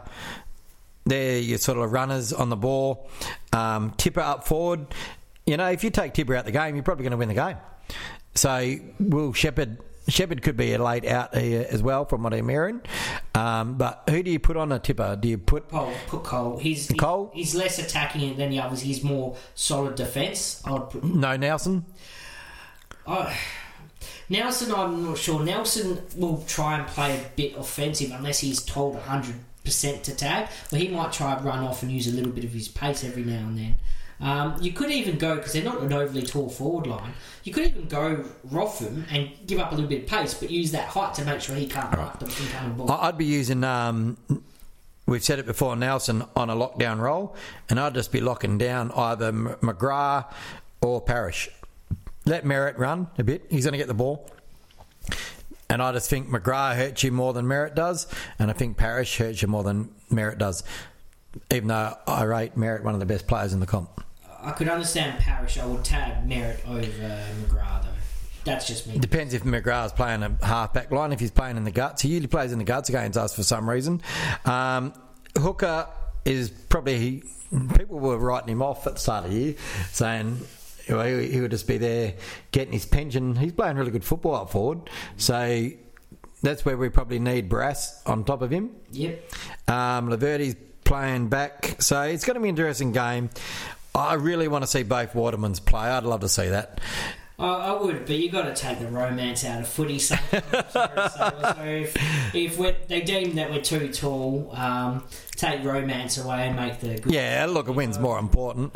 They're 1.05 1.39
your 1.39 1.57
sort 1.57 1.79
of 1.79 1.91
runners 1.91 2.31
on 2.31 2.49
the 2.49 2.55
ball. 2.55 3.09
Um, 3.53 3.93
Tipper 3.97 4.19
up 4.19 4.47
forward. 4.47 4.85
You 5.45 5.57
know, 5.57 5.69
if 5.69 5.83
you 5.83 5.89
take 5.89 6.13
Tipper 6.13 6.35
out 6.35 6.45
the 6.45 6.51
game, 6.51 6.75
you're 6.75 6.83
probably 6.83 7.03
going 7.03 7.11
to 7.11 7.17
win 7.17 7.29
the 7.29 7.35
game. 7.35 7.57
So, 8.35 8.75
Will 8.99 9.33
Shepherd. 9.33 9.77
Shepherd 10.07 10.41
could 10.41 10.57
be 10.57 10.73
a 10.73 10.83
late 10.83 11.05
out 11.05 11.35
here 11.35 11.65
as 11.69 11.83
well, 11.83 12.05
from 12.05 12.23
what 12.23 12.33
I'm 12.33 12.49
hearing. 12.49 12.81
Um, 13.35 13.75
but 13.77 14.03
who 14.09 14.23
do 14.23 14.31
you 14.31 14.39
put 14.39 14.57
on 14.57 14.71
a 14.71 14.79
tipper? 14.79 15.15
Do 15.15 15.27
you 15.27 15.37
put 15.37 15.69
Cole, 15.69 15.93
put 16.07 16.23
Cole. 16.23 16.57
He's, 16.57 16.87
he's 16.87 16.99
Cole? 16.99 17.31
He's 17.33 17.53
less 17.53 17.77
attacking 17.77 18.35
than 18.35 18.49
the 18.49 18.59
others. 18.59 18.81
He's 18.81 19.03
more 19.03 19.37
solid 19.53 19.95
defence. 19.95 20.61
I 20.65 20.71
would 20.71 20.89
put 20.89 21.03
no 21.03 21.37
Nelson? 21.37 21.85
Oh, 23.05 23.31
Nelson, 24.27 24.73
I'm 24.73 25.05
not 25.05 25.17
sure. 25.17 25.43
Nelson 25.43 26.01
will 26.15 26.43
try 26.47 26.79
and 26.79 26.87
play 26.87 27.17
a 27.17 27.29
bit 27.35 27.55
offensive 27.55 28.11
unless 28.11 28.39
he's 28.39 28.63
told 28.63 28.97
100% 28.97 29.35
to 30.03 30.15
tag. 30.15 30.49
But 30.71 30.79
he 30.79 30.87
might 30.87 31.11
try 31.11 31.35
and 31.35 31.45
run 31.45 31.59
off 31.63 31.83
and 31.83 31.91
use 31.91 32.07
a 32.07 32.11
little 32.11 32.31
bit 32.31 32.43
of 32.43 32.51
his 32.51 32.67
pace 32.67 33.03
every 33.03 33.23
now 33.23 33.39
and 33.39 33.57
then. 33.57 33.75
Um, 34.21 34.55
you 34.61 34.71
could 34.71 34.91
even 34.91 35.17
go, 35.17 35.37
because 35.37 35.53
they're 35.53 35.63
not 35.63 35.81
an 35.81 35.91
overly 35.91 36.21
tall 36.21 36.49
forward 36.49 36.85
line, 36.85 37.13
you 37.43 37.51
could 37.51 37.65
even 37.65 37.87
go 37.87 38.23
Rotham 38.43 39.05
and 39.11 39.29
give 39.47 39.59
up 39.59 39.71
a 39.71 39.75
little 39.75 39.89
bit 39.89 40.03
of 40.03 40.09
pace, 40.09 40.33
but 40.35 40.51
use 40.51 40.71
that 40.71 40.89
height 40.89 41.15
to 41.15 41.25
make 41.25 41.41
sure 41.41 41.55
he 41.55 41.67
can't 41.67 41.91
mark 41.97 42.19
the 42.19 42.25
incoming 42.27 42.75
ball. 42.77 42.91
I'd 42.91 43.17
be 43.17 43.25
using. 43.25 43.63
Um, 43.63 44.17
we've 45.07 45.23
said 45.23 45.39
it 45.39 45.47
before. 45.47 45.75
Nelson 45.75 46.23
on 46.35 46.49
a 46.49 46.55
lockdown 46.55 46.99
role, 46.99 47.35
and 47.67 47.79
I'd 47.79 47.95
just 47.95 48.11
be 48.11 48.21
locking 48.21 48.57
down 48.59 48.91
either 48.91 49.31
McGrath 49.31 50.31
or 50.81 51.01
Parish. 51.01 51.49
Let 52.25 52.43
Merrett 52.43 52.77
run 52.77 53.07
a 53.17 53.23
bit. 53.23 53.45
He's 53.49 53.65
going 53.65 53.73
to 53.73 53.79
get 53.79 53.87
the 53.87 53.95
ball. 53.95 54.29
And 55.67 55.81
I 55.81 55.93
just 55.93 56.09
think 56.09 56.27
McGrath 56.27 56.75
hurts 56.75 57.01
you 57.03 57.11
more 57.11 57.33
than 57.33 57.45
Merrett 57.45 57.75
does, 57.75 58.05
and 58.37 58.51
I 58.51 58.53
think 58.53 58.77
Parish 58.77 59.17
hurts 59.17 59.41
you 59.41 59.47
more 59.47 59.63
than 59.63 59.89
Merrett 60.11 60.37
does. 60.37 60.63
Even 61.49 61.69
though 61.69 61.97
I 62.05 62.23
rate 62.23 62.55
Merrett 62.55 62.83
one 62.83 62.93
of 62.93 62.99
the 62.99 63.05
best 63.05 63.25
players 63.25 63.53
in 63.53 63.61
the 63.61 63.65
comp. 63.65 64.03
I 64.43 64.51
could 64.51 64.69
understand 64.69 65.19
Parish. 65.19 65.57
I 65.57 65.65
would 65.65 65.83
tag 65.83 66.27
Merrett 66.27 66.67
over 66.67 66.87
McGrath, 66.87 67.83
though. 67.83 67.89
That's 68.43 68.67
just 68.67 68.87
me. 68.87 68.97
Depends 68.97 69.33
if 69.33 69.43
McGrath's 69.43 69.93
playing 69.93 70.23
a 70.23 70.45
half 70.45 70.73
back 70.73 70.91
line. 70.91 71.11
If 71.11 71.19
he's 71.19 71.31
playing 71.31 71.57
in 71.57 71.63
the 71.63 71.71
guts, 71.71 72.01
he 72.01 72.09
usually 72.09 72.27
plays 72.27 72.51
in 72.51 72.57
the 72.57 72.65
guts 72.65 72.89
against 72.89 73.17
us 73.17 73.35
for 73.35 73.43
some 73.43 73.69
reason. 73.69 74.01
Um, 74.45 74.93
Hooker 75.37 75.87
is 76.25 76.49
probably 76.49 77.23
people 77.77 77.99
were 77.99 78.17
writing 78.17 78.49
him 78.49 78.61
off 78.61 78.87
at 78.87 78.93
the 78.93 78.99
start 78.99 79.25
of 79.25 79.31
the 79.31 79.37
year, 79.37 79.55
saying 79.91 80.39
know, 80.91 81.19
he, 81.19 81.31
he 81.31 81.41
would 81.41 81.51
just 81.51 81.67
be 81.67 81.77
there 81.77 82.15
getting 82.51 82.73
his 82.73 82.85
pension. 82.85 83.35
He's 83.35 83.53
playing 83.53 83.77
really 83.77 83.91
good 83.91 84.03
football 84.03 84.35
up 84.35 84.51
forward, 84.51 84.89
so 85.17 85.69
that's 86.41 86.65
where 86.65 86.77
we 86.77 86.89
probably 86.89 87.19
need 87.19 87.49
Brass 87.49 88.01
on 88.05 88.23
top 88.23 88.41
of 88.41 88.51
him. 88.51 88.71
Yep. 88.91 89.31
Um, 89.67 90.09
Laverde's 90.09 90.55
playing 90.83 91.29
back, 91.29 91.77
so 91.79 92.01
it's 92.01 92.25
going 92.25 92.35
to 92.35 92.41
be 92.41 92.49
an 92.49 92.55
interesting 92.57 92.91
game. 92.91 93.29
I 93.93 94.13
really 94.15 94.47
want 94.47 94.63
to 94.63 94.67
see 94.67 94.83
both 94.83 95.13
Watermans 95.13 95.63
play. 95.63 95.81
I'd 95.81 96.03
love 96.03 96.21
to 96.21 96.29
see 96.29 96.49
that. 96.49 96.79
I, 97.37 97.47
I 97.47 97.81
would, 97.81 98.05
but 98.05 98.15
you've 98.15 98.31
got 98.31 98.43
to 98.43 98.53
take 98.53 98.79
the 98.79 98.87
romance 98.87 99.43
out 99.43 99.61
of 99.61 99.67
footy. 99.67 99.99
Sometimes. 99.99 100.43
so, 100.71 100.91
so 101.41 101.55
if, 101.63 102.35
if 102.35 102.87
they 102.87 103.01
deem 103.01 103.35
that 103.35 103.49
we're 103.49 103.61
too 103.61 103.91
tall, 103.91 104.51
um, 104.53 105.03
take 105.35 105.63
romance 105.63 106.17
away 106.17 106.47
and 106.47 106.55
make 106.55 106.79
the 106.79 106.99
good. 106.99 107.11
Yeah, 107.11 107.47
look, 107.49 107.67
a 107.67 107.71
win's 107.71 107.99
more 107.99 108.19
important. 108.19 108.75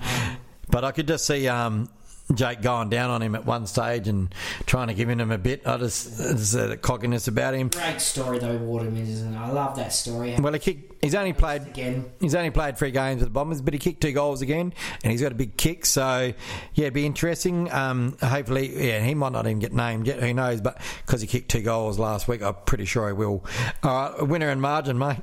But 0.70 0.84
I 0.84 0.91
could 0.91 1.07
just 1.07 1.26
see 1.26 1.47
um, 1.47 1.89
Jake 2.34 2.62
going 2.62 2.90
down 2.90 3.12
on 3.12 3.22
him 3.22 3.36
at 3.36 3.46
one 3.46 3.68
stage 3.68 4.08
and 4.08 4.34
trying 4.66 4.88
to 4.88 4.94
give 4.96 5.10
him 5.10 5.32
a 5.32 5.38
bit. 5.38 5.66
I 5.68 5.78
just 5.78 6.18
there's 6.18 6.56
a 6.56 6.76
cockiness 6.76 7.28
about 7.28 7.54
him. 7.54 7.70
Great 7.70 8.02
story 8.02 8.40
though, 8.40 8.58
Waterman, 8.58 9.04
isn't 9.04 9.34
it? 9.34 9.38
I 9.38 9.52
love 9.52 9.76
that 9.76 9.94
story. 9.94 10.36
Well, 10.40 10.54
he 10.54 10.60
kicked. 10.60 11.04
He's 11.04 11.14
only 11.14 11.34
played 11.34 11.62
Again. 11.62 12.06
He's 12.20 12.34
only 12.34 12.50
played 12.50 12.78
three 12.78 12.90
games 12.90 13.20
with 13.20 13.30
the 13.30 13.34
Bombers, 13.34 13.62
but 13.62 13.74
he 13.74 13.80
kicked 13.80 14.02
two 14.02 14.12
goals 14.12 14.42
again, 14.42 14.74
and 15.04 15.12
he's 15.12 15.22
got 15.22 15.32
a 15.32 15.36
big 15.36 15.56
kick. 15.56 15.86
So 15.86 16.34
yeah, 16.74 16.84
it'd 16.84 16.94
be 16.94 17.06
interesting. 17.06 17.72
Um, 17.72 18.18
hopefully, 18.22 18.88
yeah, 18.88 19.02
he 19.02 19.14
might 19.14 19.32
not 19.32 19.46
even 19.46 19.60
get 19.60 19.72
named 19.72 20.08
yet. 20.08 20.20
Who 20.20 20.34
knows? 20.34 20.62
But 20.62 20.82
because 21.06 21.22
he 21.22 21.28
kicked 21.28 21.50
two 21.52 21.62
goals 21.62 22.00
last 22.00 22.28
week, 22.28 22.42
I'm 22.42 22.56
pretty 22.66 22.86
sure 22.86 23.08
he 23.08 23.14
will. 23.14 23.46
All 23.84 24.12
right, 24.12 24.28
winner 24.28 24.50
and 24.50 24.62
margin, 24.62 24.98
mate. 24.98 25.18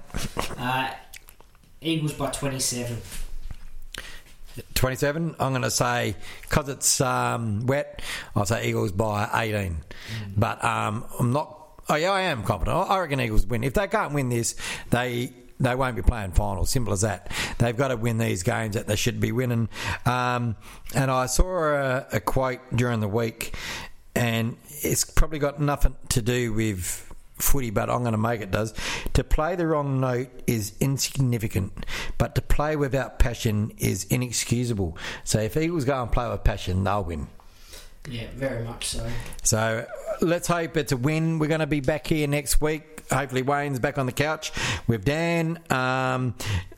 Uh, 0.56 0.90
Eagles 1.80 2.12
by 2.12 2.30
27. 2.30 2.96
27. 4.74 5.36
I'm 5.38 5.52
going 5.52 5.62
to 5.62 5.70
say 5.70 6.16
because 6.42 6.68
it's 6.68 7.00
um, 7.00 7.66
wet. 7.66 8.02
I'll 8.36 8.46
say 8.46 8.68
Eagles 8.68 8.92
by 8.92 9.28
18. 9.32 9.76
But 10.36 10.62
um, 10.64 11.04
I'm 11.18 11.32
not. 11.32 11.58
Oh 11.88 11.96
yeah, 11.96 12.12
I 12.12 12.22
am 12.22 12.44
confident. 12.44 12.76
I 12.76 12.82
I 12.82 13.00
reckon 13.00 13.20
Eagles 13.20 13.46
win. 13.46 13.64
If 13.64 13.74
they 13.74 13.88
can't 13.88 14.14
win 14.14 14.28
this, 14.28 14.54
they 14.90 15.32
they 15.62 15.74
won't 15.74 15.96
be 15.96 16.02
playing 16.02 16.32
finals. 16.32 16.70
Simple 16.70 16.92
as 16.92 17.02
that. 17.02 17.30
They've 17.58 17.76
got 17.76 17.88
to 17.88 17.96
win 17.96 18.18
these 18.18 18.42
games 18.42 18.74
that 18.74 18.86
they 18.86 18.96
should 18.96 19.20
be 19.20 19.32
winning. 19.32 19.68
Um, 20.04 20.56
and 20.94 21.10
I 21.10 21.26
saw 21.26 21.74
a, 21.74 22.06
a 22.12 22.20
quote 22.20 22.60
during 22.74 23.00
the 23.00 23.08
week, 23.08 23.54
and 24.14 24.56
it's 24.68 25.04
probably 25.04 25.38
got 25.38 25.60
nothing 25.60 25.96
to 26.10 26.22
do 26.22 26.52
with 26.52 27.11
footy, 27.42 27.70
but 27.70 27.90
I'm 27.90 28.00
going 28.00 28.12
to 28.12 28.18
make 28.18 28.40
it 28.40 28.50
does. 28.50 28.74
To 29.14 29.24
play 29.24 29.56
the 29.56 29.66
wrong 29.66 30.00
note 30.00 30.28
is 30.46 30.74
insignificant, 30.80 31.86
but 32.18 32.34
to 32.36 32.42
play 32.42 32.76
without 32.76 33.18
passion 33.18 33.72
is 33.78 34.04
inexcusable. 34.04 34.96
So 35.24 35.40
if 35.40 35.56
Eagles 35.56 35.84
go 35.84 36.02
and 36.02 36.10
play 36.10 36.28
with 36.28 36.44
passion, 36.44 36.84
they'll 36.84 37.04
win. 37.04 37.28
Yeah, 38.08 38.26
very 38.34 38.64
much 38.64 38.88
so. 38.88 39.06
So 39.42 39.86
let's 40.20 40.48
hope 40.48 40.76
it's 40.76 40.92
a 40.92 40.96
win. 40.96 41.38
We're 41.38 41.46
going 41.46 41.60
to 41.60 41.66
be 41.66 41.80
back 41.80 42.06
here 42.06 42.26
next 42.26 42.60
week. 42.60 43.04
Hopefully, 43.10 43.42
Wayne's 43.42 43.78
back 43.78 43.98
on 43.98 44.06
the 44.06 44.12
couch 44.12 44.52
with 44.86 45.04
Dan. 45.04 45.58
Um, 45.70 46.34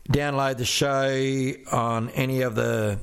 download 0.08 0.58
the 0.58 0.64
show 0.64 1.52
on 1.74 2.10
any 2.10 2.42
of 2.42 2.54
the 2.54 2.98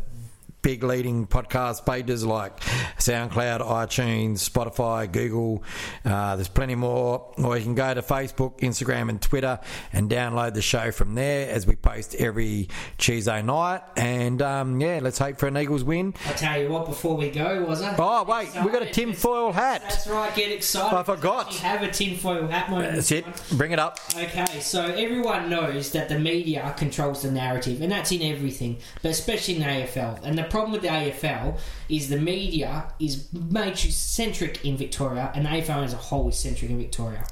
big 0.62 0.84
leading 0.84 1.26
podcast 1.26 1.86
pages 1.86 2.26
like 2.26 2.60
SoundCloud, 2.98 3.62
iTunes, 3.62 4.48
Spotify, 4.48 5.12
Google. 5.12 5.64
Uh, 6.06 6.36
there's 6.36 6.48
plenty 6.48 6.76
more. 6.76 7.34
Or 7.38 7.58
you 7.58 7.64
can 7.64 7.76
go 7.76 7.94
to 7.94 8.02
Facebook, 8.02 8.60
Instagram, 8.60 9.10
and 9.10 9.22
Twitter 9.22 9.60
and 9.92 10.10
download 10.10 10.54
the 10.54 10.62
show 10.62 10.92
from 10.92 11.16
there 11.16 11.50
as 11.50 11.66
we 11.66 11.76
post 11.76 12.16
every 12.16 12.70
Tuesday 12.98 13.42
night. 13.42 13.82
And 13.98 14.42
um, 14.42 14.80
yeah, 14.80 15.00
let's 15.02 15.18
hope 15.18 15.38
for 15.40 15.48
an 15.48 15.58
Eagles 15.58 15.84
win. 15.84 16.14
I 16.28 16.34
tell 16.34 16.62
you 16.62 16.70
what, 16.70 16.86
before 16.86 17.18
we 17.18 17.30
go, 17.32 17.64
was 17.64 17.82
it? 17.82 17.94
Oh, 17.98 18.24
wait, 18.24 18.50
we 18.64 18.72
got 18.72 18.84
a 18.84 18.90
tinfoil 18.90 19.52
hat. 19.52 19.82
That's 19.82 20.08
right, 20.08 20.34
get 20.36 20.52
excited. 20.52 20.96
I 20.96 21.04
forgot. 21.04 21.52
You 21.54 21.60
have 21.60 21.82
a 21.82 21.92
tinfoil 21.92 22.48
hat 22.48 22.70
moment. 22.70 22.96
That's 22.96 23.12
it. 23.12 23.26
Bring 23.54 23.72
it 23.72 23.80
up. 23.80 24.00
Okay, 24.16 24.60
so 24.60 24.86
everyone 24.86 25.50
knows 25.50 25.92
that 25.92 26.10
the 26.10 26.20
media 26.20 26.74
controls 26.78 27.24
the 27.24 27.32
narrative, 27.32 27.82
and 27.82 27.92
that's 27.92 28.12
in 28.12 28.22
everything, 28.22 28.78
but 29.02 29.12
especially 29.12 29.56
in 29.56 29.62
the 29.62 29.68
AFL. 29.68 30.20
And 30.24 30.38
the 30.38 30.44
problem 30.52 30.74
with 30.74 30.82
the 30.82 30.90
AFL 30.90 31.58
is 31.88 32.10
the 32.10 32.20
media 32.20 32.92
is 33.00 33.32
major 33.34 33.90
centric 33.90 34.66
in 34.66 34.76
Victoria, 34.78 35.32
and 35.34 35.46
the 35.46 35.50
AFL 35.50 35.84
as 35.86 35.94
a 35.94 35.98
whole 35.98 36.28
is 36.28 36.38
centric 36.38 36.70
in 36.70 36.78
Victoria. 36.78 37.26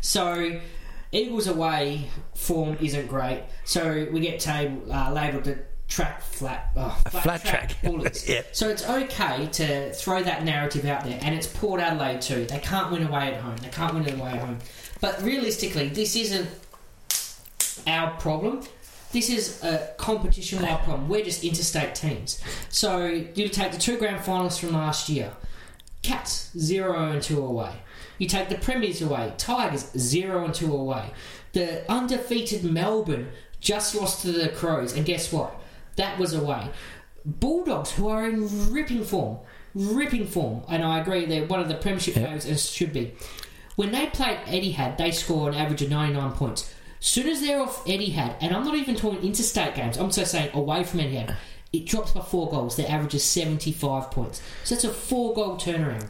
So 0.00 0.60
Eagles 1.12 1.46
away 1.46 2.08
form 2.34 2.76
isn't 2.80 3.06
great, 3.06 3.44
so 3.64 4.08
we 4.10 4.20
get 4.20 4.40
table, 4.40 4.90
uh, 4.90 5.12
labelled 5.12 5.44
the 5.44 5.58
track 5.88 6.22
flat, 6.22 6.70
oh, 6.74 6.98
flat, 7.10 7.22
flat 7.22 7.44
track. 7.44 7.76
bullets. 7.84 8.26
Yep. 8.26 8.56
So 8.56 8.70
it's 8.70 8.88
okay 8.88 9.46
to 9.52 9.92
throw 9.92 10.22
that 10.22 10.42
narrative 10.42 10.86
out 10.86 11.04
there, 11.04 11.18
and 11.22 11.34
it's 11.34 11.46
Port 11.46 11.80
Adelaide 11.80 12.22
too. 12.22 12.46
They 12.46 12.58
can't 12.60 12.90
win 12.90 13.06
away 13.06 13.34
at 13.34 13.40
home. 13.42 13.58
They 13.58 13.68
can't 13.68 13.94
win 13.94 14.08
away 14.18 14.30
at 14.30 14.38
home. 14.38 14.58
But 15.02 15.22
realistically, 15.22 15.88
this 15.88 16.16
isn't 16.16 16.48
our 17.86 18.12
problem. 18.18 18.62
This 19.14 19.30
is 19.30 19.62
a 19.62 19.94
competition-wide 19.96 20.82
problem. 20.82 21.08
We're 21.08 21.24
just 21.24 21.44
interstate 21.44 21.94
teams. 21.94 22.42
So 22.68 23.06
you 23.06 23.48
take 23.48 23.70
the 23.70 23.78
two 23.78 23.96
grand 23.96 24.24
finals 24.24 24.58
from 24.58 24.72
last 24.72 25.08
year. 25.08 25.30
Cats 26.02 26.50
zero 26.58 27.10
and 27.12 27.22
two 27.22 27.40
away. 27.40 27.74
You 28.18 28.26
take 28.26 28.48
the 28.48 28.56
premiers 28.56 29.00
away. 29.02 29.32
Tigers 29.38 29.88
zero 29.96 30.44
and 30.44 30.52
two 30.52 30.74
away. 30.74 31.12
The 31.52 31.88
undefeated 31.88 32.64
Melbourne 32.64 33.28
just 33.60 33.94
lost 33.94 34.22
to 34.22 34.32
the 34.32 34.48
Crows, 34.48 34.96
and 34.96 35.06
guess 35.06 35.32
what? 35.32 35.60
That 35.94 36.18
was 36.18 36.34
away. 36.34 36.70
Bulldogs, 37.24 37.92
who 37.92 38.08
are 38.08 38.28
in 38.28 38.72
ripping 38.72 39.04
form, 39.04 39.38
ripping 39.76 40.26
form, 40.26 40.62
and 40.68 40.82
I 40.82 40.98
agree 40.98 41.24
they're 41.24 41.46
one 41.46 41.60
of 41.60 41.68
the 41.68 41.76
premiership 41.76 42.16
Yeah. 42.16 42.22
favourites 42.24 42.46
and 42.46 42.58
should 42.58 42.92
be. 42.92 43.14
When 43.76 43.92
they 43.92 44.06
played 44.06 44.38
Etihad, 44.46 44.98
they 44.98 45.12
scored 45.12 45.54
an 45.54 45.60
average 45.60 45.82
of 45.82 45.90
99 45.90 46.32
points. 46.32 46.73
Soon 47.04 47.28
as 47.28 47.42
they're 47.42 47.60
off 47.60 47.84
Etihad, 47.84 48.34
and 48.40 48.56
I'm 48.56 48.64
not 48.64 48.76
even 48.76 48.94
talking 48.94 49.22
interstate 49.22 49.74
games, 49.74 49.98
I'm 49.98 50.10
just 50.10 50.30
saying 50.30 50.48
away 50.54 50.84
from 50.84 51.00
Etihad, 51.00 51.36
it 51.70 51.84
drops 51.84 52.12
by 52.12 52.22
four 52.22 52.48
goals. 52.48 52.76
Their 52.76 52.90
average 52.90 53.14
is 53.14 53.22
75 53.24 54.10
points. 54.10 54.40
So 54.64 54.74
that's 54.74 54.86
a 54.86 54.90
four 54.90 55.34
goal 55.34 55.58
turnaround. 55.58 56.08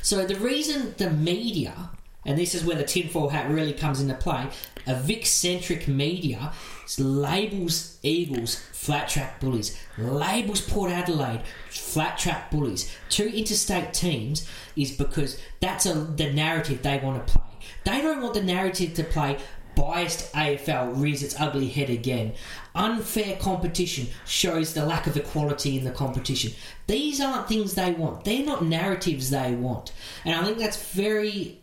So 0.00 0.24
the 0.24 0.36
reason 0.36 0.94
the 0.96 1.10
media, 1.10 1.90
and 2.24 2.38
this 2.38 2.54
is 2.54 2.64
where 2.64 2.74
the 2.74 2.84
tinfoil 2.84 3.28
hat 3.28 3.50
really 3.50 3.74
comes 3.74 4.00
into 4.00 4.14
play, 4.14 4.48
a 4.86 4.94
Vic-centric 4.94 5.86
media 5.86 6.54
labels 6.98 7.98
Eagles 8.02 8.54
flat 8.72 9.10
track 9.10 9.38
bullies, 9.40 9.78
labels 9.98 10.62
Port 10.62 10.90
Adelaide 10.90 11.42
flat 11.68 12.16
track 12.16 12.50
bullies, 12.50 12.96
two 13.10 13.28
interstate 13.28 13.92
teams, 13.92 14.48
is 14.74 14.90
because 14.90 15.38
that's 15.60 15.84
a, 15.84 15.92
the 15.92 16.32
narrative 16.32 16.80
they 16.80 16.96
want 16.96 17.26
to 17.26 17.30
play. 17.30 17.42
They 17.84 18.00
don't 18.00 18.22
want 18.22 18.34
the 18.34 18.42
narrative 18.42 18.94
to 18.94 19.04
play 19.04 19.38
biased 19.78 20.32
AFL 20.32 21.00
rears 21.00 21.22
its 21.22 21.38
ugly 21.38 21.68
head 21.68 21.88
again. 21.88 22.32
Unfair 22.74 23.36
competition 23.36 24.08
shows 24.26 24.74
the 24.74 24.84
lack 24.84 25.06
of 25.06 25.16
equality 25.16 25.78
in 25.78 25.84
the 25.84 25.92
competition. 25.92 26.52
These 26.88 27.20
aren't 27.20 27.48
things 27.48 27.74
they 27.74 27.92
want. 27.92 28.24
They're 28.24 28.44
not 28.44 28.64
narratives 28.64 29.30
they 29.30 29.52
want. 29.54 29.92
And 30.24 30.34
I 30.34 30.44
think 30.44 30.58
that's 30.58 30.90
very 30.92 31.60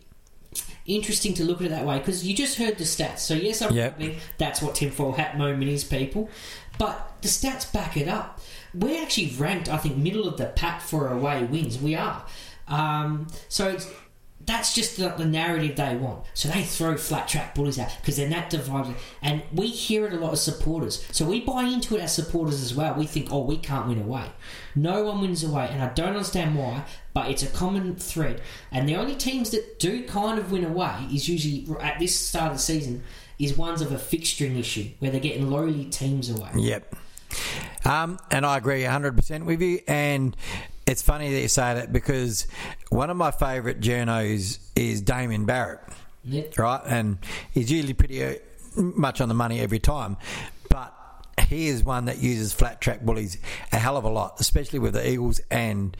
interesting 0.85 1.33
to 1.33 1.43
look 1.43 1.59
at 1.59 1.67
it 1.67 1.69
that 1.71 1.85
way 1.85 1.97
because 1.99 2.25
you 2.25 2.33
just 2.35 2.57
heard 2.57 2.77
the 2.77 2.85
stats. 2.85 3.19
So, 3.19 3.33
yes, 3.33 3.61
I'm 3.61 3.73
Yep. 3.73 4.01
that's 4.37 4.61
what 4.61 4.75
tinfoil 4.75 5.13
hat 5.13 5.37
moment 5.37 5.69
is, 5.69 5.83
people. 5.83 6.29
But 6.77 7.17
the 7.21 7.27
stats 7.27 7.71
back 7.71 7.97
it 7.97 8.07
up. 8.07 8.39
We're 8.73 9.01
actually 9.01 9.31
ranked, 9.37 9.67
I 9.67 9.77
think, 9.77 9.97
middle 9.97 10.27
of 10.27 10.37
the 10.37 10.45
pack 10.45 10.81
for 10.81 11.09
away 11.09 11.43
wins. 11.43 11.79
We 11.79 11.95
are. 11.95 12.23
Um, 12.67 13.27
so, 13.49 13.69
it's, 13.69 13.89
that's 14.45 14.75
just 14.75 14.99
not 14.99 15.17
the 15.17 15.25
narrative 15.25 15.75
they 15.75 15.95
want. 15.95 16.25
So 16.33 16.49
they 16.49 16.63
throw 16.63 16.97
flat 16.97 17.27
track 17.27 17.55
bullies 17.55 17.79
out 17.79 17.95
because 17.99 18.17
they're 18.17 18.29
that 18.29 18.49
divided. 18.49 18.95
And 19.21 19.41
we 19.51 19.67
hear 19.67 20.05
it 20.05 20.13
a 20.13 20.17
lot 20.17 20.33
as 20.33 20.41
supporters. 20.41 21.05
So 21.11 21.25
we 21.25 21.41
buy 21.41 21.63
into 21.63 21.95
it 21.95 22.01
as 22.01 22.13
supporters 22.13 22.61
as 22.61 22.75
well. 22.75 22.93
We 22.93 23.07
think, 23.07 23.31
oh, 23.31 23.43
we 23.43 23.57
can't 23.57 23.87
win 23.87 24.01
away. 24.01 24.27
No 24.75 25.03
one 25.03 25.21
wins 25.21 25.43
away. 25.43 25.69
And 25.71 25.81
I 25.81 25.91
don't 25.93 26.09
understand 26.09 26.55
why, 26.55 26.83
but 27.13 27.29
it's 27.29 27.43
a 27.43 27.47
common 27.47 27.95
thread. 27.95 28.41
And 28.71 28.87
the 28.87 28.95
only 28.95 29.15
teams 29.15 29.49
that 29.49 29.79
do 29.79 30.05
kind 30.05 30.37
of 30.37 30.51
win 30.51 30.63
away 30.63 31.07
is 31.11 31.27
usually 31.27 31.65
at 31.81 31.99
this 31.99 32.15
start 32.15 32.51
of 32.51 32.57
the 32.57 32.63
season 32.63 33.03
is 33.39 33.57
ones 33.57 33.81
of 33.81 33.91
a 33.91 33.95
fixturing 33.95 34.59
issue 34.59 34.89
where 34.99 35.11
they're 35.11 35.19
getting 35.19 35.49
lowly 35.49 35.85
teams 35.85 36.29
away. 36.29 36.49
Yep. 36.55 36.95
Um, 37.83 38.19
and 38.31 38.45
I 38.45 38.57
agree 38.57 38.83
100% 38.83 39.45
with 39.45 39.61
you. 39.61 39.79
And 39.87 40.35
it's 40.87 41.01
funny 41.01 41.33
that 41.33 41.41
you 41.41 41.47
say 41.47 41.73
that 41.73 41.91
because 41.91 42.47
one 42.89 43.09
of 43.09 43.17
my 43.17 43.31
favourite 43.31 43.79
journos 43.79 44.59
is 44.75 45.01
Damian 45.01 45.45
Barrett, 45.45 45.79
Yep. 46.23 46.57
right? 46.59 46.81
And 46.85 47.17
he's 47.51 47.71
usually 47.71 47.93
pretty 47.93 48.23
uh, 48.23 48.33
much 48.75 49.21
on 49.21 49.27
the 49.29 49.35
money 49.35 49.59
every 49.59 49.79
time. 49.79 50.17
But 50.69 50.93
he 51.47 51.67
is 51.67 51.83
one 51.83 52.05
that 52.05 52.17
uses 52.19 52.53
flat 52.53 52.81
track 52.81 53.01
bullies 53.01 53.37
a 53.71 53.77
hell 53.77 53.97
of 53.97 54.03
a 54.03 54.09
lot, 54.09 54.35
especially 54.39 54.79
with 54.79 54.93
the 54.93 55.07
Eagles 55.09 55.41
and 55.49 55.95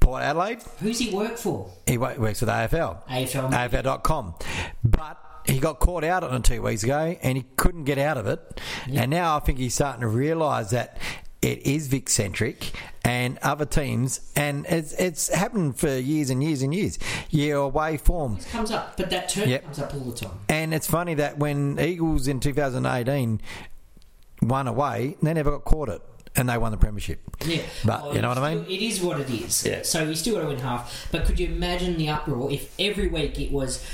Port 0.00 0.22
Adelaide. 0.22 0.62
Who's 0.80 0.98
he 1.00 1.10
work 1.14 1.36
for? 1.36 1.70
He 1.86 1.98
works 1.98 2.40
with 2.40 2.48
AFL. 2.48 3.06
AFL. 3.08 3.50
AFL.com. 3.52 4.34
But 4.84 5.18
he 5.46 5.58
got 5.58 5.80
caught 5.80 6.04
out 6.04 6.22
on 6.24 6.34
it 6.34 6.44
two 6.44 6.62
weeks 6.62 6.84
ago 6.84 7.16
and 7.22 7.36
he 7.38 7.44
couldn't 7.56 7.84
get 7.84 7.98
out 7.98 8.18
of 8.18 8.26
it. 8.26 8.60
And 8.92 9.10
now 9.10 9.36
I 9.36 9.40
think 9.40 9.58
he's 9.58 9.74
starting 9.74 10.02
to 10.02 10.08
realise 10.08 10.70
that 10.70 10.98
it 11.40 11.64
is 11.66 11.86
Vic 11.88 12.08
centric 12.10 12.72
and 13.04 13.38
other 13.38 13.64
teams, 13.64 14.20
and 14.36 14.66
it's, 14.68 14.92
it's 14.94 15.28
happened 15.32 15.78
for 15.78 15.88
years 15.96 16.30
and 16.30 16.42
years 16.42 16.62
and 16.62 16.74
years. 16.74 16.98
Year 17.30 17.56
away 17.56 17.96
form. 17.96 18.38
Comes 18.50 18.70
up, 18.70 18.96
but 18.96 19.08
that 19.10 19.28
turn 19.28 19.48
Yep. 19.48 19.64
comes 19.64 19.78
up 19.78 19.94
all 19.94 20.00
the 20.00 20.16
time. 20.16 20.40
And 20.48 20.74
it's 20.74 20.86
funny 20.86 21.14
that 21.14 21.38
when 21.38 21.78
Eagles 21.78 22.26
in 22.28 22.40
2018 22.40 23.40
won 24.42 24.68
away, 24.68 25.16
they 25.22 25.32
never 25.34 25.52
got 25.52 25.64
caught 25.64 25.88
it 25.88 26.02
and 26.36 26.48
they 26.48 26.58
won 26.58 26.70
the 26.70 26.76
Premiership. 26.78 27.20
Yeah, 27.44 27.62
But 27.84 28.02
Well, 28.04 28.14
you 28.14 28.22
know 28.22 28.28
what 28.28 28.38
I 28.38 28.50
still- 28.52 28.62
mean? 28.64 28.70
It 28.70 28.82
is 28.84 29.00
what 29.00 29.18
it 29.20 29.30
is. 29.30 29.64
Yeah. 29.64 29.82
So 29.82 30.04
you 30.04 30.14
still 30.14 30.34
got 30.36 30.42
to 30.42 30.46
win 30.48 30.58
half. 30.58 31.08
But 31.10 31.24
could 31.24 31.40
you 31.40 31.46
imagine 31.48 31.96
the 31.96 32.08
uproar 32.10 32.50
if 32.52 32.72
every 32.78 33.08
week 33.08 33.40
it 33.40 33.50
was 33.50 33.84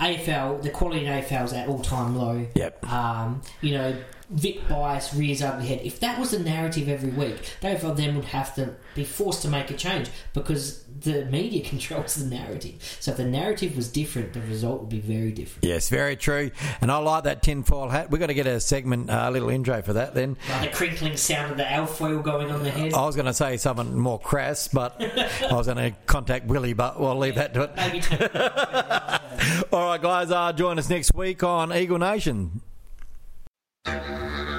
AFL, 0.00 0.62
the 0.62 0.70
quality 0.70 1.04
in 1.06 1.12
AFL 1.12 1.44
is 1.44 1.52
at 1.52 1.68
all 1.68 1.78
time 1.80 2.16
low. 2.16 2.46
Yep. 2.56 2.90
Um, 2.90 3.42
you 3.60 3.72
know, 3.74 3.96
Vic 4.32 4.66
Bias 4.66 5.14
rears 5.14 5.42
ugly 5.42 5.66
head. 5.66 5.80
If 5.84 6.00
that 6.00 6.18
was 6.18 6.30
the 6.30 6.38
narrative 6.38 6.88
every 6.88 7.10
week, 7.10 7.56
they 7.60 7.74
then 7.74 8.16
would 8.16 8.26
have 8.26 8.54
to 8.54 8.74
be 8.94 9.04
forced 9.04 9.42
to 9.42 9.48
make 9.48 9.70
a 9.70 9.74
change 9.74 10.08
because 10.32 10.84
the 10.84 11.26
media 11.26 11.62
controls 11.68 12.14
the 12.14 12.34
narrative. 12.34 12.96
So 13.00 13.10
if 13.10 13.18
the 13.18 13.24
narrative 13.24 13.76
was 13.76 13.90
different, 13.90 14.32
the 14.32 14.40
result 14.40 14.80
would 14.80 14.88
be 14.88 15.00
very 15.00 15.32
different. 15.32 15.64
Yes, 15.64 15.88
very 15.88 16.16
true. 16.16 16.50
And 16.80 16.90
I 16.90 16.96
like 16.98 17.24
that 17.24 17.42
tinfoil 17.42 17.88
hat. 17.88 18.10
We've 18.10 18.20
got 18.20 18.28
to 18.28 18.34
get 18.34 18.46
a 18.46 18.58
segment, 18.60 19.10
a 19.10 19.24
uh, 19.24 19.30
little 19.30 19.50
intro 19.50 19.82
for 19.82 19.92
that 19.94 20.14
then. 20.14 20.36
Like 20.48 20.70
the 20.70 20.76
crinkling 20.76 21.16
sound 21.16 21.50
of 21.52 21.56
the 21.58 21.70
alfoil 21.70 22.20
going 22.20 22.50
on 22.50 22.62
the 22.62 22.70
head. 22.70 22.94
I 22.94 23.04
was 23.04 23.16
going 23.16 23.26
to 23.26 23.34
say 23.34 23.56
something 23.58 23.98
more 23.98 24.18
crass, 24.18 24.68
but 24.68 24.96
I 25.50 25.54
was 25.54 25.66
going 25.66 25.92
to 25.92 25.96
contact 26.06 26.46
Willie, 26.46 26.72
but 26.72 26.98
we'll 26.98 27.16
leave 27.16 27.34
that 27.34 27.52
to 27.54 27.62
it. 27.64 27.72
All 29.72 29.86
right, 29.86 30.00
guys, 30.00 30.30
uh, 30.30 30.52
join 30.52 30.78
us 30.78 30.88
next 30.88 31.14
week 31.14 31.42
on 31.42 31.72
Eagle 31.72 31.98
Nation. 31.98 32.62
Sky 33.84 34.51